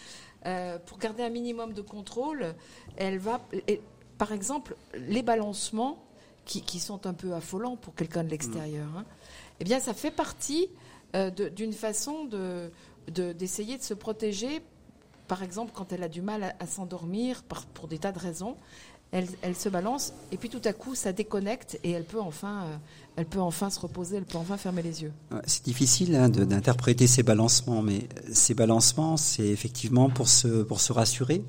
euh, 0.46 0.80
pour 0.80 0.98
garder 0.98 1.24
un 1.24 1.30
minimum 1.30 1.74
de 1.74 1.82
contrôle, 1.82 2.56
elle 2.98 3.20
va, 3.20 3.42
par 4.18 4.32
exemple, 4.32 4.76
les 5.08 5.22
balancements 5.22 6.04
qui, 6.46 6.80
sont 6.80 7.08
un 7.08 7.14
peu 7.14 7.34
affolants 7.34 7.78
pour 7.78 7.96
quelqu'un 7.96 8.24
de 8.24 8.30
l'extérieur. 8.30 8.88
Hein, 8.98 9.06
eh 9.64 9.66
bien, 9.66 9.80
ça 9.80 9.94
fait 9.94 10.12
partie 10.12 10.68
d'une 11.56 11.72
façon 11.72 12.26
de 12.26 12.70
d'essayer 13.08 13.78
de, 13.78 13.84
se 13.84 13.94
protéger 13.94 14.62
par 15.28 15.42
exemple, 15.42 15.72
quand 15.74 15.94
elle 15.94 16.04
a 16.04 16.10
du 16.10 16.22
mal 16.22 16.56
à, 16.60 16.68
s'endormir 16.68 17.44
pour 17.74 17.88
des 17.88 17.98
tas 17.98 18.12
de 18.12 18.20
raisons, 18.20 18.58
elle, 19.12 19.56
se 19.56 19.70
balance 19.70 20.14
et 20.32 20.38
puis 20.38 20.50
tout 20.50 20.62
à 20.66 20.74
coup 20.74 20.96
ça 20.96 21.14
déconnecte 21.14 21.80
et 21.84 21.92
elle 21.92 22.04
peut 22.04 22.20
enfin, 22.20 22.64
euh, 22.64 22.76
elle 23.16 23.28
peut 23.28 23.40
enfin 23.40 23.70
se 23.70 23.80
reposer, 23.80 24.18
elle 24.18 24.26
peut 24.26 24.40
enfin 24.40 24.58
fermer 24.58 24.82
les 24.82 25.04
yeux. 25.04 25.12
C'est 25.46 25.64
difficile 25.64 26.16
hein, 26.16 26.30
d'interpréter 26.30 27.06
ces 27.06 27.22
balancements, 27.22 27.84
mais 27.84 28.08
ces 28.32 28.56
balancements, 28.56 29.16
c'est 29.16 29.48
effectivement 29.48 30.10
pour 30.10 30.28
se, 30.28 30.64
pour 30.64 30.82
se 30.82 30.92
rassurer, 30.92 31.44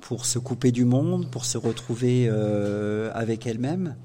pour 0.00 0.26
se 0.26 0.40
couper 0.40 0.72
du 0.72 0.84
monde, 0.84 1.30
pour 1.30 1.44
se 1.44 1.56
retrouver 1.56 2.26
euh, 2.28 3.12
avec 3.14 3.46
elle-même. 3.46 3.96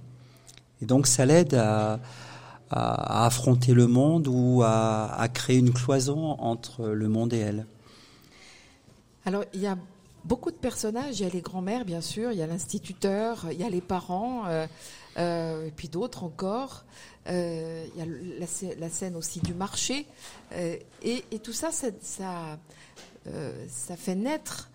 Et 0.81 0.85
donc 0.85 1.07
ça 1.07 1.25
l'aide 1.25 1.55
à, 1.55 1.99
à, 2.69 3.25
affronter 3.25 3.73
le 3.73 3.87
monde 3.87 4.27
ou 4.27 4.61
à, 4.63 5.27
créer 5.33 5.57
une 5.57 5.73
cloison 5.73 6.31
entre 6.39 6.87
le 6.87 7.07
monde 7.07 7.33
et 7.33 7.39
elle. 7.39 7.65
Alors, 9.25 9.43
il 9.53 9.59
y 9.59 9.67
a 9.67 9.77
beaucoup 10.27 10.51
de 10.51 10.57
personnages. 10.57 11.19
Il 11.19 11.23
y 11.23 11.25
a 11.25 11.33
les 11.33 11.41
grands-mères, 11.41 11.85
bien 11.85 12.01
sûr, 12.01 12.31
il 12.31 12.37
y 12.37 12.41
a 12.41 12.47
l'instituteur, 12.47 13.47
il 13.51 13.59
y 13.59 13.63
a 13.63 13.69
les 13.69 13.81
parents, 13.81 14.45
euh, 14.45 14.67
euh, 15.17 15.67
et 15.67 15.71
puis 15.71 15.87
d'autres 15.87 16.23
encore. 16.23 16.83
Euh, 17.27 17.85
il 17.95 17.99
y 17.99 18.03
a 18.03 18.75
la, 18.79 18.89
scène 18.89 19.15
aussi 19.15 19.39
du 19.39 19.53
marché. 19.53 20.05
Et, 20.53 21.23
tout 21.43 21.53
ça, 21.53 21.71
ça, 21.71 22.57
fait 23.97 24.15
naître 24.15 24.69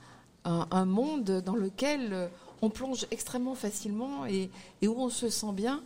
un, 0.45 0.85
monde 0.85 1.43
dans 1.45 1.57
lequel 1.57 2.29
on 2.61 2.71
plonge 2.71 3.07
extrêmement 3.11 3.55
facilement 3.55 4.27
et, 4.27 4.51
où 4.83 4.95
on 4.99 5.09
se 5.09 5.29
sent 5.29 5.53
bien, 5.53 5.83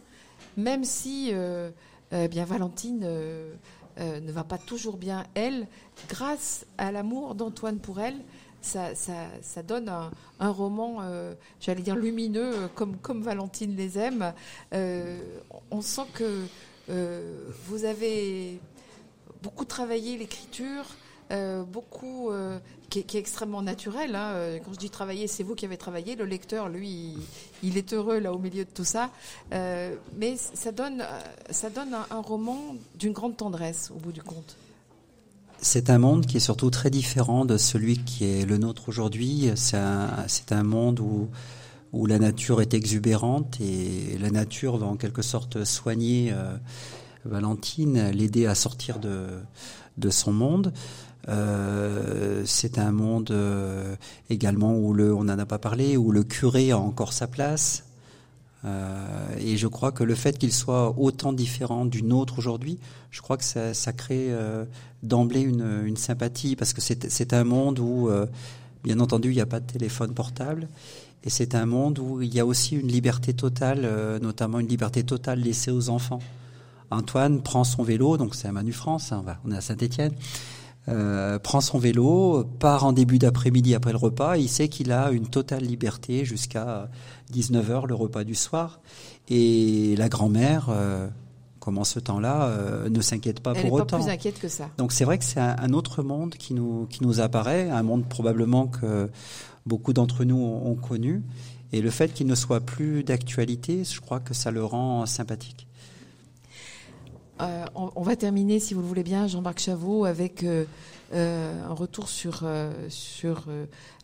même 0.57 0.85
si 0.85 1.33
eh 2.13 2.29
bien 2.29 2.45
Valentine 2.45 3.01
ne 3.99 4.33
va 4.33 4.45
pas 4.45 4.59
toujours 4.59 4.97
bien, 4.97 5.25
elle, 5.35 5.67
grâce 6.09 6.67
à 6.79 6.93
l'amour 6.93 7.35
d'Antoine 7.35 7.79
pour 7.79 8.01
elle, 8.01 8.17
ça, 8.67 9.63
donne 9.67 9.91
un, 10.41 10.51
roman, 10.51 10.99
euh, 11.01 11.35
j'allais 11.61 11.83
dire 11.83 11.97
lumineux, 11.97 12.53
euh, 12.55 12.69
comme, 12.75 12.97
comme 12.97 13.23
Valentine 13.23 13.75
les 13.77 13.99
aime. 13.99 14.33
Euh, 14.75 15.19
on 15.71 15.81
sent 15.81 16.07
que 16.15 16.47
vous 17.67 17.85
avez 17.85 18.61
beaucoup 19.43 19.65
travaillé 19.65 20.17
l'écriture. 20.17 20.85
beaucoup 21.69 22.31
qui 22.91 23.01
est, 23.01 23.15
extrêmement 23.17 23.63
naturel. 23.63 24.15
Hein. 24.15 24.59
Quand 24.65 24.73
je 24.73 24.79
dis 24.79 24.91
travailler, 24.91 25.27
c'est 25.27 25.43
vous 25.43 25.57
qui 25.57 25.65
avez 25.65 25.77
travaillé. 25.77 26.15
Le 26.15 26.25
lecteur, 26.25 26.69
lui, 26.69 27.17
il, 27.63 27.77
est 27.77 27.93
heureux 27.93 28.19
là 28.19 28.33
au 28.33 28.39
milieu 28.39 28.65
de 28.65 28.71
tout 28.71 28.85
ça. 28.85 29.11
mais 29.51 30.37
ça 30.37 30.73
donne, 30.73 31.05
ça 31.51 31.71
donne 31.71 31.95
un 32.11 32.21
roman 32.21 32.77
d'une 32.99 33.13
grande 33.13 33.37
tendresse 33.37 33.91
au 33.95 33.99
bout 33.99 34.13
du 34.13 34.23
compte. 34.23 34.57
C'est 35.61 35.89
un 35.91 35.99
monde 35.99 36.27
qui 36.27 36.37
est 36.37 36.41
surtout 36.41 36.71
très 36.71 36.91
différent 36.91 37.45
de 37.45 37.57
celui 37.57 37.99
qui 37.99 38.25
est 38.25 38.45
le 38.45 38.59
nôtre 38.59 38.89
aujourd'hui. 38.89 39.51
C'est 39.55 39.77
un, 39.79 40.63
monde 40.63 41.01
où, 41.01 41.29
où 41.93 42.07
la 42.07 42.19
nature 42.19 42.61
est 42.61 42.75
exubérante 42.75 43.59
et 43.61 44.19
la 44.19 44.31
nature 44.31 44.77
va 44.77 44.87
en 44.87 44.97
quelque 44.97 45.23
sorte 45.23 45.65
soigner 45.65 46.31
euh, 46.33 46.57
Valentine, 47.25 48.11
l'aider 48.11 48.47
à 48.47 48.55
sortir 48.55 48.99
de, 48.99 49.29
de 49.97 50.11
son 50.11 50.33
monde. 50.33 50.73
Euh, 51.29 52.43
c'est 52.47 52.79
un 52.79 52.93
monde 52.93 53.31
euh, 53.31 53.97
également 54.31 54.77
où 54.77 54.93
le, 54.93 55.15
on 55.15 55.25
n'en 55.25 55.39
a 55.39 55.47
pas 55.47 55.59
parlé, 55.59 55.97
où 55.97 56.13
le 56.13 56.23
curé 56.23 56.71
a 56.71 56.79
encore 56.79 57.13
sa 57.13 57.27
place. 57.27 57.85
et 59.39 59.57
je 59.57 59.69
crois 59.69 59.93
que 59.93 60.03
le 60.03 60.17
fait 60.17 60.39
qu'il 60.39 60.53
soit 60.53 60.99
autant 60.99 61.33
différent 61.33 61.85
du 61.85 62.03
nôtre 62.03 62.39
aujourd'hui, 62.39 62.79
je 63.13 63.21
crois 63.23 63.37
que 63.37 63.45
ça, 63.45 63.75
ça 63.75 63.93
crée 63.93 64.35
d'emblée 65.07 65.41
une, 65.41 65.85
une, 65.87 65.97
sympathie 65.97 66.57
parce 66.57 66.73
que 66.73 66.81
c'est 66.81 67.33
un 67.33 67.45
monde 67.45 67.79
où, 67.79 68.09
euh, 68.09 68.27
bien 68.85 69.01
entendu, 69.01 69.31
il 69.31 69.35
n'y 69.35 69.41
a 69.41 69.47
pas 69.47 69.61
de 69.61 69.67
téléphone 69.67 70.13
portable. 70.13 70.69
Et 71.25 71.31
c'est 71.31 71.55
un 71.55 71.67
monde 71.67 71.99
où 71.99 72.23
il 72.23 72.33
y 72.33 72.41
a 72.41 72.47
aussi 72.47 72.77
une 72.77 72.89
liberté 72.89 73.35
totale, 73.35 73.81
euh, 73.85 74.19
notamment 74.19 74.61
une 74.61 74.69
liberté 74.69 75.03
totale 75.03 75.41
laissée 75.41 75.71
aux 75.71 75.89
enfants. 75.89 76.21
Antoine 76.91 77.43
prend 77.43 77.65
son 77.65 77.83
vélo, 77.83 78.17
donc 78.17 78.35
c'est 78.35 78.47
à 78.47 78.53
Manu 78.53 78.73
France, 78.73 79.11
hein, 79.11 79.25
on 79.45 79.51
est 79.51 79.57
à 79.57 79.61
Saint-Étienne, 79.61 80.13
euh, 80.89 81.39
prend 81.39 81.61
son 81.61 81.79
vélo, 81.79 82.45
part 82.59 82.85
en 82.85 82.93
début 82.93 83.19
d'après-midi 83.19 83.75
après 83.75 83.93
le 83.93 83.99
repas, 83.99 84.37
il 84.37 84.49
sait 84.49 84.69
qu'il 84.69 84.93
a 84.93 85.11
une 85.11 85.29
totale 85.29 85.65
liberté 85.65 86.25
jusqu'à 86.25 86.89
19h, 87.33 87.87
le 87.87 87.95
repas 87.95 88.25
du 88.25 88.35
soir. 88.35 88.81
Et 89.29 89.97
la 89.97 90.09
grand-mère, 90.09 90.71
comment 91.67 91.83
ce 91.83 91.99
temps-là 91.99 92.45
euh, 92.45 92.89
ne 92.89 93.01
s'inquiète 93.01 93.41
pas 93.41 93.53
pour 93.53 93.73
autant. 93.73 93.87
Pas 93.87 93.97
plus 93.99 94.09
inquiète 94.09 94.39
que 94.39 94.47
ça. 94.47 94.71
Donc 94.79 94.93
c'est 94.93 95.05
vrai 95.05 95.19
que 95.19 95.25
c'est 95.25 95.41
un, 95.41 95.73
autre 95.73 96.05
monde 96.05 96.37
qui 96.37 96.55
nous, 96.55 96.87
qui 96.89 97.03
nous 97.03 97.19
apparaît, 97.19 97.69
un 97.69 97.83
monde 97.83 98.09
probablement 98.09 98.69
que 98.69 99.11
beaucoup 99.67 99.93
d'entre 99.93 100.23
nous 100.23 100.39
ont, 100.39 100.77
connu. 100.77 101.25
Et 101.73 101.81
le 101.81 101.91
fait 101.91 102.15
qu'il 102.15 102.29
ne 102.29 102.37
soit 102.37 102.61
plus 102.61 103.03
d'actualité, 103.03 103.83
je 103.83 104.01
crois 104.01 104.21
que 104.21 104.33
ça 104.33 104.53
le 104.53 104.65
rend 104.65 105.07
sympathique. 105.07 105.66
Euh, 107.41 107.65
on, 107.75 108.03
va 108.03 108.17
terminer, 108.17 108.61
si 108.61 108.73
vous 108.73 108.81
le 108.81 108.87
voulez 108.87 109.03
bien, 109.03 109.27
Jean-Marc 109.27 109.59
Chavot, 109.59 110.07
avec 110.07 110.45
euh, 110.45 110.65
un 111.13 111.75
retour 111.75 112.09
sur, 112.09 112.45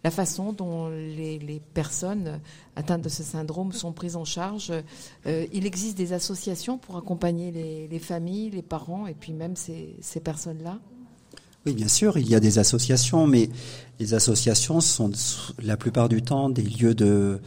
la 0.05 0.11
façon 0.11 0.53
dont 0.53 0.89
les, 0.89 1.63
personnes 1.75 2.41
atteintes 2.77 3.03
de 3.03 3.09
ce 3.09 3.23
syndrome 3.23 3.73
sont 3.73 3.93
prises 3.93 4.17
en 4.17 4.25
charge. 4.25 4.73
Euh, 5.27 5.47
il 5.53 5.67
existe 5.67 5.97
des 5.97 6.13
associations 6.13 6.79
pour 6.79 6.97
accompagner 6.97 7.51
les, 7.91 7.99
familles, 7.99 8.51
les 8.51 8.63
parents 8.63 9.07
et 9.07 9.15
puis 9.15 9.33
même 9.33 9.57
ces, 9.57 10.21
personnes-là 10.23 10.79
oui, 11.65 11.75
bien 11.75 11.87
sûr, 11.87 12.19
il 12.19 12.29
y 12.29 12.35
a 12.35 12.41
des 12.41 12.59
associations, 12.59 13.29
mais 13.29 13.49
les 14.01 14.15
associations 14.15 14.81
sont 14.81 15.13
la 15.63 15.77
plupart 15.77 16.09
du 16.09 16.21
temps 16.21 16.51
des 16.51 16.63
lieux 16.63 16.93
de, 16.93 17.41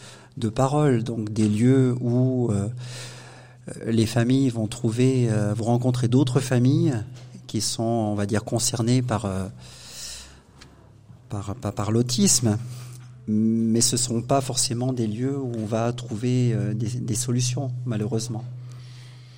parole, 0.51 1.03
donc 1.03 1.33
des 1.33 1.49
lieux 1.49 1.97
où 1.99 2.49
euh, 2.49 2.69
les 3.85 4.05
familles 4.05 4.49
vont 4.49 4.67
trouver, 4.67 5.27
euh, 5.29 5.53
vont 5.53 5.65
rencontrer 5.65 6.07
d'autres 6.07 6.39
familles 6.39 6.93
qui 7.47 7.61
sont, 7.61 7.83
on 7.83 8.15
va 8.15 8.25
dire, 8.25 8.43
concernées 8.43 9.01
par 9.01 9.27
par, 11.29 11.55
par 11.55 11.91
l'autisme, 11.91 12.57
mais 13.27 13.81
ce 13.81 13.95
ne 13.95 13.99
sont 13.99 14.21
pas 14.21 14.41
forcément 14.41 14.93
des 14.93 15.07
lieux 15.07 15.37
où 15.37 15.51
on 15.57 15.65
va 15.65 15.91
trouver 15.93 16.53
euh, 16.53 16.73
des, 16.73 17.15
solutions, 17.15 17.71
malheureusement. 17.85 18.43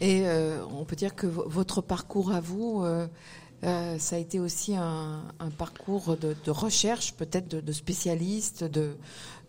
Et 0.01 0.21
euh, 0.25 0.59
on 0.77 0.85
peut 0.85 0.95
dire 0.95 1.15
que 1.15 1.25
votre 1.27 1.81
parcours 1.81 2.31
à 2.31 2.41
vous, 2.41 2.83
euh, 2.83 3.97
ça 3.97 4.15
a 4.15 4.19
été 4.19 4.39
aussi 4.39 4.75
un, 4.75 5.23
parcours 5.57 6.17
de, 6.17 6.51
recherche, 6.51 7.13
peut-être 7.13 7.47
de, 7.47 7.71
spécialistes, 7.71 8.63
de, 8.63 8.95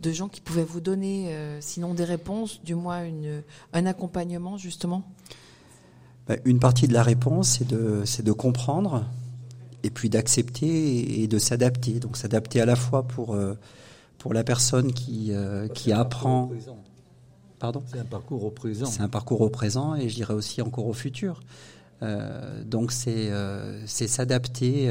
de, 0.01 0.12
gens 0.12 0.28
qui 0.28 0.40
pouvaient 0.40 0.64
vous 0.64 0.80
donner, 0.80 1.34
sinon 1.61 1.94
des 1.94 2.05
réponses, 2.05 2.61
du 2.62 2.74
moins 2.74 3.05
une, 3.05 3.42
un 3.72 3.86
accompagnement, 3.86 4.57
justement 4.57 5.03
bah, 6.26 6.36
Une 6.44 6.61
partie 6.61 6.88
de 6.88 6.92
la 6.92 7.03
réponse, 7.03 7.59
c'est 7.59 7.68
de, 7.68 8.05
de 8.22 8.32
comprendre 8.32 9.05
et 9.82 9.90
puis 9.90 10.11
d'accepter 10.11 11.22
et 11.22 11.28
de 11.28 11.38
s'adapter. 11.38 12.01
Donc 12.01 12.16
s'adapter 12.16 12.61
à 12.61 12.66
la 12.66 12.76
fois 12.76 13.05
pour, 13.05 13.34
euh, 13.34 13.55
pour 14.18 14.34
la 14.34 14.44
personne 14.44 14.92
qui, 14.92 15.28
euh, 15.30 15.68
qui 15.68 15.92
apprend. 15.92 16.51
Pardon? 17.59 17.82
C'est 17.86 17.99
un 17.99 18.05
parcours 18.05 18.44
au 18.44 18.51
présent. 18.51 18.86
C'est 18.86 19.03
un 19.03 19.09
parcours 19.09 19.40
au 19.40 19.49
présent 19.49 19.94
et 19.94 20.09
je 20.09 20.14
dirais 20.14 20.34
aussi 20.34 20.62
encore 20.62 20.86
au 20.86 20.92
futur. 20.92 21.40
Euh, 22.03 22.62
donc 22.64 22.92
c'est 22.92 23.30
c'est 23.86 24.07
s'adapter. 24.07 24.90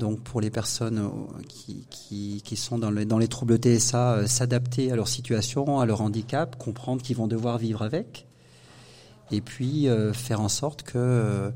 Donc 0.00 0.20
pour 0.20 0.40
les 0.40 0.50
personnes 0.50 1.08
qui, 1.48 1.86
qui, 1.90 2.42
qui 2.44 2.56
sont 2.56 2.78
dans, 2.78 2.90
dans 2.90 3.18
les 3.18 3.28
troubles 3.28 3.58
TSA, 3.58 4.26
s'adapter 4.26 4.90
à 4.90 4.96
leur 4.96 5.06
situation, 5.06 5.78
à 5.78 5.86
leur 5.86 6.00
handicap, 6.00 6.56
comprendre 6.58 7.02
qu'ils 7.02 7.16
vont 7.16 7.28
devoir 7.28 7.58
vivre 7.58 7.82
avec, 7.82 8.26
et 9.30 9.40
puis 9.40 9.86
faire 10.12 10.40
en 10.40 10.48
sorte 10.48 10.82
que 10.82 11.52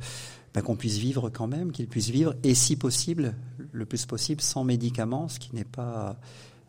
ben, 0.55 0.63
qu'on 0.63 0.77
puisse 0.77 0.99
vivre 0.99 1.31
quand 1.31 1.49
même, 1.49 1.73
qu'ils 1.73 1.89
puissent 1.89 2.11
vivre, 2.11 2.37
et 2.45 2.55
si 2.55 2.77
possible, 2.77 3.35
le 3.73 3.85
plus 3.85 4.07
possible, 4.07 4.41
sans 4.41 4.63
médicaments, 4.63 5.29
ce 5.29 5.41
qui 5.41 5.53
n'est 5.53 5.65
pas 5.65 6.17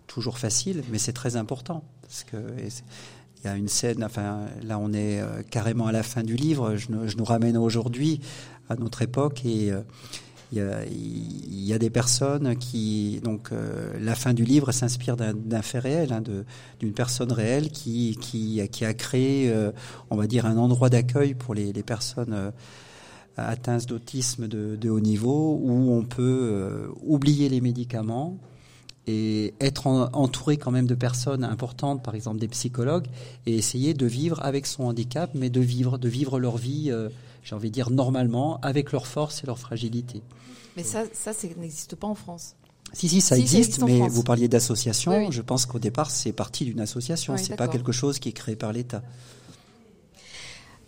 toujours 0.07 0.39
facile, 0.39 0.83
mais 0.91 0.97
c'est 0.97 1.13
très 1.13 1.35
important. 1.35 1.83
Parce 2.01 2.23
que 2.23 2.37
il 2.57 3.45
y 3.45 3.47
a 3.47 3.55
une 3.55 3.67
scène, 3.67 4.03
enfin 4.03 4.45
là 4.63 4.79
on 4.79 4.91
est 4.91 5.19
euh, 5.19 5.43
carrément 5.49 5.85
à 5.85 5.91
la 5.91 6.01
fin 6.01 6.23
du 6.23 6.35
livre, 6.35 6.75
je, 6.77 6.87
nous, 6.89 7.23
ramène 7.23 7.57
aujourd'hui 7.57 8.19
à 8.69 8.75
notre 8.75 9.03
époque 9.03 9.45
et 9.45 9.71
euh, 10.57 10.85
il 10.89 11.63
y, 11.63 11.73
a, 11.73 11.77
des 11.77 11.89
personnes 11.89 12.55
qui 12.55 13.19
donc 13.23 13.49
euh, 13.51 13.93
la 13.99 14.15
fin 14.15 14.33
du 14.33 14.43
livre 14.43 14.71
s'inspire 14.71 15.15
d'un 15.17 15.61
fait 15.61 15.79
réel, 15.79 16.13
hein, 16.13 16.23
d'une 16.79 16.93
personne 16.93 17.31
réelle 17.31 17.69
qui, 17.69 18.17
qui, 18.21 18.85
a 18.85 18.93
créé, 18.93 19.53
on 20.09 20.15
va 20.15 20.27
dire, 20.27 20.45
un 20.45 20.57
endroit 20.57 20.89
d'accueil 20.89 21.33
pour 21.33 21.53
les, 21.53 21.73
personnes 21.83 22.51
atteintes 23.37 23.85
d'autisme 23.87 24.47
de, 24.47 24.89
haut 24.89 24.99
niveau, 24.99 25.59
où 25.61 25.91
on 25.91 26.03
peut 26.03 26.39
euh, 26.51 26.87
oublier 27.03 27.49
les 27.49 27.61
médicaments 27.61 28.37
et 29.07 29.53
être 29.61 29.85
entouré 29.85 30.57
quand 30.57 30.71
même 30.71 30.87
de 30.87 30.95
personnes 30.95 31.43
importantes, 31.43 32.03
par 32.03 32.15
exemple 32.15 32.39
des 32.39 32.47
psychologues, 32.47 33.05
et 33.45 33.55
essayer 33.55 33.93
de 33.93 34.05
vivre 34.07 34.43
avec 34.43 34.65
son 34.65 34.85
handicap, 34.85 35.29
mais 35.35 35.51
de 35.51 35.61
vivre, 35.61 35.99
de 35.99 36.09
vivre 36.09 36.39
leur 36.39 36.57
vie, 36.57 36.87
euh, 36.89 37.09
j'ai 37.45 37.55
envie 37.55 37.69
de 37.69 37.73
dire 37.73 37.91
normalement, 37.91 38.59
avec 38.61 38.91
leurs 38.91 39.07
forces 39.07 39.43
et 39.43 39.47
leurs 39.47 39.59
fragilités. 39.59 40.23
Mais 40.75 40.83
ça, 40.83 41.03
ça, 41.13 41.31
n'existe 41.57 41.95
pas 41.95 42.07
en 42.07 42.15
France. 42.15 42.55
Si, 42.91 43.07
si, 43.07 43.21
ça 43.21 43.37
existe, 43.37 43.81
mais 43.83 43.99
vous 44.07 44.23
parliez 44.23 44.47
d'association. 44.47 45.31
Je 45.31 45.41
pense 45.41 45.65
qu'au 45.65 45.79
départ, 45.79 46.09
c'est 46.11 46.33
parti 46.33 46.65
d'une 46.65 46.81
association. 46.81 47.37
c'est 47.37 47.55
pas 47.55 47.67
quelque 47.67 47.91
chose 47.91 48.19
qui 48.19 48.29
est 48.29 48.33
créé 48.33 48.55
par 48.55 48.73
l'État. 48.73 49.03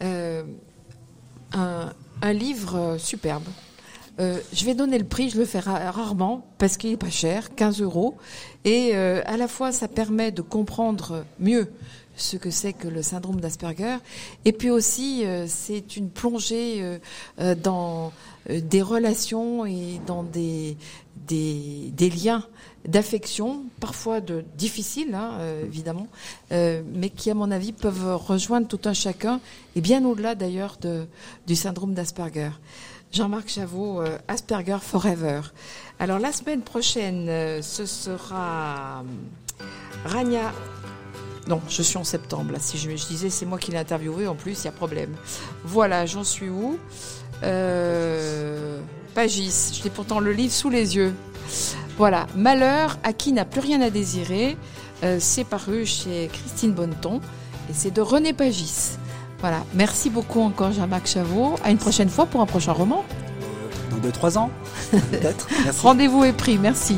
Euh, 0.04 0.44
un, 1.54 1.94
un 2.22 2.34
livre 2.34 2.98
superbe. 3.00 3.46
Euh, 4.20 4.40
je 4.52 4.66
vais 4.66 4.74
donner 4.74 4.98
le 4.98 5.06
prix, 5.06 5.30
je 5.30 5.38
le 5.38 5.46
fais 5.46 5.60
rarement 5.60 6.44
parce 6.58 6.78
qu'il 6.78 6.92
est 6.92 6.98
pas 6.98 7.10
cher, 7.10 7.54
15 7.56 7.82
euros. 7.82 8.18
Et 8.66 8.92
euh, 8.96 9.22
à 9.26 9.38
la 9.38 9.48
fois, 9.48 9.72
ça 9.72 9.88
permet 9.88 10.32
de 10.32 10.42
comprendre 10.42 11.24
mieux 11.40 11.70
ce 12.18 12.38
que 12.38 12.52
c'est 12.52 12.74
que 12.74 12.88
le 12.88 13.02
syndrome 13.02 13.40
d'Asperger. 13.40 13.98
Et 14.46 14.52
puis 14.52 14.70
aussi, 14.70 15.26
euh, 15.26 15.46
c'est 15.48 15.96
une 15.96 16.10
plongée 16.10 17.00
dans 17.64 18.12
des 18.50 18.82
relations 18.82 19.66
et 19.66 20.02
dans 20.06 20.24
des, 20.24 20.78
des, 21.28 21.92
des 21.96 22.10
liens 22.10 22.46
d'affection, 22.86 23.64
parfois 23.80 24.22
de 24.22 24.44
difficiles, 24.58 25.14
hein, 25.14 25.40
évidemment, 25.64 26.08
mais 26.52 27.10
qui, 27.10 27.30
à 27.30 27.34
mon 27.34 27.52
avis, 27.52 27.74
peuvent 27.74 28.16
rejoindre 28.16 28.68
tout 28.68 28.80
un 28.86 28.94
chacun, 28.94 29.42
et 29.76 29.82
bien 29.82 30.06
au-delà 30.06 30.36
d'ailleurs 30.36 30.78
de, 30.80 31.08
du 31.46 31.56
syndrome 31.56 31.94
d'Asperger. 31.94 32.52
Jean-Marc 33.12 33.50
Chavot, 33.50 34.02
euh, 34.02 34.18
Asperger 34.28 34.78
Forever. 34.82 35.42
Alors 36.00 36.20
la 36.20 36.32
semaine 36.32 36.62
prochaine, 36.62 37.28
euh, 37.30 37.62
ce 37.62 37.86
sera 37.86 39.04
euh, 39.62 39.64
Rania. 40.06 40.52
Non, 41.48 41.62
je 41.70 41.82
suis 41.82 41.98
en 41.98 42.04
septembre. 42.04 42.52
Là. 42.54 42.60
Si 42.60 42.78
je, 42.78 42.90
disais 42.90 43.30
c'est 43.30 43.46
moi 43.46 43.58
qui 43.58 43.72
l'ai 43.72 43.78
interviewé, 43.78 44.28
en 44.28 44.36
plus, 44.36 44.64
il 44.64 44.66
y 44.66 44.68
a 44.68 44.72
problème. 44.72 45.14
Voilà, 45.64 46.06
j'en 46.06 46.24
suis 46.24 46.50
où? 46.50 46.78
Pagis. 49.16 49.80
J'ai 49.82 49.90
pourtant 49.90 50.20
le 50.20 50.32
livre 50.32 50.54
sous 50.54 50.70
les 50.70 50.96
yeux. 50.96 51.14
Voilà, 51.98 52.28
Malheur 52.36 52.98
à 53.04 53.14
qui 53.14 53.32
n'a 53.32 53.46
plus 53.46 53.62
rien 53.62 53.82
à 53.82 53.90
désirer. 53.90 54.58
c'est 55.20 55.46
paru 55.46 55.86
chez 55.86 56.30
Christine 56.32 56.74
Bonneton 56.74 57.22
et 57.70 57.74
c'est 57.74 57.92
de 57.92 58.02
René 58.02 58.34
Pagis. 58.34 58.98
Voilà. 59.40 59.64
Merci 59.74 60.10
beaucoup 60.10 60.42
encore 60.42 60.72
Jean-Marc 60.72 61.08
Chavot. 61.08 61.56
À 61.64 61.72
une 61.72 61.78
prochaine 61.78 62.10
fois 62.10 62.26
pour 62.26 62.42
un 62.42 62.46
prochain 62.46 62.72
roman. 62.72 63.06
Dans 63.92 63.98
deux, 63.98 64.12
trois 64.12 64.38
ans, 64.38 64.50
peut-être. 64.92 65.48
Rendez-vous 65.82 66.24
est 66.24 66.34
pris. 66.34 66.58
Merci. 66.58 66.98